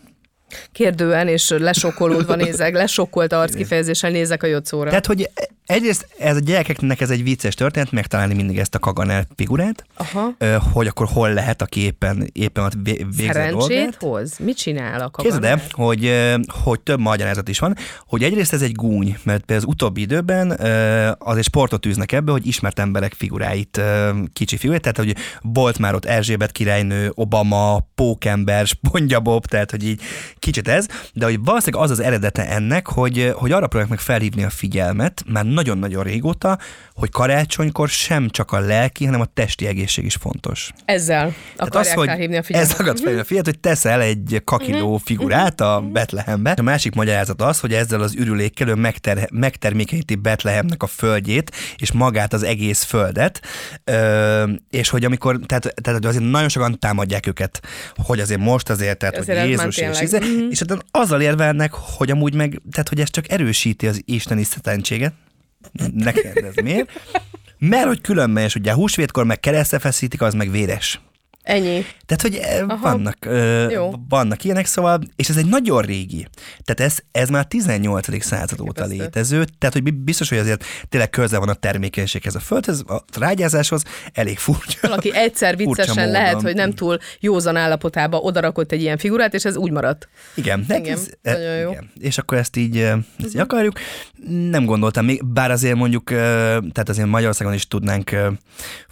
Kérdően 0.72 1.28
és 1.28 1.50
lesokkolódva 1.58 2.36
nézek, 2.36 2.74
lesokkolt 2.74 3.34
arckifejezéssel 3.34 4.10
nézek 4.12 4.44
a 4.44 4.48
jocóra. 4.48 4.90
Tehát, 4.90 5.06
hogy 5.06 5.30
egyrészt 5.66 6.08
ez 6.20 6.36
a 6.36 6.40
gyerekeknek 6.40 7.02
ez 7.02 7.10
egy 7.10 7.24
vicces 7.24 7.54
történet, 7.54 7.92
megtalálni 7.92 8.34
mindig 8.34 8.58
ezt 8.58 8.76
a 8.76 8.80
Kaganel 8.80 9.28
figurát, 9.36 9.84
Aha. 9.98 10.36
hogy 10.74 10.88
akkor 10.88 11.08
hol 11.08 11.34
lehet, 11.34 11.62
aki 11.62 11.82
éppen, 11.82 12.30
éppen 12.34 12.64
ott 12.64 12.74
vé- 12.84 12.98
végzi 12.98 13.28
a 13.28 13.34
Szerencsét 13.34 13.68
dolgát. 13.68 13.96
hoz? 14.00 14.38
Mit 14.40 14.58
csinál 14.58 15.02
a 15.02 15.10
Képzeld 15.10 15.44
el, 15.44 15.62
kabanár? 15.72 16.00
hogy, 16.00 16.38
hogy 16.64 16.80
több 16.80 17.00
magyarázat 17.00 17.50
is 17.50 17.60
van, 17.60 17.76
hogy 18.08 18.24
egyrészt 18.24 18.54
ez 18.54 18.62
egy 18.62 18.72
gúny, 18.72 19.18
mert 19.24 19.52
az 19.52 19.64
utóbbi 19.66 20.02
időben 20.02 20.52
azért 21.20 21.46
sportot 21.48 21.86
űznek 21.86 22.12
ebbe, 22.12 22.32
hogy 22.32 22.48
ismert 22.48 22.80
emberek 22.80 23.14
figuráit, 23.14 23.82
kicsi 24.34 24.58
figuráit, 24.58 24.82
tehát 24.82 24.98
hogy 24.98 25.16
volt 25.42 25.78
már 25.78 25.96
ott 25.96 26.06
Erzsébet 26.06 26.52
királynő, 26.52 27.12
Obama, 27.16 27.88
Pókember, 27.96 28.66
Spongyabob, 28.66 29.46
tehát 29.46 29.72
hogy 29.72 29.84
így 29.88 30.02
kicsit 30.39 30.67
ez, 30.67 30.86
de 31.13 31.26
hogy 31.26 31.39
valószínűleg 31.43 31.84
az 31.84 31.91
az 31.91 32.00
eredete 32.00 32.50
ennek, 32.50 32.88
hogy, 32.88 33.32
hogy 33.36 33.52
arra 33.52 33.67
próbálják 33.67 33.89
meg 33.89 34.00
felhívni 34.00 34.43
a 34.43 34.50
figyelmet, 34.50 35.23
már 35.28 35.45
nagyon-nagyon 35.45 36.04
régóta, 36.04 36.58
hogy 36.93 37.10
karácsonykor 37.12 37.89
sem 37.89 38.30
csak 38.30 38.52
a 38.52 38.60
lelki, 38.60 39.06
hanem 39.06 39.21
a 39.21 39.26
testi 39.26 39.67
egészség 39.67 40.06
is 40.06 40.15
fontos. 40.15 40.71
Ezzel 40.86 41.34
akarják 41.58 42.00
felhívni 42.00 42.38
a 42.38 42.43
figyelmet. 42.43 42.71
Ez 42.71 42.80
akart 42.80 42.97
felhívni 42.97 43.21
a 43.21 43.26
figyelmet, 43.26 43.52
hogy 43.52 43.60
teszel 43.60 44.02
egy 44.02 44.41
kakiló 44.45 44.97
figurát 44.97 45.62
a 45.62 45.82
Betlehembe. 45.91 46.52
A 46.52 46.62
másik 46.62 46.95
magyarázat 46.95 47.41
az, 47.41 47.60
hogy 47.60 47.73
ezzel 47.73 48.02
az 48.02 48.15
ürülékkel 48.15 48.67
ő 48.67 48.73
megter- 48.73 49.32
megtermékenyíti 49.32 50.15
Betlehemnek 50.15 50.84
a 50.84 50.88
földjét, 50.88 51.52
és 51.78 51.91
magát 51.91 52.34
az 52.34 52.43
egész 52.43 52.84
földet, 52.84 53.41
Ö, 53.84 54.43
és 54.69 54.89
hogy 54.89 55.06
amikor, 55.06 55.39
tehát, 55.45 55.73
tehát 55.82 56.00
hogy 56.00 56.10
azért 56.10 56.32
nagyon 56.32 56.50
sokan 56.50 56.80
támadják 56.80 57.28
őket, 57.28 57.62
hogy 57.95 58.19
azért 58.19 58.39
most 58.39 58.69
azért, 58.69 58.97
tehát 58.97 59.17
Azért 59.17 59.39
hogy 59.39 59.50
Jézus 59.50 59.65
és, 59.65 59.76
tényleg. 59.76 60.04
Íze, 60.28 60.48
és 60.50 60.63
hát 60.68 60.86
azzal 60.92 61.22
érvelnek, 61.22 61.74
hogy 61.74 62.12
amúgy 62.12 62.34
meg, 62.34 62.62
tehát 62.72 62.90
hogy 62.90 63.00
ez 63.00 63.10
csak 63.10 63.32
erősíti 63.32 63.88
az 63.88 64.02
isteni 64.06 64.44
szentséget. 64.44 65.13
Ne 65.94 66.12
kérdezz 66.12 66.62
miért. 66.63 66.90
Mert 67.58 67.88
hogy 67.88 68.02
különben, 68.02 68.44
és 68.44 68.56
ugye 68.56 68.74
húsvétkor 68.74 69.26
meg 69.26 69.40
keresztre 69.40 69.80
feszítik, 69.80 70.22
az 70.22 70.34
meg 70.34 70.52
véres. 70.52 71.02
Ennyi. 71.48 71.86
Tehát, 72.06 72.22
hogy 72.22 72.36
eh, 72.36 72.70
Aha. 72.70 72.92
vannak, 72.92 73.18
ö, 73.26 73.70
Jó. 73.70 73.92
vannak 74.10 74.44
ilyenek, 74.44 74.66
szóval, 74.66 75.00
és 75.16 75.30
ez 75.30 75.38
egy 75.38 75.46
nagyon 75.46 75.82
régi. 75.82 76.28
Tehát 76.64 76.92
ez, 76.92 77.00
ez 77.12 77.30
már 77.30 77.46
18. 77.46 78.24
század 78.24 78.60
óta 78.62 78.86
létező, 78.86 79.46
tehát 79.58 79.74
hogy 79.74 79.84
bi- 79.84 79.92
biztos, 80.04 80.30
hogy 80.30 80.38
azért 80.38 80.64
tényleg 80.90 81.10
köze 81.10 81.38
van 81.38 81.50
a 81.50 81.54
termékenységhez, 81.54 82.36
a 82.36 82.40
földhez, 82.40 82.84
a 82.88 83.04
rágyázáshoz, 83.20 83.84
elég 84.14 84.38
furcsa. 84.38 84.78
Valaki 84.82 85.16
egyszer 85.16 85.56
viccesen 85.56 86.12
lehet, 86.12 86.42
hogy 86.42 86.56
nem 86.56 86.74
túl 86.74 86.98
józan 87.20 87.56
állapotába 87.56 88.18
odarakott 88.18 88.72
egy 88.72 88.82
ilyen 88.82 88.98
figurát, 88.98 89.34
és 89.34 89.46
ez 89.46 89.58
úgy 89.58 89.72
maradt. 89.72 90.08
Igen, 90.36 90.66
hát 90.70 90.80
Igen, 90.80 90.98
ez, 90.98 91.10
nagyon 91.22 91.58
jó. 91.58 91.72
Igen. 91.72 91.92
És 92.00 92.18
akkor 92.18 92.38
ezt 92.38 92.56
így, 92.56 92.78
eh, 92.78 92.98
ezt 93.20 93.36
így 93.36 93.40
akarjuk. 93.40 93.80
Nem 94.50 94.66
gondoltam 94.66 95.06
még, 95.06 95.26
bár 95.26 95.52
azért 95.52 95.76
mondjuk, 95.76 96.12
eh, 96.12 96.18
tehát 96.48 96.90
azért 96.90 97.08
Magyarországon 97.08 97.54
is 97.54 97.68
tudnánk 97.68 98.16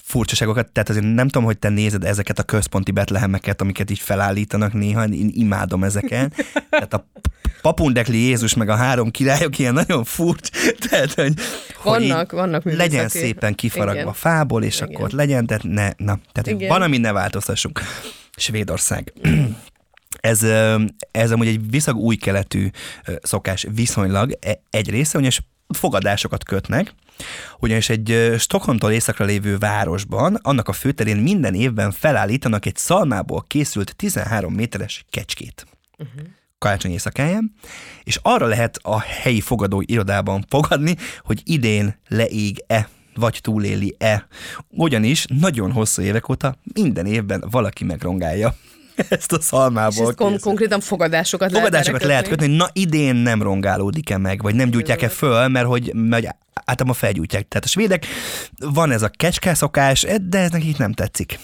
furcsaságokat, 0.06 0.72
tehát 0.72 0.90
azért 0.90 1.14
nem 1.14 1.28
tudom, 1.28 1.44
hogy 1.44 1.58
te 1.58 1.70
nézed 1.70 2.04
ezeket 2.04 2.40
a 2.40 2.44
központi 2.46 2.92
betlehemeket, 2.92 3.62
amiket 3.62 3.90
így 3.90 4.00
felállítanak 4.00 4.74
néha, 4.74 5.04
én 5.04 5.30
imádom 5.34 5.84
ezeket. 5.84 6.46
Tehát 6.70 6.94
a 6.94 7.08
papundekli 7.62 8.18
Jézus 8.18 8.54
meg 8.54 8.70
a 8.70 8.76
három 8.76 9.12
királyok 9.12 9.60
ilyen 9.60 9.74
nagyon 9.74 10.04
furcsa, 10.04 10.52
tehát 10.90 11.14
hogy, 11.14 11.34
hogy 11.76 12.02
így 12.02 12.10
Vannak, 12.10 12.32
vannak 12.32 12.64
legyen 12.64 13.10
szépen 13.10 13.56
kifaragva 13.56 14.00
Igen. 14.00 14.14
fából, 14.14 14.64
és 14.64 14.76
Igen. 14.76 14.90
akkor 14.90 15.06
ott 15.06 15.12
legyen, 15.12 15.46
tehát 15.46 15.64
ne, 15.64 15.92
na, 15.98 16.20
tehát 16.32 16.48
Igen. 16.48 16.68
van, 16.70 16.82
ami 16.82 16.98
ne 16.98 17.12
változtassunk. 17.12 17.82
Svédország. 18.36 19.14
Ez, 20.20 20.44
ez 21.12 21.32
amúgy 21.32 21.48
egy 21.48 21.70
viszonylag 21.70 22.04
új 22.04 22.16
keletű 22.16 22.70
szokás 23.22 23.66
viszonylag 23.76 24.38
e- 24.42 24.62
egy 24.70 24.90
része, 24.90 25.18
ugyanis 25.18 25.42
fogadásokat 25.68 26.44
kötnek, 26.44 26.94
ugyanis 27.60 27.90
egy 27.90 28.34
Stockholmtól 28.38 28.92
északra 28.92 29.26
lévő 29.26 29.58
városban, 29.58 30.40
annak 30.42 30.68
a 30.68 30.74
főterén 30.74 31.18
minden 31.18 31.54
évben 31.54 31.92
felállítanak 31.92 32.66
egy 32.66 32.76
szalmából 32.76 33.44
készült 33.48 33.96
13 33.96 34.54
méteres 34.54 35.06
kecskét. 35.10 35.66
Uh-huh 35.98 36.28
karácsony 36.66 36.92
éjszakáján, 36.92 37.54
és 38.04 38.20
arra 38.22 38.46
lehet 38.46 38.80
a 38.82 39.00
helyi 39.00 39.42
fogadó 39.42 39.84
irodában 39.86 40.46
fogadni, 40.50 40.96
hogy 41.24 41.42
idén 41.44 42.00
leég-e 42.08 42.90
vagy 43.16 43.40
túléli-e. 43.42 44.28
Ugyanis 44.70 45.26
nagyon 45.40 45.72
hosszú 45.72 46.02
évek 46.02 46.30
óta 46.30 46.56
minden 46.74 47.06
évben 47.06 47.44
valaki 47.50 47.84
megrongálja 47.84 48.56
ezt 49.10 49.32
a 49.32 49.36
És 49.40 49.44
szalmából. 49.46 50.08
ezt 50.08 50.16
kon- 50.16 50.28
készült. 50.28 50.42
konkrétan 50.42 50.80
fogadásokat, 50.80 51.52
Fogadásokat 51.52 52.00
erre 52.02 52.10
lehet 52.10 52.28
kötni? 52.28 52.48
na 52.56 52.68
idén 52.74 53.16
nem 53.16 53.42
rongálódik-e 53.42 54.18
meg, 54.18 54.42
vagy 54.42 54.56
nem 54.56 54.70
gyújtják-e 54.70 55.10
föl, 55.10 55.48
mert 55.48 55.66
hogy, 55.68 55.92
mert 55.94 56.36
általában 56.66 56.98
felgyújtják. 57.00 57.48
Tehát 57.48 57.66
a 57.66 57.68
svédek, 57.70 58.06
van 58.60 58.92
ez 58.92 59.02
a 59.02 59.10
kecskeszokás, 59.10 60.06
de 60.22 60.40
ez 60.40 60.50
nekik 60.52 60.78
nem 60.78 60.94
tetszik. 60.94 61.40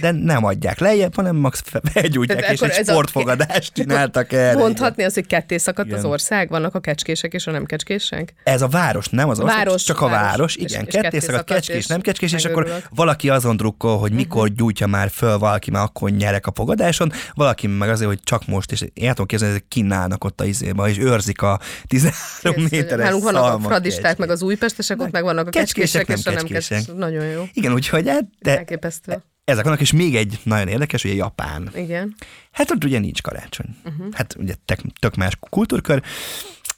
De 0.00 0.10
nem 0.10 0.44
adják 0.44 0.78
lejjebb, 0.78 1.14
hanem 1.14 1.36
max 1.36 1.62
fe- 1.66 1.82
felgyújtják, 1.92 2.38
Tehát 2.38 2.54
és 2.54 2.60
akkor 2.60 2.72
egy 2.74 2.80
ez 2.80 2.88
a- 2.88 2.92
sportfogadást 2.92 3.72
csináltak 3.76 4.32
erre. 4.32 4.58
Mondhatni 4.58 5.02
azt, 5.04 5.14
hogy 5.14 5.26
ketté 5.26 5.56
szakadt 5.56 5.92
az 5.92 5.98
Igen. 5.98 6.10
ország? 6.10 6.48
Vannak 6.48 6.74
a 6.74 6.80
kecskések 6.80 7.32
és 7.32 7.46
a 7.46 7.50
nem 7.50 7.64
kecskések? 7.64 8.34
Ez 8.44 8.62
a 8.62 8.68
város, 8.68 9.08
nem 9.08 9.28
az 9.28 9.40
ország, 9.40 9.56
Város, 9.56 9.82
csak 9.82 10.00
a 10.00 10.08
város, 10.08 10.26
város. 10.28 10.56
igen, 10.56 10.80
És- 10.86 10.94
és 10.94 11.00
ketté 11.00 11.18
szakadt 11.18 11.44
kecskés, 11.48 11.76
és 11.76 11.86
nem 11.86 12.00
kecskés, 12.00 12.32
és 12.32 12.44
akkor 12.44 12.62
megőrülök. 12.62 12.88
valaki 12.94 13.28
azon 13.30 13.56
drukkol, 13.56 13.98
hogy 13.98 14.12
mikor 14.12 14.48
gyújtja 14.48 14.86
már 14.86 15.10
föl 15.10 15.38
valaki, 15.38 15.70
mert 15.70 15.84
akkor 15.84 16.10
nyerek 16.10 16.46
a 16.46 16.50
fogadáson, 16.96 17.32
valaki 17.34 17.66
meg 17.66 17.88
azért, 17.88 18.08
hogy 18.08 18.20
csak 18.24 18.46
most, 18.46 18.72
és 18.72 18.80
én 18.92 19.08
tudom 19.08 19.26
képzelni, 19.26 19.54
hogy 19.54 19.64
kínálnak 19.68 20.24
ott 20.24 20.40
a 20.40 20.44
izéba, 20.44 20.88
és 20.88 20.98
őrzik 20.98 21.42
a 21.42 21.60
13 21.86 22.54
Kész, 22.54 22.70
méteres 22.70 23.04
Nálunk 23.04 23.24
vannak 23.24 23.54
a 23.54 23.58
fradisták, 23.58 24.16
meg 24.16 24.30
az 24.30 24.42
újpestesek, 24.42 25.00
ott 25.00 25.10
meg 25.10 25.22
vannak 25.22 25.46
a 25.46 25.50
Kecskések, 25.50 26.08
és 26.08 26.22
nem 26.22 26.34
kecskések. 26.34 26.68
kecskések. 26.68 26.96
Nagyon 26.96 27.24
jó. 27.24 27.44
Igen, 27.52 27.72
úgyhogy 27.72 28.08
hát, 28.08 28.24
de 28.40 28.56
Elképesztő. 28.56 29.22
ezek 29.44 29.64
vannak, 29.64 29.80
és 29.80 29.92
még 29.92 30.16
egy 30.16 30.38
nagyon 30.42 30.68
érdekes, 30.68 31.04
ugye 31.04 31.14
Japán. 31.14 31.70
Igen. 31.74 32.14
Hát 32.52 32.70
ott 32.70 32.84
ugye 32.84 32.98
nincs 32.98 33.22
karácsony. 33.22 33.76
Uh-huh. 33.84 34.06
Hát 34.12 34.34
ugye 34.38 34.54
tök, 34.64 34.78
tök 34.98 35.14
más 35.14 35.36
kultúrkör, 35.50 36.02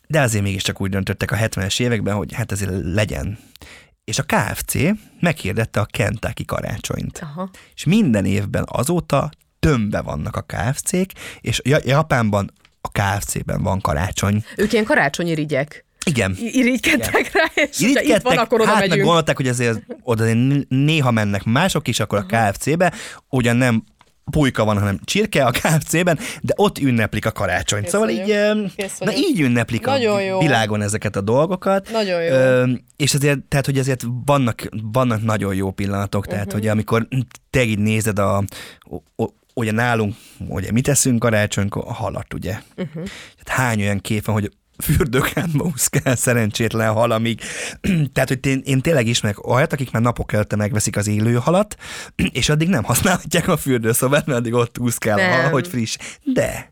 de 0.07 0.21
azért 0.21 0.45
mégiscsak 0.45 0.81
úgy 0.81 0.91
döntöttek 0.91 1.31
a 1.31 1.37
70-es 1.37 1.81
években, 1.81 2.14
hogy 2.14 2.33
hát 2.33 2.53
ezért 2.53 2.73
legyen. 2.83 3.39
És 4.05 4.19
a 4.19 4.23
KFC 4.23 4.75
meghirdette 5.21 5.81
a 5.81 5.85
Kentucky 5.85 6.45
karácsonyt. 6.45 7.19
Aha. 7.19 7.51
És 7.75 7.85
minden 7.85 8.25
évben 8.25 8.64
azóta 8.67 9.31
tömbbe 9.67 10.01
vannak 10.01 10.37
a 10.37 10.41
KFC-k, 10.47 11.11
és 11.41 11.61
Ja- 11.64 11.85
Japánban 11.85 12.53
a 12.81 12.89
KFC-ben 12.89 13.62
van 13.62 13.81
karácsony. 13.81 14.45
Ők 14.57 14.73
ilyen 14.73 14.85
karácsonyi 14.85 15.35
rigyek. 15.35 15.85
Igen. 16.05 16.37
Irigykedtek 16.41 17.31
rá, 17.33 17.62
és 17.62 17.79
hogyha 17.81 18.03
itt 18.17 18.23
van, 18.23 18.37
akkor 18.39 18.61
oda 18.61 18.69
hát 18.71 18.79
meg 18.79 18.89
megyünk. 18.89 19.07
gondolták, 19.07 19.37
hogy 19.37 19.49
azért 19.49 19.83
oda 20.03 20.25
néha 20.69 21.11
mennek 21.11 21.45
mások 21.45 21.89
is, 21.89 22.01
akkor 22.01 22.19
a 22.19 22.27
KFC-be, 22.27 22.93
ugyan 23.29 23.57
nem 23.57 23.85
pulyka 24.31 24.64
van, 24.64 24.79
hanem 24.79 25.01
csirke 25.05 25.45
a 25.45 25.51
KFC-ben, 25.51 26.19
de 26.41 26.53
ott 26.57 26.79
ünneplik 26.79 27.27
a 27.27 27.31
karácsonyt. 27.33 27.83
Kész 27.83 27.93
szóval 27.93 28.07
vagyok. 28.07 28.27
így, 28.29 28.73
Kész 28.77 28.99
na 28.99 29.05
vagyok. 29.07 29.21
így 29.21 29.41
ünneplik 29.41 29.85
Nagyon 29.85 30.17
a 30.17 30.21
jó. 30.21 30.39
világon 30.39 30.83
ezeket 30.83 31.17
a 31.17 31.21
dolgokat. 31.21 31.89
Nagyon 31.93 32.23
jó. 32.23 32.33
Ö, 32.33 32.69
és 32.97 33.14
azért, 33.14 33.39
tehát, 33.43 33.67
hogy 33.67 33.79
azért 33.79 34.05
vannak, 34.25 34.62
vannak 34.93 35.23
nagyon 35.23 35.55
jó 35.55 35.71
pillanatok, 35.71 36.27
tehát, 36.27 36.45
Mhm. 36.47 36.55
hogy 36.55 36.67
amikor 36.69 37.09
te 37.51 37.62
így 37.64 37.79
nézed 37.79 38.19
a, 38.19 38.45
o, 38.89 38.97
o, 39.17 39.27
ugye 39.57 39.73
nálunk, 39.73 40.15
ugye 40.49 40.73
mit 40.73 40.85
teszünk 40.85 41.19
karácsonykor? 41.19 41.85
A 41.87 41.93
halat, 41.93 42.35
ugye? 42.35 42.59
Uh-huh. 42.77 43.05
Hány 43.45 43.81
olyan 43.81 44.01
kép 44.01 44.25
van, 44.25 44.35
hogy 44.35 44.51
fürdőkádba 44.79 45.65
úszkál 45.65 46.17
szerencsétlen 46.17 46.93
hal, 46.93 47.11
amíg... 47.11 47.41
Tehát, 48.13 48.29
hogy 48.29 48.47
én, 48.47 48.63
én 48.65 48.81
tényleg 48.81 49.07
ismerek 49.07 49.47
olyat, 49.47 49.73
akik 49.73 49.91
már 49.91 50.03
napok 50.03 50.33
előtte 50.33 50.57
megveszik 50.57 50.97
az 50.97 51.07
élő 51.07 51.35
halat, 51.35 51.77
és 52.33 52.49
addig 52.49 52.69
nem 52.69 52.85
használhatják 52.85 53.49
a 53.49 53.57
fürdőszobát, 53.57 54.27
mert 54.27 54.39
addig 54.39 54.53
ott 54.53 54.79
úszkál 54.79 55.19
a 55.19 55.23
hal, 55.23 55.43
Nem. 55.43 55.51
hogy 55.51 55.69
friss. 55.69 55.97
De, 56.25 56.69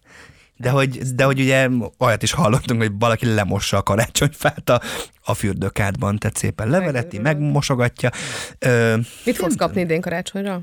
de 0.57 0.70
hogy, 0.70 0.99
de 0.99 1.24
hogy 1.24 1.41
ugye 1.41 1.68
olyat 1.99 2.22
is 2.22 2.32
hallottunk, 2.32 2.80
hogy 2.80 2.93
valaki 2.99 3.35
lemossa 3.35 3.76
a 3.76 3.82
karácsonyfát 3.82 4.70
a, 4.70 4.80
a 5.24 5.35
fürdőkádban, 5.35 6.18
tehát 6.18 6.37
szépen 6.37 6.68
levereti, 6.68 7.18
megmosogatja. 7.18 8.11
Ö, 8.59 8.97
Mit 9.24 9.37
fogsz 9.37 9.57
kapni 9.57 9.80
idén 9.80 10.01
karácsonyra? 10.01 10.62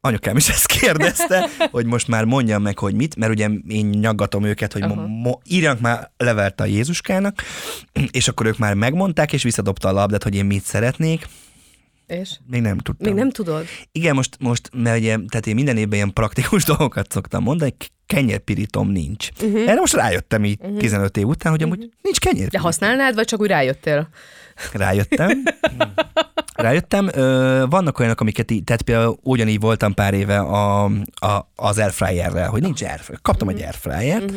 Anyukám 0.00 0.36
is 0.36 0.48
ezt 0.48 0.66
kérdezte, 0.66 1.48
hogy 1.70 1.86
most 1.86 2.08
már 2.08 2.24
mondjam 2.24 2.62
meg, 2.62 2.78
hogy 2.78 2.94
mit, 2.94 3.16
mert 3.16 3.32
ugye 3.32 3.48
én 3.68 3.86
nyaggatom 3.86 4.44
őket, 4.44 4.72
hogy 4.72 4.82
mo- 4.82 5.06
mo- 5.08 5.40
írjanak 5.48 5.80
már 5.80 6.10
levelet 6.16 6.60
a 6.60 6.64
Jézuskának, 6.64 7.42
és 8.10 8.28
akkor 8.28 8.46
ők 8.46 8.58
már 8.58 8.74
megmondták, 8.74 9.32
és 9.32 9.42
visszadobta 9.42 9.88
a 9.88 9.92
labdát, 9.92 10.22
hogy 10.22 10.34
én 10.34 10.44
mit 10.44 10.64
szeretnék. 10.64 11.26
És? 12.06 12.30
Még 12.46 12.60
nem 12.60 12.78
tudtam. 12.78 13.06
Még 13.12 13.22
nem 13.22 13.30
tudod? 13.30 13.66
Igen, 13.92 14.14
most, 14.14 14.36
most 14.40 14.70
mert 14.72 14.98
ugye, 14.98 15.16
tehát 15.28 15.46
én 15.46 15.54
minden 15.54 15.76
évben 15.76 15.94
ilyen 15.96 16.12
praktikus 16.12 16.64
dolgokat 16.74 17.12
szoktam 17.12 17.42
mondani, 17.42 17.74
kenyérpirítom 18.06 18.88
nincs. 18.88 19.28
Uh-huh. 19.42 19.60
Erre 19.60 19.80
most 19.80 19.94
rájöttem 19.94 20.44
így 20.44 20.58
uh-huh. 20.60 20.78
15 20.78 21.16
év 21.16 21.26
után, 21.26 21.52
hogy 21.52 21.62
amúgy 21.62 21.78
nincs 21.78 22.18
De 22.18 22.26
kenyérpirítom. 22.26 22.62
használnád, 22.62 23.14
vagy 23.14 23.26
csak 23.26 23.40
úgy 23.40 23.48
rájöttél? 23.48 24.08
Rájöttem. 24.72 25.42
Rájöttem. 26.54 27.08
Ö, 27.14 27.64
vannak 27.70 27.98
olyanok, 27.98 28.20
amiket 28.20 28.50
így, 28.50 28.64
tehát 28.64 28.82
például 28.82 29.18
ugyanígy 29.22 29.60
voltam 29.60 29.94
pár 29.94 30.14
éve 30.14 30.38
a, 30.38 30.84
a, 31.14 31.50
az 31.56 31.78
airfryerrel, 31.78 32.48
hogy 32.48 32.62
nincs 32.62 32.82
airfryer. 32.82 33.20
Kaptam 33.22 33.48
egy 33.48 33.62
airfryert, 33.62 34.32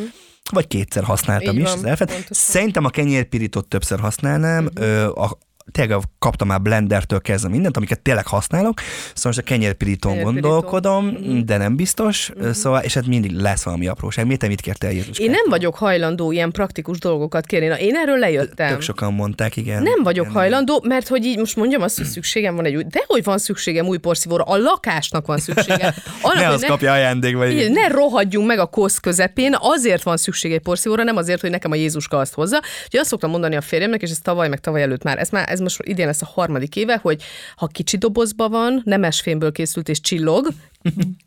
vagy 0.52 0.68
kétszer 0.68 1.04
használtam 1.04 1.56
Így 1.56 1.62
is 1.62 1.68
van, 1.68 1.78
az 1.78 1.84
airfryert. 1.84 2.12
pontosan. 2.12 2.38
Szerintem 2.54 2.86
a 2.86 2.90
kenyérpirítót 2.90 3.68
többször 3.68 4.00
használnám, 4.00 4.70
ö, 4.74 5.10
a, 5.10 5.38
tényleg 5.72 6.00
kaptam 6.20 6.48
már 6.48 6.62
blendertől 6.62 7.22
kezdve 7.22 7.50
mindent, 7.50 7.78
amiket 7.78 8.00
tényleg 8.02 8.28
használok, 8.28 8.80
szóval 9.14 9.22
most 9.24 9.38
a 9.38 9.42
kenyérpirítón 9.42 10.12
Kenyérpirító. 10.12 10.48
gondolkodom, 10.50 11.18
de 11.46 11.58
nem 11.58 11.76
biztos, 11.76 12.32
szóval, 12.52 12.82
és 12.82 12.94
hát 12.94 13.06
mindig 13.08 13.32
lesz 13.32 13.64
valami 13.64 13.88
apróság. 13.88 14.26
Miért 14.26 14.40
te 14.40 14.48
mit 14.48 14.62
kértél 14.62 14.90
Jézus? 14.90 15.18
Én 15.20 15.30
nem 15.30 15.46
vagyok 15.50 15.76
hajlandó 15.76 16.32
ilyen 16.32 16.52
praktikus 16.52 17.00
dolgokat 17.00 17.46
kérni. 17.46 17.68
Na, 17.68 17.80
én 17.80 17.96
erről 17.96 18.18
lejöttem. 18.18 18.68
Tök 18.68 18.82
sokan 18.82 19.14
mondták, 19.14 19.56
igen. 19.56 19.84
Nem 19.84 20.04
vagyok 20.04 20.26
Igen. 20.26 20.38
hajlandó, 20.38 20.84
mert 20.88 21.08
hogy 21.08 21.26
így 21.26 21.38
most 21.38 21.56
mondjam 21.56 21.82
azt, 21.82 21.98
hogy 21.98 22.06
szükségem 22.06 22.56
van 22.56 22.66
egy 22.66 22.76
új, 22.76 22.84
de 22.84 23.04
hogy 23.08 23.24
van 23.24 23.38
szükségem 23.38 23.86
új 23.86 23.98
porszívóra, 23.98 24.44
a 24.44 24.58
lakásnak 24.58 25.26
van 25.26 25.38
szüksége. 25.38 25.94
Annak, 26.22 26.38
Ne 26.38 26.46
hogy 26.46 26.54
azt 26.54 26.66
kapja 26.66 26.92
ajándékba. 26.92 27.48
így, 27.48 27.72
ne 27.72 27.88
rohadjunk 27.88 28.48
meg 28.48 28.60
a 28.60 28.66
kosz 28.66 28.98
közepén, 28.98 29.56
azért 29.60 30.04
van 30.04 30.18
szükség 30.18 30.52
egy 30.54 30.62
porszívóra, 30.62 31.04
nem 31.04 31.18
azért, 31.18 31.42
hogy 31.42 31.50
nekem 31.50 31.72
a 31.72 31.76
Jézuska 31.76 32.18
azt 32.18 32.34
hozza. 32.34 32.58
Úgyhogy 32.84 33.00
azt 33.00 33.10
szoktam 33.10 33.30
mondani 33.30 33.56
a 33.56 33.62
férjemnek, 33.62 34.02
és 34.02 34.10
ez 34.10 34.18
tavaly, 34.22 34.48
meg 34.50 34.60
tavaly 34.60 34.82
előtt 34.82 35.04
már, 35.04 35.20
ez 35.20 35.30
már 35.30 35.50
ez 35.54 35.60
most 35.60 35.80
idén 35.84 36.06
lesz 36.06 36.22
a 36.22 36.30
harmadik 36.34 36.76
éve, 36.76 37.00
hogy 37.02 37.24
ha 37.56 37.68
kicsi 37.68 37.98
dobozban 37.98 38.52
van, 38.52 38.82
nemesfémből 38.86 39.52
készült 39.52 39.90
és 39.90 40.02
csillog, 40.02 40.48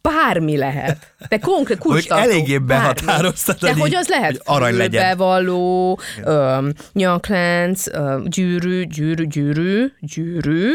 bármi 0.03 0.57
lehet. 0.57 1.15
De 1.29 1.39
konkrét 1.39 1.79
kulcstartó. 1.79 2.25
eléggé 2.31 2.59
bármi. 2.59 2.67
behatároztad, 2.67 3.59
De 3.59 3.73
hogy 3.73 3.81
hogy 3.81 3.95
az 3.95 4.09
lehet 4.09 4.31
hogy 4.31 4.41
arany 4.45 4.77
legyen. 4.77 5.03
fülbevaló, 5.03 6.01
öm, 6.25 6.73
nyaklánc, 6.93 7.87
öm, 7.87 8.25
gyűrű, 8.25 8.85
gyűrű, 8.85 9.27
gyűrű, 9.27 9.87
gyűrű. 10.01 10.71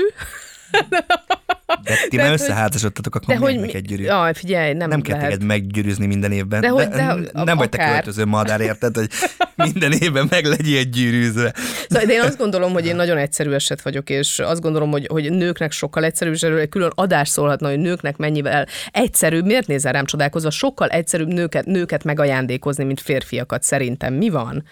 De 1.83 1.93
ti 2.09 2.15
De 2.17 2.23
már 2.23 2.31
összeházasodtatok, 2.31 3.15
akkor 3.15 3.33
De 3.35 3.39
hogy... 3.39 3.59
meg 3.59 3.75
egy 3.75 3.85
gyűrű? 3.85 4.03
Jaj, 4.03 4.33
figyelj, 4.33 4.73
nem, 4.73 4.89
nem 4.89 5.01
kell 5.01 5.15
lehet. 5.15 5.31
téged 5.31 5.45
meggyűrűzni 5.47 6.05
minden 6.05 6.31
évben. 6.31 6.61
De 6.61 6.67
hogy- 6.67 6.87
de- 6.87 7.15
nem 7.33 7.57
vagy 7.57 7.69
te 7.69 7.91
költöző 7.91 8.25
madár, 8.25 8.61
érted, 8.61 8.95
hogy 8.95 9.07
minden 9.71 9.91
évben 9.91 10.27
meg 10.29 10.45
legyél 10.45 10.83
gyűrűzve. 10.83 11.53
Szóval, 11.89 12.05
de 12.07 12.13
én 12.13 12.21
azt 12.21 12.37
gondolom, 12.37 12.73
hogy 12.73 12.85
én 12.85 12.95
nagyon 12.95 13.17
egyszerű 13.17 13.51
eset 13.51 13.81
vagyok, 13.81 14.09
és 14.09 14.39
azt 14.39 14.61
gondolom, 14.61 14.91
hogy, 14.91 15.07
hogy 15.11 15.31
nőknek 15.31 15.71
sokkal 15.71 16.03
egyszerűbb, 16.03 16.33
és 16.33 16.41
erről 16.41 16.59
egy 16.59 16.69
külön 16.69 16.91
adás 16.95 17.29
szólhatna, 17.29 17.69
hogy 17.69 17.79
nőknek 17.79 18.17
mennyivel 18.17 18.67
egyszerűbb, 18.91 19.45
miért 19.45 19.67
nézel 19.67 19.91
rám 19.91 20.05
csodálkozva, 20.05 20.49
sokkal 20.49 20.87
egyszerűbb 20.87 21.27
nőket, 21.27 21.65
nőket 21.65 22.03
megajándékozni, 22.03 22.83
mint 22.83 23.01
férfiakat 23.01 23.63
szerintem. 23.63 24.13
Mi 24.13 24.29
van? 24.29 24.63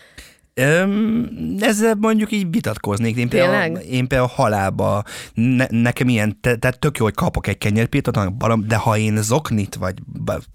Öm, 0.59 1.29
ezzel 1.59 1.95
mondjuk 1.99 2.31
így 2.31 2.49
vitatkoznék. 2.49 3.15
Én 3.15 3.29
például, 3.29 3.77
én 3.77 4.07
például 4.07 4.29
halába, 4.33 5.03
ne, 5.33 5.65
nekem 5.69 6.07
ilyen, 6.09 6.37
te, 6.41 6.55
tehát 6.55 6.79
tök 6.79 6.97
jó, 6.97 7.03
hogy 7.03 7.13
kapok 7.13 7.47
egy 7.47 7.57
kenyérpirtot, 7.57 8.67
de 8.67 8.75
ha 8.75 8.97
én 8.97 9.21
zoknit, 9.21 9.75
vagy 9.75 9.93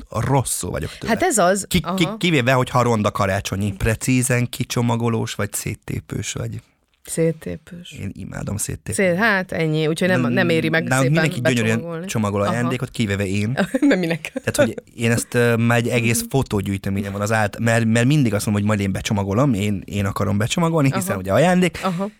rosszul 0.08 0.70
vagyok 0.70 0.90
tőle. 0.98 1.12
Hát 1.12 1.22
ez 1.22 1.38
az. 1.38 1.66
Ki, 1.68 1.80
ki, 1.96 2.08
kivéve, 2.18 2.52
hogy 2.52 2.70
ha 2.70 2.82
ronda 2.82 3.10
karácsonyi, 3.10 3.72
precízen 3.72 4.48
kicsomagolós, 4.48 5.34
vagy 5.34 5.52
széttépős 5.52 6.32
vagy. 6.32 6.60
Széttépős. 7.04 7.92
Én 8.00 8.10
imádom 8.12 8.56
széttépni. 8.56 8.92
Szét, 8.92 9.16
hát 9.16 9.52
ennyi, 9.52 9.86
úgyhogy 9.86 10.08
nem, 10.08 10.20
nem 10.20 10.48
éri 10.48 10.68
meg 10.68 10.84
Nálunk 10.84 11.14
szépen 11.14 11.30
mindenki 11.30 11.54
gyönyörűen 11.54 12.06
csomagol 12.06 12.42
ajándékot, 12.42 12.90
kivéve 12.90 13.26
én. 13.26 13.58
nem 13.80 13.98
minek. 13.98 14.32
Tehát, 14.32 14.56
hogy 14.56 14.82
én 14.96 15.10
ezt 15.10 15.34
uh, 15.34 15.56
már 15.56 15.78
egy 15.78 15.88
egész 15.88 16.24
fotógyűjteményem 16.28 17.12
van 17.12 17.20
az 17.20 17.32
állt, 17.32 17.58
mert, 17.58 17.84
mert 17.84 18.06
mindig 18.06 18.34
azt 18.34 18.46
mondom, 18.46 18.62
hogy 18.62 18.70
majd 18.72 18.86
én 18.86 18.92
becsomagolom, 18.92 19.54
én, 19.54 19.82
én 19.84 20.04
akarom 20.04 20.38
becsomagolni, 20.38 20.90
hiszen 20.94 21.10
Aha. 21.10 21.18
ugye 21.18 21.32
ajándék. 21.32 21.78
Aha. 21.82 22.10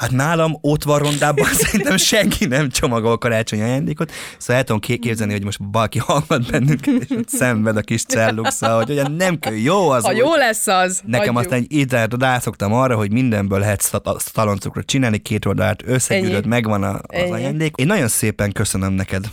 Hát 0.00 0.10
nálam 0.10 0.58
ott 0.60 0.82
van 0.82 0.98
rondában, 0.98 1.46
szerintem 1.62 1.96
senki 1.96 2.46
nem 2.46 2.68
csomagol 2.68 3.18
karácsonyi 3.18 3.62
ajándékot, 3.62 4.12
szóval 4.38 4.56
el 4.56 4.64
tudom 4.64 4.80
ké- 4.80 4.98
képzelni, 4.98 5.32
hogy 5.32 5.44
most 5.44 5.58
valaki 5.72 5.98
hallgat 5.98 6.50
bennünket, 6.50 6.94
és 7.02 7.10
ott 7.10 7.28
szenved 7.28 7.76
a 7.76 7.80
kis 7.80 8.04
celluxa, 8.04 8.76
hogy 8.76 8.90
ugye 8.90 9.08
nem 9.08 9.38
kell, 9.38 9.52
jó 9.52 9.88
az 9.90 10.04
Ha 10.04 10.10
úgy. 10.10 10.16
jó 10.16 10.34
lesz 10.34 10.66
az, 10.66 11.00
Nekem 11.06 11.34
hagyjuk. 11.34 11.52
aztán 11.52 11.66
egy 11.70 12.12
rászoktam 12.18 12.72
arra, 12.72 12.96
hogy 12.96 13.12
mindenből 13.12 13.58
lehet 13.58 13.90
szaloncukrot 14.16 14.86
csinálni, 14.86 15.18
két 15.18 15.44
oldalát 15.44 15.82
összegyűröd, 15.86 16.46
megvan 16.46 16.82
a, 16.82 16.94
az 16.94 17.00
Ennyi. 17.08 17.30
ajándék. 17.30 17.74
Én 17.76 17.86
nagyon 17.86 18.08
szépen 18.08 18.52
köszönöm 18.52 18.92
neked. 18.92 19.30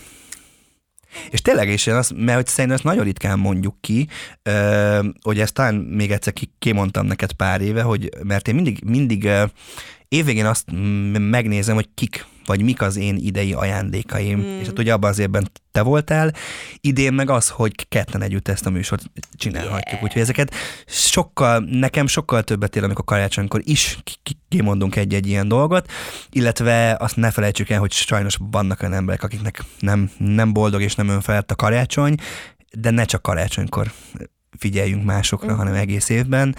És 1.29 1.41
tényleg 1.41 1.69
is, 1.69 1.87
azt, 1.87 2.13
mert 2.15 2.35
hogy 2.35 2.47
szerintem 2.47 2.75
ezt 2.75 2.83
nagyon 2.83 3.03
ritkán 3.03 3.39
mondjuk 3.39 3.81
ki, 3.81 4.07
hogy 5.21 5.39
ezt 5.39 5.53
talán 5.53 5.75
még 5.75 6.11
egyszer 6.11 6.33
ki, 6.33 6.51
kimondtam 6.59 7.05
neked 7.05 7.31
pár 7.31 7.61
éve, 7.61 7.81
hogy 7.81 8.09
mert 8.23 8.47
én 8.47 8.55
mindig, 8.55 8.79
mindig 8.85 9.29
évvégén 10.09 10.45
azt 10.45 10.65
megnézem, 11.11 11.75
hogy 11.75 11.89
kik 11.93 12.25
vagy 12.47 12.61
mik 12.61 12.81
az 12.81 12.95
én 12.95 13.15
idei 13.15 13.53
ajándékaim. 13.53 14.39
Mm. 14.39 14.59
És 14.59 14.67
hát 14.67 14.79
ugye 14.79 14.93
abban 14.93 15.09
az 15.09 15.19
évben 15.19 15.51
te 15.71 15.81
voltál, 15.81 16.33
idén 16.81 17.13
meg 17.13 17.29
az, 17.29 17.49
hogy 17.49 17.87
ketten 17.87 18.21
együtt 18.21 18.47
ezt 18.47 18.65
a 18.65 18.69
műsort 18.69 19.11
csinálhatjuk. 19.33 19.91
Yeah. 19.91 20.03
Úgyhogy 20.03 20.21
ezeket 20.21 20.53
sokkal, 20.85 21.59
nekem 21.59 22.07
sokkal 22.07 22.43
többet 22.43 22.75
ér, 22.75 22.83
amikor 22.83 23.05
karácsonykor 23.05 23.61
is 23.63 23.99
ki- 24.03 24.19
ki- 24.23 24.37
kimondunk 24.49 24.95
egy-egy 24.95 25.27
ilyen 25.27 25.47
dolgot, 25.47 25.91
illetve 26.29 26.95
azt 26.99 27.15
ne 27.15 27.31
felejtsük 27.31 27.69
el, 27.69 27.79
hogy 27.79 27.91
sajnos 27.91 28.37
vannak 28.51 28.81
olyan 28.81 28.93
emberek, 28.93 29.23
akiknek 29.23 29.63
nem, 29.79 30.11
nem 30.17 30.53
boldog 30.53 30.81
és 30.81 30.95
nem 30.95 31.09
önfelett 31.09 31.51
a 31.51 31.55
karácsony, 31.55 32.15
de 32.71 32.89
ne 32.89 33.05
csak 33.05 33.21
karácsonykor 33.21 33.91
figyeljünk 34.57 35.03
másokra, 35.03 35.53
mm. 35.53 35.57
hanem 35.57 35.73
egész 35.73 36.09
évben. 36.09 36.55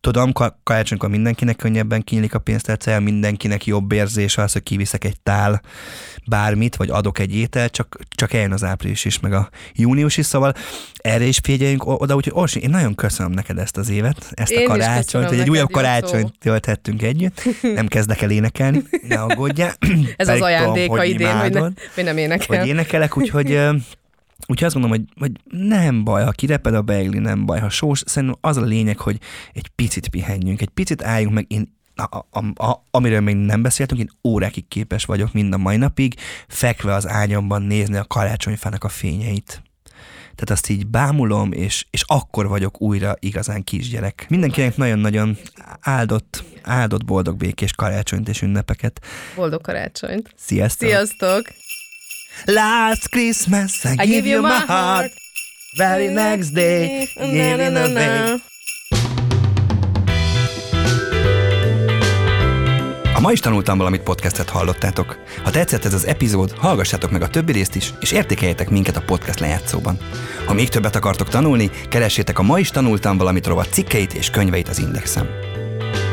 Tudom, 0.00 0.32
ka- 0.32 0.56
karácsonykor 0.62 1.08
mindenkinek 1.08 1.56
könnyebben 1.56 2.02
kinyílik 2.04 2.34
a 2.34 2.38
pénztárcája, 2.38 3.00
mindenkinek 3.00 3.66
jobb 3.66 3.92
érzés 3.92 4.38
az, 4.38 4.52
hogy 4.52 4.62
kiviszek 4.62 5.04
egy 5.04 5.20
tál 5.20 5.60
bármit, 6.26 6.76
vagy 6.76 6.90
adok 6.90 7.18
egy 7.18 7.34
ételt, 7.34 7.72
csak, 7.72 7.98
csak 8.08 8.32
eljön 8.32 8.52
az 8.52 8.64
április 8.64 9.04
is, 9.04 9.20
meg 9.20 9.32
a 9.32 9.48
június 9.74 10.16
is, 10.16 10.26
szóval 10.26 10.54
erre 10.96 11.24
is 11.24 11.38
figyeljünk 11.42 11.86
oda, 11.86 12.14
úgyhogy 12.14 12.32
Orsi, 12.36 12.60
én 12.60 12.70
nagyon 12.70 12.94
köszönöm 12.94 13.32
neked 13.32 13.58
ezt 13.58 13.76
az 13.76 13.88
évet, 13.88 14.30
ezt 14.34 14.50
Én 14.50 14.66
a 14.66 14.68
karácsonyt, 14.68 15.28
hogy 15.28 15.40
egy 15.40 15.50
újabb 15.50 15.70
karácsonyt 15.70 16.38
tölthettünk 16.38 17.02
együtt. 17.02 17.42
Nem 17.74 17.86
kezdek 17.86 18.22
el 18.22 18.30
énekelni, 18.30 18.82
ne 19.08 19.20
aggódjál. 19.20 19.74
Ez 20.16 20.28
az 20.28 20.40
ajándéka 20.40 21.04
idén, 21.04 21.38
hogy, 21.38 21.52
ne, 21.52 21.60
hogy 21.94 22.04
nem 22.04 22.16
énekel. 22.16 22.58
hogy 22.58 22.68
énekelek, 22.68 23.16
úgyhogy, 23.16 23.58
úgyhogy 24.48 24.66
azt 24.66 24.74
mondom, 24.74 24.92
hogy, 24.92 25.04
hogy 25.18 25.32
nem 25.68 26.04
baj, 26.04 26.24
ha 26.24 26.30
kireped 26.30 26.74
a 26.74 26.82
beigli, 26.82 27.18
nem 27.18 27.46
baj, 27.46 27.60
ha 27.60 27.68
sós, 27.68 28.02
szerintem 28.06 28.38
az 28.40 28.56
a 28.56 28.62
lényeg, 28.62 28.98
hogy 28.98 29.18
egy 29.52 29.68
picit 29.68 30.08
pihenjünk, 30.08 30.60
egy 30.60 30.68
picit 30.68 31.02
álljunk 31.02 31.34
meg, 31.34 31.44
én 31.48 31.76
a, 31.94 32.26
a, 32.30 32.64
a, 32.64 32.84
amiről 32.90 33.20
még 33.20 33.36
nem 33.36 33.62
beszéltünk, 33.62 34.00
én 34.00 34.10
órákig 34.24 34.68
képes 34.68 35.04
vagyok 35.04 35.32
mind 35.32 35.52
a 35.52 35.58
mai 35.58 35.76
napig, 35.76 36.14
fekve 36.48 36.94
az 36.94 37.08
ágyamban 37.08 37.62
nézni 37.62 37.96
a 37.96 38.04
karácsonyfának 38.04 38.84
a 38.84 38.88
fényeit. 38.88 39.62
Tehát 40.20 40.50
azt 40.50 40.68
így 40.68 40.86
bámulom, 40.86 41.52
és, 41.52 41.86
és 41.90 42.02
akkor 42.06 42.48
vagyok 42.48 42.80
újra 42.80 43.16
igazán 43.18 43.64
kisgyerek. 43.64 44.26
Mindenkinek 44.28 44.76
nagyon-nagyon 44.76 45.36
áldott, 45.80 46.44
áldott 46.62 47.04
boldog 47.04 47.36
békés 47.36 47.72
karácsonyt 47.72 48.28
és 48.28 48.42
ünnepeket. 48.42 49.00
Boldog 49.36 49.60
karácsonyt. 49.60 50.32
Sziasztok! 50.36 50.88
Sziasztok! 50.88 51.42
Last 52.44 53.08
Christmas 53.08 53.84
I, 53.84 54.06
give 54.06 54.28
you 54.28 54.42
my 54.42 54.64
heart. 54.66 55.12
Very 55.76 56.06
next 56.06 56.52
day, 56.52 57.08
giving 57.14 57.76
away. 57.76 58.40
A 63.14 63.20
ma 63.20 63.32
is 63.32 63.40
tanultam 63.40 63.78
valamit 63.78 64.02
podcastet 64.02 64.48
hallottátok. 64.48 65.18
Ha 65.44 65.50
tetszett 65.50 65.84
ez 65.84 65.94
az 65.94 66.06
epizód, 66.06 66.52
hallgassátok 66.58 67.10
meg 67.10 67.22
a 67.22 67.28
többi 67.28 67.52
részt 67.52 67.74
is, 67.74 67.92
és 68.00 68.12
értékeljetek 68.12 68.70
minket 68.70 68.96
a 68.96 69.02
podcast 69.06 69.40
lejátszóban. 69.40 69.98
Ha 70.46 70.54
még 70.54 70.68
többet 70.68 70.96
akartok 70.96 71.28
tanulni, 71.28 71.70
keressétek 71.88 72.38
a 72.38 72.42
Ma 72.42 72.58
is 72.58 72.70
tanultam 72.70 73.18
valamit 73.18 73.46
rovat 73.46 73.72
cikkeit 73.72 74.12
és 74.12 74.30
könyveit 74.30 74.68
az 74.68 74.78
Indexen. 74.78 75.47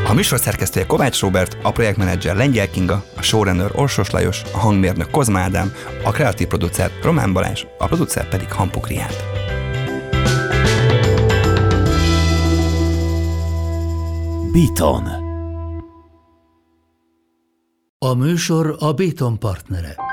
A 0.08 0.14
műsor 0.14 0.40
szerkesztője 0.40 0.86
Kovács 0.86 1.20
Robert, 1.20 1.58
a 1.62 1.72
projektmenedzser 1.72 2.36
Lengyel 2.36 2.70
Kinga, 2.70 3.04
a 3.18 3.22
showrunner 3.22 3.72
Orsos 3.74 4.10
Lajos, 4.10 4.42
a 4.54 4.58
hangmérnök 4.58 5.10
Kozma 5.10 5.40
Ádám, 5.40 5.74
a 6.04 6.12
kreatív 6.12 6.48
producer 6.48 6.92
Román 7.02 7.34
Balázs, 7.34 7.64
a 7.78 7.86
producer 7.86 8.30
pedig 8.30 8.52
Hampuk 8.52 8.88
Riád. 8.88 9.16
Beaton. 14.52 15.04
A 17.98 18.14
műsor 18.14 18.76
a 18.80 18.94
Béton 18.94 19.40
partnere. 19.40 20.05